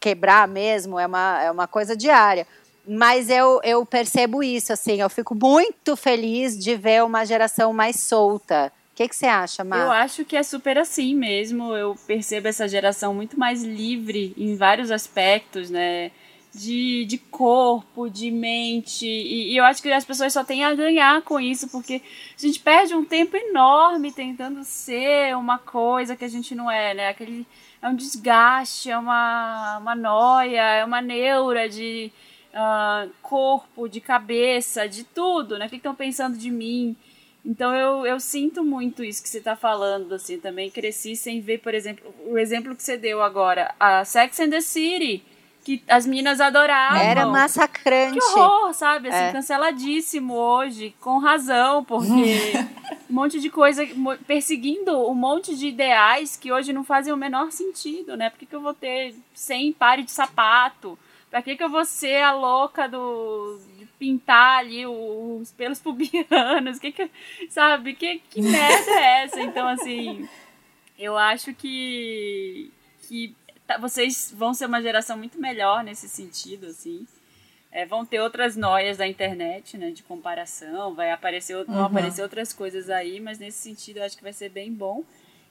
quebrar 0.00 0.48
mesmo, 0.48 0.98
é 0.98 1.06
uma, 1.06 1.42
é 1.42 1.50
uma 1.50 1.66
coisa 1.66 1.96
diária. 1.96 2.46
Mas 2.86 3.30
eu, 3.30 3.60
eu 3.62 3.84
percebo 3.86 4.42
isso, 4.42 4.70
assim, 4.72 5.00
eu 5.00 5.08
fico 5.08 5.34
muito 5.34 5.96
feliz 5.96 6.58
de 6.58 6.74
ver 6.76 7.02
uma 7.02 7.24
geração 7.24 7.72
mais 7.72 7.96
solta. 8.00 8.70
O 8.94 8.96
que, 8.96 9.12
você 9.12 9.26
acha, 9.26 9.64
Mar? 9.64 9.80
Eu 9.80 9.90
acho 9.90 10.24
que 10.24 10.36
é 10.36 10.42
super 10.44 10.78
assim 10.78 11.16
mesmo. 11.16 11.74
Eu 11.74 11.96
percebo 12.06 12.46
essa 12.46 12.68
geração 12.68 13.12
muito 13.12 13.36
mais 13.36 13.64
livre 13.64 14.32
em 14.38 14.54
vários 14.54 14.92
aspectos, 14.92 15.68
né? 15.68 16.12
De, 16.54 17.04
de 17.04 17.18
corpo, 17.18 18.08
de 18.08 18.30
mente. 18.30 19.04
E, 19.04 19.52
e 19.52 19.56
eu 19.56 19.64
acho 19.64 19.82
que 19.82 19.90
as 19.90 20.04
pessoas 20.04 20.32
só 20.32 20.44
têm 20.44 20.62
a 20.62 20.72
ganhar 20.76 21.22
com 21.22 21.40
isso, 21.40 21.68
porque 21.70 22.00
a 22.38 22.40
gente 22.40 22.60
perde 22.60 22.94
um 22.94 23.04
tempo 23.04 23.36
enorme 23.36 24.12
tentando 24.12 24.62
ser 24.62 25.36
uma 25.36 25.58
coisa 25.58 26.14
que 26.14 26.24
a 26.24 26.28
gente 26.28 26.54
não 26.54 26.70
é, 26.70 26.94
né? 26.94 27.08
Aquele, 27.08 27.44
é 27.82 27.88
um 27.88 27.96
desgaste, 27.96 28.92
é 28.92 28.96
uma, 28.96 29.78
uma 29.78 29.96
noia, 29.96 30.62
é 30.62 30.84
uma 30.84 31.02
neura 31.02 31.68
de 31.68 32.12
ah, 32.54 33.08
corpo, 33.20 33.88
de 33.88 34.00
cabeça, 34.00 34.88
de 34.88 35.02
tudo, 35.02 35.58
né? 35.58 35.66
O 35.66 35.68
que 35.68 35.76
estão 35.76 35.96
pensando 35.96 36.38
de 36.38 36.48
mim? 36.48 36.96
Então 37.44 37.74
eu, 37.74 38.06
eu 38.06 38.18
sinto 38.18 38.64
muito 38.64 39.04
isso 39.04 39.22
que 39.22 39.28
você 39.28 39.38
está 39.38 39.54
falando, 39.54 40.14
assim, 40.14 40.38
também 40.40 40.70
cresci 40.70 41.14
sem 41.14 41.40
ver, 41.40 41.58
por 41.58 41.74
exemplo, 41.74 42.14
o 42.26 42.38
exemplo 42.38 42.74
que 42.74 42.82
você 42.82 42.96
deu 42.96 43.22
agora, 43.22 43.74
a 43.78 44.02
Sex 44.04 44.40
and 44.40 44.48
the 44.48 44.62
City, 44.62 45.22
que 45.62 45.82
as 45.86 46.06
meninas 46.06 46.40
adoravam. 46.40 46.98
Era 46.98 47.26
massacrante. 47.26 48.18
Que 48.18 48.24
horror, 48.24 48.72
sabe? 48.72 49.08
Assim, 49.08 49.24
É. 49.24 49.32
canceladíssimo 49.32 50.34
hoje, 50.34 50.94
com 51.00 51.18
razão, 51.18 51.84
porque 51.84 52.52
um 53.10 53.14
monte 53.14 53.38
de 53.38 53.50
coisa 53.50 53.86
perseguindo 54.26 55.08
um 55.10 55.14
monte 55.14 55.54
de 55.54 55.68
ideais 55.68 56.36
que 56.36 56.50
hoje 56.52 56.72
não 56.72 56.84
fazem 56.84 57.12
o 57.12 57.16
menor 57.16 57.50
sentido, 57.52 58.16
né? 58.16 58.30
Por 58.30 58.38
que, 58.38 58.46
que 58.46 58.54
eu 58.54 58.60
vou 58.60 58.74
ter 58.74 59.14
100 59.34 59.72
pares 59.74 60.06
de 60.06 60.10
sapato? 60.12 60.98
Pra 61.30 61.42
que, 61.42 61.56
que 61.56 61.64
eu 61.64 61.68
vou 61.70 61.84
ser 61.84 62.22
a 62.22 62.32
louca 62.32 62.86
do 62.88 63.58
pintar 64.04 64.58
ali 64.58 64.86
os 64.86 65.50
pelos 65.52 65.80
pubianos? 65.80 66.78
Que 66.82 66.92
que, 66.92 67.10
sabe? 67.48 67.94
Que, 67.94 68.18
que 68.30 68.42
merda 68.42 68.90
é 68.90 69.24
essa? 69.24 69.40
Então, 69.40 69.66
assim, 69.66 70.28
eu 70.98 71.16
acho 71.16 71.54
que, 71.54 72.70
que 73.08 73.34
tá- 73.66 73.78
vocês 73.78 74.32
vão 74.36 74.52
ser 74.52 74.66
uma 74.66 74.82
geração 74.82 75.16
muito 75.16 75.40
melhor 75.40 75.82
nesse 75.82 76.08
sentido, 76.08 76.66
assim. 76.66 77.06
É, 77.72 77.84
vão 77.86 78.04
ter 78.06 78.20
outras 78.20 78.54
noias 78.56 78.98
da 78.98 79.06
internet, 79.06 79.76
né, 79.76 79.90
de 79.90 80.02
comparação, 80.02 80.94
vai 80.94 81.10
aparecer, 81.10 81.64
vão 81.64 81.76
Uhum. 81.78 81.84
aparecer 81.86 82.22
outras 82.22 82.52
coisas 82.52 82.88
aí, 82.90 83.18
mas 83.18 83.38
nesse 83.38 83.58
sentido 83.58 83.96
eu 83.98 84.04
acho 84.04 84.16
que 84.16 84.22
vai 84.22 84.32
ser 84.32 84.48
bem 84.50 84.72
bom. 84.72 85.02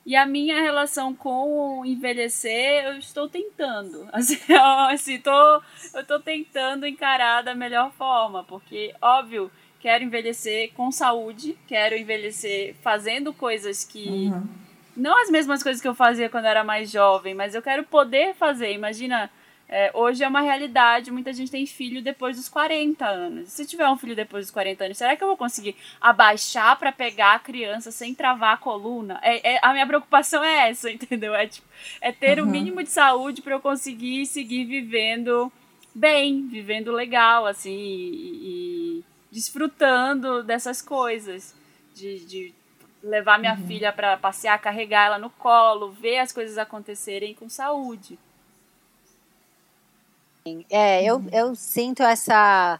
E 0.05 0.15
a 0.17 0.25
minha 0.25 0.59
relação 0.61 1.15
com 1.15 1.85
envelhecer, 1.85 2.85
eu 2.85 2.97
estou 2.97 3.29
tentando. 3.29 4.07
Assim, 4.11 4.37
eu, 4.49 4.61
assim, 4.61 5.17
tô, 5.19 5.61
eu 5.93 6.05
tô 6.05 6.19
tentando 6.19 6.85
encarar 6.85 7.41
da 7.41 7.55
melhor 7.55 7.91
forma, 7.93 8.43
porque, 8.43 8.93
óbvio, 9.01 9.49
quero 9.79 10.03
envelhecer 10.03 10.71
com 10.73 10.91
saúde, 10.91 11.57
quero 11.67 11.95
envelhecer 11.95 12.75
fazendo 12.81 13.33
coisas 13.33 13.83
que. 13.83 14.31
Não 14.95 15.19
as 15.19 15.29
mesmas 15.29 15.63
coisas 15.63 15.81
que 15.81 15.87
eu 15.87 15.95
fazia 15.95 16.29
quando 16.29 16.45
eu 16.45 16.51
era 16.51 16.63
mais 16.63 16.91
jovem, 16.91 17.33
mas 17.33 17.55
eu 17.55 17.61
quero 17.61 17.83
poder 17.83 18.35
fazer. 18.35 18.73
Imagina, 18.73 19.31
É, 19.75 19.89
hoje 19.95 20.23
é 20.23 20.27
uma 20.27 20.41
realidade, 20.41 21.09
muita 21.09 21.33
gente 21.33 21.49
tem 21.49 21.65
filho 21.65 21.99
depois 21.99 22.37
dos 22.37 22.47
40 22.47 23.07
anos. 23.07 23.49
Se 23.49 23.65
tiver 23.65 23.89
um 23.89 23.97
filho 23.97 24.15
depois 24.15 24.45
dos 24.45 24.51
40 24.51 24.83
anos, 24.85 24.99
será 24.99 25.15
que 25.15 25.23
eu 25.23 25.27
vou 25.27 25.35
conseguir 25.35 25.75
abaixar 25.99 26.77
para 26.77 26.91
pegar 26.91 27.33
a 27.33 27.39
criança 27.39 27.89
sem 27.89 28.13
travar 28.13 28.53
a 28.53 28.57
coluna? 28.57 29.19
É, 29.23 29.55
é, 29.55 29.59
a 29.63 29.73
minha 29.73 29.87
preocupação 29.87 30.43
é 30.43 30.69
essa, 30.69 30.91
entendeu? 30.93 31.33
É, 31.33 31.47
tipo, 31.47 31.65
é 31.99 32.11
ter 32.11 32.37
o 32.37 32.43
uhum. 32.43 32.49
um 32.49 32.51
mínimo 32.51 32.83
de 32.83 32.91
saúde 32.91 33.41
para 33.41 33.55
eu 33.55 33.59
conseguir 33.59 34.27
seguir 34.27 34.65
vivendo 34.65 35.51
bem, 35.95 36.47
vivendo 36.47 36.91
legal, 36.91 37.47
assim, 37.47 37.73
e, 37.73 38.99
e 38.99 39.03
desfrutando 39.31 40.43
dessas 40.43 40.83
coisas. 40.83 41.55
De, 41.95 42.23
de 42.25 42.53
levar 43.01 43.39
minha 43.39 43.55
uhum. 43.55 43.65
filha 43.65 43.91
para 43.91 44.17
passear, 44.17 44.61
carregar 44.61 45.07
ela 45.07 45.17
no 45.17 45.31
colo, 45.31 45.89
ver 45.91 46.19
as 46.19 46.31
coisas 46.31 46.59
acontecerem 46.59 47.33
com 47.33 47.49
saúde. 47.49 48.19
É, 50.69 51.03
eu, 51.05 51.23
eu 51.31 51.55
sinto 51.55 52.03
essa 52.03 52.79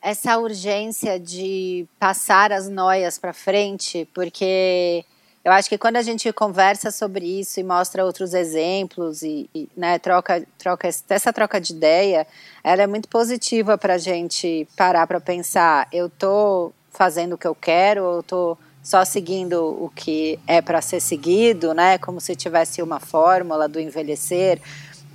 essa 0.00 0.38
urgência 0.38 1.18
de 1.18 1.84
passar 1.98 2.52
as 2.52 2.68
noias 2.68 3.18
para 3.18 3.32
frente, 3.32 4.08
porque 4.14 5.04
eu 5.44 5.52
acho 5.52 5.68
que 5.68 5.76
quando 5.76 5.96
a 5.96 6.02
gente 6.02 6.32
conversa 6.32 6.90
sobre 6.90 7.26
isso 7.40 7.58
e 7.58 7.64
mostra 7.64 8.04
outros 8.04 8.32
exemplos 8.32 9.22
e, 9.22 9.50
e 9.54 9.68
né, 9.76 9.98
troca, 9.98 10.46
troca 10.56 10.88
essa 10.88 11.32
troca 11.32 11.60
de 11.60 11.72
ideia, 11.72 12.26
ela 12.62 12.82
é 12.82 12.86
muito 12.86 13.08
positiva 13.08 13.76
para 13.76 13.94
a 13.94 13.98
gente 13.98 14.66
parar 14.76 15.06
para 15.06 15.20
pensar. 15.20 15.88
Eu 15.92 16.08
tô 16.08 16.72
fazendo 16.90 17.34
o 17.34 17.38
que 17.38 17.46
eu 17.46 17.54
quero, 17.54 18.04
ou 18.04 18.16
eu 18.16 18.22
tô 18.22 18.58
só 18.82 19.04
seguindo 19.04 19.64
o 19.64 19.90
que 19.94 20.38
é 20.46 20.62
para 20.62 20.80
ser 20.80 21.00
seguido, 21.00 21.74
né? 21.74 21.98
Como 21.98 22.20
se 22.20 22.36
tivesse 22.36 22.80
uma 22.80 23.00
fórmula 23.00 23.68
do 23.68 23.80
envelhecer. 23.80 24.60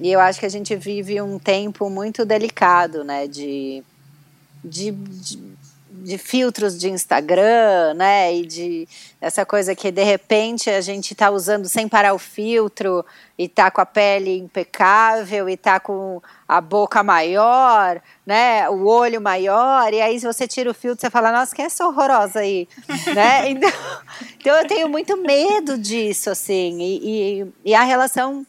E 0.02 0.12
eu 0.12 0.20
acho 0.20 0.40
que 0.40 0.48
a 0.48 0.50
gente 0.50 0.76
vive 0.76 1.22
um 1.22 1.38
tempo 1.38 1.88
muito 1.88 2.26
delicado, 2.26 3.04
né? 3.04 3.28
De, 3.28 3.84
de, 4.64 4.90
de, 4.90 5.40
de 5.92 6.18
filtros 6.18 6.80
de 6.80 6.90
Instagram, 6.90 7.94
né? 7.94 8.36
E 8.36 8.44
de 8.48 8.88
essa 9.22 9.46
coisa 9.46 9.76
que 9.76 9.92
de 9.92 10.04
repente 10.04 10.72
a 10.72 10.82
gente 10.82 11.14
está 11.14 11.30
usando 11.30 11.70
sem 11.70 11.88
parar 11.88 12.16
o 12.16 12.18
filtro 12.18 13.06
e 13.38 13.48
tá 13.48 13.70
com 13.70 13.80
a 13.80 13.86
pele 13.86 14.40
impecável 14.40 15.48
e 15.48 15.56
tá 15.56 15.80
com 15.80 16.20
a 16.48 16.60
boca 16.60 17.04
maior, 17.04 18.02
né? 18.26 18.68
O 18.72 18.88
olho 18.88 19.22
maior. 19.22 19.94
E 19.94 20.02
aí 20.02 20.20
se 20.20 20.26
você 20.26 20.48
tira 20.48 20.72
o 20.72 20.74
filtro, 20.74 21.00
você 21.00 21.12
fala, 21.12 21.32
nossa, 21.32 21.56
que 21.56 21.62
é 21.62 21.66
essa 21.66 21.86
horrorosa 21.88 22.40
aí, 22.40 22.68
né? 23.14 23.52
Então, 23.52 23.72
então 24.36 24.56
eu 24.56 24.68
tenho 24.68 24.90
muito 24.90 25.16
medo 25.16 25.78
disso, 25.78 26.32
assim. 26.32 26.82
e, 26.82 27.42
e, 27.44 27.54
e 27.66 27.76
a 27.76 27.84
relação 27.84 28.44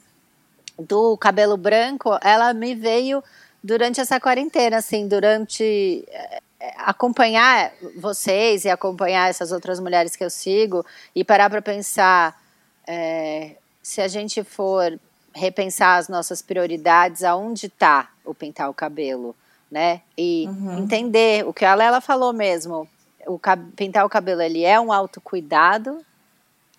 do 0.78 1.16
cabelo 1.16 1.56
branco, 1.56 2.18
ela 2.22 2.52
me 2.52 2.74
veio 2.74 3.22
durante 3.62 4.00
essa 4.00 4.18
quarentena, 4.18 4.78
assim, 4.78 5.06
durante 5.06 6.04
eh, 6.08 6.40
acompanhar 6.78 7.72
vocês 7.96 8.64
e 8.64 8.70
acompanhar 8.70 9.28
essas 9.28 9.52
outras 9.52 9.78
mulheres 9.78 10.16
que 10.16 10.24
eu 10.24 10.30
sigo 10.30 10.84
e 11.14 11.24
parar 11.24 11.48
para 11.48 11.62
pensar 11.62 12.40
é, 12.86 13.56
se 13.82 14.00
a 14.00 14.08
gente 14.08 14.42
for 14.42 14.98
repensar 15.34 15.96
as 15.96 16.08
nossas 16.08 16.42
prioridades, 16.42 17.24
aonde 17.24 17.66
está 17.66 18.10
o 18.24 18.34
pintar 18.34 18.68
o 18.68 18.74
cabelo, 18.74 19.34
né? 19.70 20.02
E 20.16 20.46
uhum. 20.48 20.78
entender 20.78 21.46
o 21.46 21.52
que 21.52 21.64
a 21.64 21.74
Lela 21.74 22.00
falou 22.00 22.32
mesmo, 22.32 22.88
o 23.26 23.40
pintar 23.74 24.04
o 24.04 24.10
cabelo 24.10 24.42
ele 24.42 24.64
é 24.64 24.78
um 24.78 24.92
autocuidado 24.92 26.04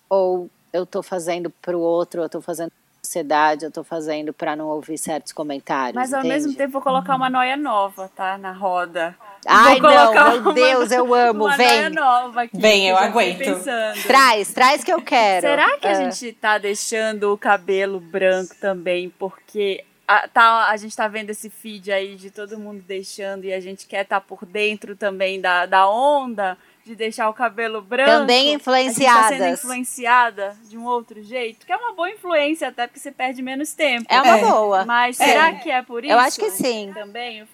ou 0.08 0.48
eu 0.72 0.84
estou 0.84 1.02
fazendo 1.02 1.50
para 1.50 1.76
o 1.76 1.80
outro, 1.80 2.22
eu 2.22 2.26
estou 2.26 2.40
fazendo 2.40 2.72
sociedade 3.04 3.64
eu 3.64 3.70
tô 3.70 3.84
fazendo 3.84 4.32
para 4.32 4.56
não 4.56 4.68
ouvir 4.68 4.98
certos 4.98 5.32
comentários. 5.32 5.94
Mas 5.94 6.12
ao 6.12 6.20
entende? 6.20 6.34
mesmo 6.34 6.54
tempo 6.54 6.72
vou 6.72 6.82
colocar 6.82 7.14
uma 7.16 7.30
noia 7.30 7.56
nova, 7.56 8.10
tá? 8.14 8.36
Na 8.38 8.52
roda. 8.52 9.16
Ai, 9.46 9.78
não, 9.78 10.42
meu 10.42 10.52
Deus, 10.54 10.90
eu 10.90 11.12
amo. 11.14 11.44
Uma 11.44 11.56
Vem. 11.56 11.66
Noia 11.66 11.90
nova 11.90 12.42
aqui, 12.42 12.58
Vem, 12.58 12.88
eu 12.88 12.96
aguento. 12.96 13.62
Traz, 14.06 14.52
traz 14.52 14.82
que 14.82 14.92
eu 14.92 15.02
quero. 15.02 15.46
Será 15.46 15.78
que 15.78 15.86
a 15.86 15.92
é. 15.92 16.10
gente 16.10 16.32
tá 16.32 16.58
deixando 16.58 17.32
o 17.32 17.38
cabelo 17.38 18.00
branco 18.00 18.54
também? 18.60 19.10
Porque 19.10 19.84
a, 20.06 20.28
tá, 20.28 20.68
a 20.68 20.76
gente 20.76 20.96
tá 20.96 21.08
vendo 21.08 21.30
esse 21.30 21.48
feed 21.50 21.92
aí 21.92 22.16
de 22.16 22.30
todo 22.30 22.58
mundo 22.58 22.82
deixando 22.86 23.44
e 23.44 23.52
a 23.52 23.60
gente 23.60 23.86
quer 23.86 24.02
estar 24.02 24.20
tá 24.20 24.26
por 24.26 24.44
dentro 24.44 24.96
também 24.96 25.40
da, 25.40 25.66
da 25.66 25.88
onda 25.88 26.56
de 26.84 26.94
deixar 26.94 27.28
o 27.28 27.34
cabelo 27.34 27.80
branco. 27.80 28.10
Também 28.10 28.52
influenciadas. 28.52 29.24
A 29.24 29.28
gente 29.30 29.40
tá 29.40 29.44
sendo 29.46 29.54
influenciada 29.54 30.56
de 30.68 30.76
um 30.76 30.84
outro 30.84 31.22
jeito, 31.22 31.64
que 31.64 31.72
é 31.72 31.76
uma 31.76 31.94
boa 31.94 32.10
influência 32.10 32.68
até 32.68 32.86
porque 32.86 33.00
você 33.00 33.10
perde 33.10 33.40
menos 33.40 33.72
tempo. 33.72 34.06
É 34.08 34.20
uma 34.20 34.38
é. 34.38 34.40
boa. 34.44 34.84
Mas 34.84 35.18
é. 35.18 35.26
será 35.26 35.52
que 35.54 35.70
é 35.70 35.82
por 35.82 36.04
isso? 36.04 36.12
Eu 36.12 36.18
acho 36.18 36.38
que 36.38 36.50
sim. 36.50 36.92
Também. 36.92 37.46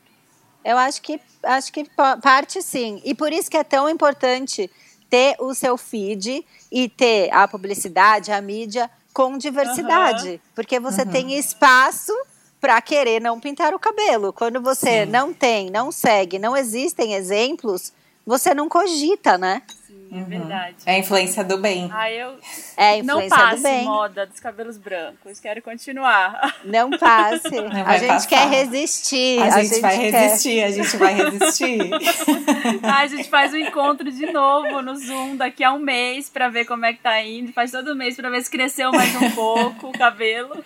Eu 0.65 0.77
acho 0.77 1.01
que 1.01 1.21
acho 1.43 1.73
que 1.73 1.87
parte 2.23 2.61
sim. 2.61 3.01
E 3.05 3.15
por 3.15 3.33
isso 3.33 3.51
que 3.51 3.57
é 3.57 3.65
tão 3.65 3.89
importante 3.89 4.71
ter 5.09 5.37
o 5.39 5.55
seu 5.55 5.77
feed 5.77 6.45
e 6.71 6.89
ter 6.89 7.33
a 7.33 7.47
publicidade, 7.49 8.31
a 8.33 8.41
mídia 8.41 8.91
com 9.13 9.37
diversidade, 9.37 10.31
uhum. 10.31 10.39
porque 10.55 10.79
você 10.79 11.03
uhum. 11.03 11.11
tem 11.11 11.39
espaço 11.39 12.13
para 12.61 12.81
querer 12.81 13.21
não 13.21 13.41
pintar 13.41 13.75
o 13.75 13.79
cabelo. 13.79 14.33
Quando 14.33 14.61
você 14.61 15.05
sim. 15.05 15.11
não 15.11 15.33
tem, 15.33 15.71
não 15.71 15.91
segue, 15.91 16.39
não 16.39 16.57
existem 16.57 17.15
exemplos, 17.15 17.93
você 18.27 18.55
não 18.55 18.69
cogita, 18.69 19.37
né? 19.39 19.63
Sim, 19.87 20.09
é 20.13 20.17
uhum. 20.17 20.25
verdade. 20.25 20.77
É 20.87 20.95
a 20.95 20.99
influência 20.99 21.43
do 21.43 21.59
bem. 21.59 21.89
Ah, 21.93 22.11
eu 22.11 22.39
é 22.77 22.91
a 22.91 22.97
influência 22.99 23.05
não 23.05 23.29
passe 23.29 23.57
do 23.57 23.63
bem. 23.63 23.85
moda 23.85 24.27
dos 24.27 24.41
cabelos 24.41 24.77
brancos. 24.77 25.41
Quero 25.41 25.63
continuar. 25.63 26.57
Não 26.65 26.91
passe. 26.91 27.51
Não 27.51 27.87
a 27.87 27.97
gente 27.97 28.09
passar. 28.09 28.29
quer 28.29 28.49
resistir. 28.49 29.41
A, 29.41 29.45
a 29.45 29.51
gente, 29.63 29.69
gente, 29.69 29.81
vai 29.81 29.99
quer... 29.99 30.11
resistir, 30.11 30.63
a 30.63 30.71
gente 30.71 30.97
vai 30.97 31.15
resistir. 31.15 31.79
a 32.83 33.07
gente 33.07 33.29
faz 33.29 33.53
um 33.53 33.57
encontro 33.57 34.11
de 34.11 34.31
novo 34.33 34.83
no 34.83 34.97
Zoom 34.97 35.37
daqui 35.37 35.65
a 35.65 35.73
um 35.73 35.79
mês 35.79 36.29
para 36.29 36.49
ver 36.49 36.65
como 36.65 36.85
é 36.85 36.93
que 36.93 37.01
tá 37.01 37.21
indo. 37.23 37.53
Faz 37.53 37.71
todo 37.71 37.97
mês 37.97 38.17
para 38.17 38.31
ver 38.31 38.43
se 38.43 38.51
cresceu 38.51 38.91
mais 38.93 39.15
um 39.17 39.31
pouco 39.31 39.89
o 39.89 39.93
cabelo. 39.93 40.63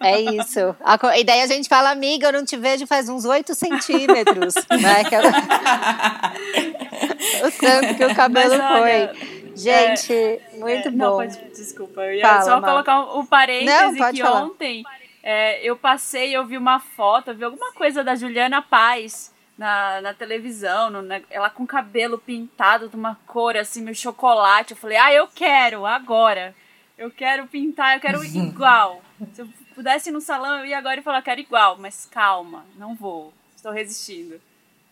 É 0.00 0.20
isso. 0.20 0.74
A, 0.82 1.18
e 1.18 1.24
daí 1.24 1.42
a 1.42 1.46
gente 1.46 1.68
fala, 1.68 1.90
amiga, 1.90 2.28
eu 2.28 2.32
não 2.32 2.44
te 2.44 2.56
vejo 2.56 2.86
faz 2.86 3.08
uns 3.08 3.24
8 3.24 3.54
centímetros. 3.54 4.54
né? 4.80 5.04
Que 5.04 5.16
o 7.46 7.52
tanto 7.52 7.94
que 7.96 8.04
o 8.04 8.14
cabelo 8.14 8.56
Mas, 8.56 8.72
olha, 8.72 9.14
foi. 9.14 9.44
Gente, 9.56 10.12
é, 10.12 10.40
muito 10.54 10.88
é, 10.88 10.90
bom. 10.90 10.96
Não, 10.96 11.16
pode, 11.16 11.38
desculpa, 11.50 12.02
eu 12.02 12.14
ia 12.14 12.22
fala, 12.22 12.42
só 12.42 12.60
colocar 12.60 13.00
um, 13.00 13.20
um 13.20 13.26
parêntese 13.26 13.98
não, 13.98 14.12
que 14.12 14.20
falar. 14.20 14.42
ontem 14.42 14.82
é, 15.22 15.62
eu 15.62 15.76
passei, 15.76 16.36
eu 16.36 16.44
vi 16.44 16.58
uma 16.58 16.80
foto, 16.80 17.30
eu 17.30 17.34
vi 17.34 17.44
alguma 17.44 17.72
coisa 17.72 18.02
da 18.02 18.14
Juliana 18.14 18.60
Paz 18.60 19.32
na, 19.56 20.00
na 20.00 20.12
televisão, 20.12 20.90
no, 20.90 21.00
na, 21.00 21.20
ela 21.30 21.48
com 21.48 21.66
cabelo 21.66 22.18
pintado 22.18 22.88
de 22.88 22.96
uma 22.96 23.16
cor 23.26 23.56
assim, 23.56 23.82
meio 23.82 23.94
chocolate. 23.94 24.72
Eu 24.72 24.76
falei, 24.76 24.98
ah, 24.98 25.12
eu 25.12 25.28
quero, 25.28 25.86
agora. 25.86 26.54
Eu 26.98 27.10
quero 27.10 27.46
pintar, 27.46 27.96
eu 27.96 28.00
quero 28.00 28.22
igual. 28.26 29.02
Se 29.32 29.42
eu 29.42 29.48
pudesse 29.74 30.08
ir 30.08 30.12
no 30.12 30.20
salão, 30.20 30.60
eu 30.60 30.66
ia 30.66 30.78
agora 30.78 31.00
e 31.00 31.02
falar, 31.02 31.22
quero 31.22 31.40
igual, 31.40 31.76
mas 31.78 32.06
calma, 32.10 32.64
não 32.78 32.94
vou, 32.94 33.32
estou 33.56 33.72
resistindo. 33.72 34.40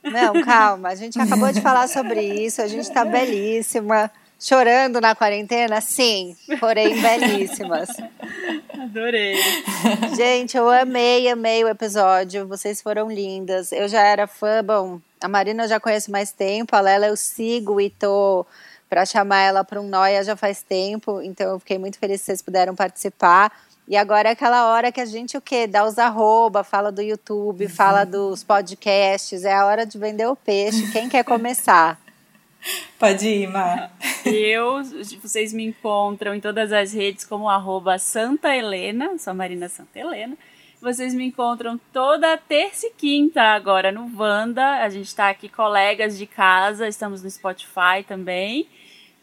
Não, 0.02 0.42
calma, 0.42 0.88
a 0.88 0.94
gente 0.94 1.18
acabou 1.20 1.52
de 1.52 1.60
falar 1.60 1.88
sobre 1.88 2.20
isso, 2.22 2.60
a 2.60 2.66
gente 2.66 2.82
está 2.82 3.04
belíssima. 3.04 4.10
Chorando 4.40 5.00
na 5.00 5.14
quarentena? 5.14 5.80
Sim, 5.80 6.36
porém 6.58 7.00
belíssimas. 7.00 7.88
Adorei. 8.76 9.36
Gente, 10.16 10.56
eu 10.56 10.68
amei, 10.68 11.28
amei 11.28 11.62
o 11.62 11.68
episódio. 11.68 12.48
Vocês 12.48 12.82
foram 12.82 13.08
lindas. 13.08 13.70
Eu 13.70 13.86
já 13.86 14.00
era 14.00 14.26
fã, 14.26 14.64
bom, 14.64 15.00
a 15.20 15.28
Marina 15.28 15.62
eu 15.62 15.68
já 15.68 15.78
conheço 15.78 16.10
mais 16.10 16.32
tempo, 16.32 16.74
a 16.74 16.80
Lela 16.80 17.06
eu 17.06 17.16
sigo 17.16 17.80
e 17.80 17.88
tô 17.88 18.44
para 18.90 19.06
chamar 19.06 19.42
ela 19.42 19.64
para 19.64 19.80
um 19.80 19.88
Noia 19.88 20.24
já 20.24 20.36
faz 20.36 20.60
tempo, 20.60 21.22
então 21.22 21.52
eu 21.52 21.58
fiquei 21.60 21.78
muito 21.78 21.96
feliz 21.98 22.20
que 22.20 22.26
vocês 22.26 22.42
puderam 22.42 22.74
participar. 22.74 23.52
E 23.86 23.96
agora 23.96 24.28
é 24.28 24.32
aquela 24.32 24.72
hora 24.72 24.92
que 24.92 25.00
a 25.00 25.04
gente 25.04 25.36
o 25.36 25.40
quê? 25.40 25.66
Dá 25.66 25.84
os 25.84 25.98
arroba, 25.98 26.62
fala 26.62 26.92
do 26.92 27.02
YouTube, 27.02 27.68
fala 27.68 28.04
dos 28.04 28.44
podcasts, 28.44 29.44
é 29.44 29.54
a 29.54 29.66
hora 29.66 29.84
de 29.84 29.98
vender 29.98 30.26
o 30.26 30.36
peixe. 30.36 30.90
Quem 30.92 31.08
quer 31.08 31.24
começar? 31.24 32.00
Pode 32.98 33.26
ir, 33.26 33.48
Mar. 33.48 33.92
Eu, 34.24 34.82
vocês 35.20 35.52
me 35.52 35.64
encontram 35.64 36.34
em 36.34 36.40
todas 36.40 36.72
as 36.72 36.92
redes 36.92 37.24
como 37.24 37.48
arroba 37.48 37.98
Santa 37.98 38.56
Helena, 38.56 39.18
sou 39.18 39.34
Marina 39.34 39.68
Santa 39.68 39.98
Helena. 39.98 40.36
Vocês 40.80 41.14
me 41.14 41.24
encontram 41.24 41.78
toda 41.92 42.36
terça 42.36 42.86
e 42.86 42.90
quinta 42.90 43.40
agora 43.40 43.92
no 43.92 44.08
Vanda. 44.08 44.82
A 44.82 44.88
gente 44.88 45.06
está 45.06 45.28
aqui, 45.28 45.48
colegas 45.48 46.18
de 46.18 46.26
casa, 46.26 46.88
estamos 46.88 47.22
no 47.22 47.30
Spotify 47.30 48.02
também. 48.06 48.68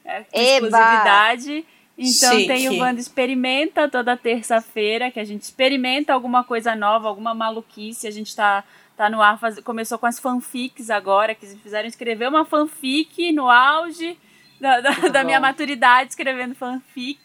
É, 0.06 0.26
exclusividade. 0.34 1.66
Então 2.02 2.32
Chique. 2.32 2.48
tem 2.48 2.70
o 2.70 2.78
Banda 2.78 2.98
Experimenta 2.98 3.90
toda 3.90 4.16
terça-feira, 4.16 5.12
que 5.12 5.20
a 5.20 5.26
gente 5.26 5.42
experimenta 5.42 6.14
alguma 6.14 6.46
coisa 6.46 6.74
nova, 6.74 7.10
alguma 7.10 7.34
maluquice. 7.34 8.08
A 8.08 8.12
gente 8.12 8.34
tá, 8.34 8.64
tá 8.96 9.10
no 9.10 9.22
ar, 9.22 9.38
faz, 9.38 9.60
começou 9.60 10.00
com 10.00 10.06
as 10.06 10.18
fanfics 10.18 10.90
agora, 10.90 11.36
que 11.36 11.46
fizeram 11.46 11.90
escrever 11.90 12.30
uma 12.30 12.46
fanfic 12.46 13.34
no 13.34 13.50
auge 13.50 14.18
da, 14.62 14.80
da, 14.80 14.92
da 15.10 15.24
minha 15.26 15.42
maturidade 15.42 16.12
escrevendo 16.12 16.56
fanfic. 16.56 17.20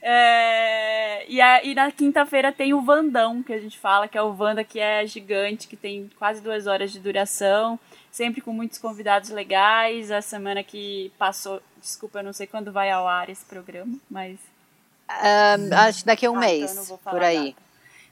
É, 0.00 1.30
e, 1.30 1.38
a, 1.38 1.62
e 1.62 1.74
na 1.74 1.90
quinta-feira 1.92 2.50
tem 2.50 2.72
o 2.72 2.80
Vandão, 2.80 3.42
que 3.42 3.52
a 3.52 3.60
gente 3.60 3.78
fala, 3.78 4.08
que 4.08 4.16
é 4.16 4.22
o 4.22 4.32
Vanda 4.32 4.64
que 4.64 4.80
é 4.80 5.06
gigante, 5.06 5.68
que 5.68 5.76
tem 5.76 6.08
quase 6.18 6.42
duas 6.42 6.66
horas 6.66 6.90
de 6.90 6.98
duração, 6.98 7.78
sempre 8.10 8.40
com 8.40 8.52
muitos 8.52 8.78
convidados 8.78 9.30
legais. 9.30 10.10
A 10.10 10.20
semana 10.20 10.62
que 10.62 11.12
passou, 11.18 11.62
desculpa, 11.80 12.20
eu 12.20 12.24
não 12.24 12.32
sei 12.32 12.46
quando 12.46 12.72
vai 12.72 12.90
ao 12.90 13.06
ar 13.06 13.28
esse 13.28 13.44
programa, 13.44 13.96
mas. 14.10 14.38
Um, 15.10 15.74
acho 15.74 16.00
que 16.00 16.06
daqui 16.06 16.26
a 16.26 16.30
um 16.30 16.36
ah, 16.36 16.40
mês, 16.40 16.72
então 16.72 16.98
por 16.98 17.22
aí. 17.22 17.54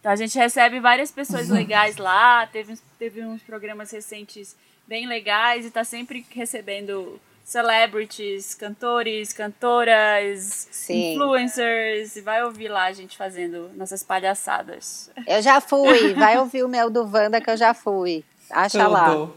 Então 0.01 0.11
a 0.11 0.17
gente 0.17 0.37
recebe 0.37 0.81
várias 0.81 1.11
pessoas 1.11 1.49
legais 1.49 1.97
lá, 1.97 2.47
teve, 2.47 2.79
teve 2.99 3.25
uns 3.25 3.43
programas 3.43 3.91
recentes 3.91 4.57
bem 4.87 5.07
legais 5.07 5.67
e 5.67 5.71
tá 5.71 5.85
sempre 5.85 6.25
recebendo 6.31 7.21
celebrities, 7.45 8.55
cantores, 8.55 9.33
cantoras, 9.33 10.69
Sim. 10.71 11.15
influencers. 11.15 12.17
E 12.17 12.21
vai 12.21 12.45
ouvir 12.45 12.69
lá 12.69 12.85
a 12.85 12.93
gente 12.93 13.17
fazendo 13.17 13.71
nossas 13.75 14.03
palhaçadas. 14.03 15.11
Eu 15.27 15.41
já 15.41 15.61
fui, 15.61 16.15
vai 16.15 16.37
ouvir 16.41 16.63
o 16.63 16.69
meu 16.69 16.91
do 16.91 17.03
Wanda 17.05 17.41
que 17.41 17.51
eu 17.51 17.57
já 17.57 17.73
fui. 17.73 18.25
Acha 18.51 18.79
Tudo. 18.79 18.93
lá. 18.93 19.29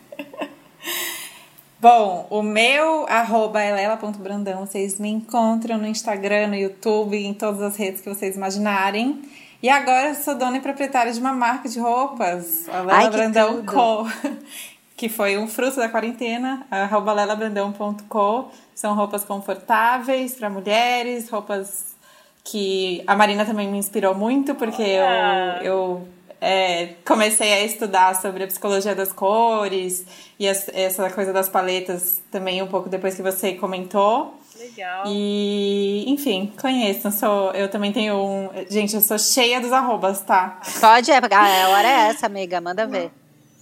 Bom, 1.78 2.26
o 2.30 2.42
meu 2.42 3.06
arroba 3.06 3.62
é 3.62 3.72
lela.brandão. 3.72 4.66
Vocês 4.66 4.98
me 4.98 5.10
encontram 5.10 5.78
no 5.78 5.86
Instagram, 5.86 6.48
no 6.48 6.54
YouTube, 6.56 7.16
em 7.16 7.34
todas 7.34 7.60
as 7.60 7.76
redes 7.76 8.00
que 8.00 8.08
vocês 8.08 8.34
imaginarem. 8.34 9.22
E 9.62 9.68
agora 9.68 10.08
eu 10.08 10.14
sou 10.14 10.34
dona 10.34 10.56
e 10.56 10.60
proprietária 10.60 11.12
de 11.12 11.20
uma 11.20 11.32
marca 11.32 11.68
de 11.68 11.78
roupas, 11.78 12.68
a 12.68 12.80
Lela 12.80 12.92
Ai, 12.94 13.10
Brandão 13.10 13.64
Co. 13.64 14.06
que 14.96 15.08
foi 15.08 15.36
um 15.36 15.46
fruto 15.46 15.76
da 15.76 15.88
quarentena, 15.88 16.66
arroba 16.70 17.12
lelabrandão.co. 17.12 18.50
São 18.74 18.94
roupas 18.94 19.24
confortáveis 19.24 20.34
para 20.34 20.48
mulheres, 20.48 21.28
roupas 21.28 21.94
que 22.42 23.02
a 23.06 23.14
Marina 23.14 23.44
também 23.44 23.70
me 23.70 23.76
inspirou 23.76 24.14
muito, 24.14 24.54
porque 24.54 24.82
eu, 24.82 25.62
eu 25.62 26.08
é, 26.40 26.94
comecei 27.06 27.52
a 27.52 27.64
estudar 27.64 28.14
sobre 28.20 28.44
a 28.44 28.46
psicologia 28.46 28.94
das 28.94 29.12
cores 29.12 30.04
e 30.38 30.48
as, 30.48 30.68
essa 30.68 31.08
coisa 31.10 31.32
das 31.32 31.48
paletas 31.48 32.20
também 32.30 32.62
um 32.62 32.66
pouco 32.66 32.88
depois 32.88 33.14
que 33.14 33.22
você 33.22 33.54
comentou. 33.54 34.34
Legal. 34.58 35.04
E, 35.06 36.04
enfim, 36.08 36.52
conheçam. 36.60 37.10
Sou, 37.10 37.52
eu 37.52 37.68
também 37.70 37.92
tenho 37.92 38.16
um. 38.16 38.50
Gente, 38.70 38.94
eu 38.94 39.00
sou 39.00 39.18
cheia 39.18 39.60
dos 39.60 39.72
arrobas, 39.72 40.20
tá? 40.20 40.60
Pode, 40.80 41.10
é, 41.10 41.16
a 41.16 41.68
hora 41.68 41.88
é 41.88 42.08
essa, 42.08 42.26
amiga. 42.26 42.60
Manda 42.60 42.86
ver. 42.86 43.10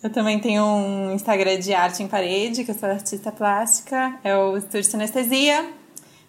Eu 0.03 0.11
também 0.11 0.39
tenho 0.39 0.63
um 0.63 1.13
Instagram 1.13 1.59
de 1.59 1.73
arte 1.73 2.03
em 2.03 2.09
parede, 2.09 2.63
que 2.63 2.71
eu 2.71 2.75
sou 2.75 2.89
artista 2.89 3.33
plástica. 3.33 4.15
É 4.23 4.37
o 4.37 4.57
Estúdio 4.57 4.85
Sinestesia. 4.85 5.65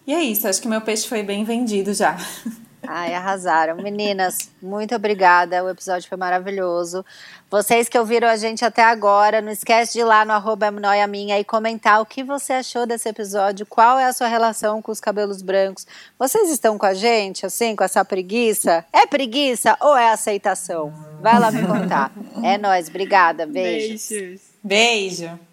E 0.06 0.14
é 0.14 0.22
isso, 0.22 0.46
acho 0.46 0.62
que 0.62 0.68
meu 0.68 0.80
peixe 0.80 1.08
foi 1.08 1.22
bem 1.22 1.44
vendido 1.44 1.92
já. 1.92 2.16
Ai, 2.88 3.14
arrasaram. 3.14 3.76
Meninas, 3.76 4.50
muito 4.62 4.94
obrigada. 4.94 5.62
O 5.64 5.68
episódio 5.68 6.08
foi 6.08 6.16
maravilhoso. 6.16 7.04
Vocês 7.50 7.88
que 7.88 7.98
ouviram 7.98 8.28
a 8.28 8.36
gente 8.36 8.64
até 8.64 8.82
agora, 8.82 9.40
não 9.40 9.52
esquece 9.52 9.92
de 9.94 10.00
ir 10.00 10.04
lá 10.04 10.24
no 10.24 10.32
arroba 10.32 10.70
minha 10.70 11.38
e 11.38 11.44
comentar 11.44 12.00
o 12.00 12.06
que 12.06 12.22
você 12.24 12.54
achou 12.54 12.86
desse 12.86 13.08
episódio, 13.08 13.64
qual 13.66 13.98
é 13.98 14.04
a 14.06 14.12
sua 14.12 14.26
relação 14.26 14.82
com 14.82 14.90
os 14.90 15.00
cabelos 15.00 15.42
brancos. 15.42 15.86
Vocês 16.18 16.50
estão 16.50 16.76
com 16.76 16.86
a 16.86 16.94
gente, 16.94 17.46
assim, 17.46 17.76
com 17.76 17.84
essa 17.84 18.04
preguiça? 18.04 18.84
É 18.92 19.06
preguiça 19.06 19.76
ou 19.80 19.96
é 19.96 20.10
aceitação? 20.10 20.92
Vai 21.20 21.38
lá 21.38 21.50
me 21.50 21.66
contar. 21.66 22.10
É 22.42 22.58
nós, 22.58 22.88
obrigada. 22.88 23.46
Beijo. 23.46 24.08
Beijos. 24.08 24.40
Beijo. 24.62 25.45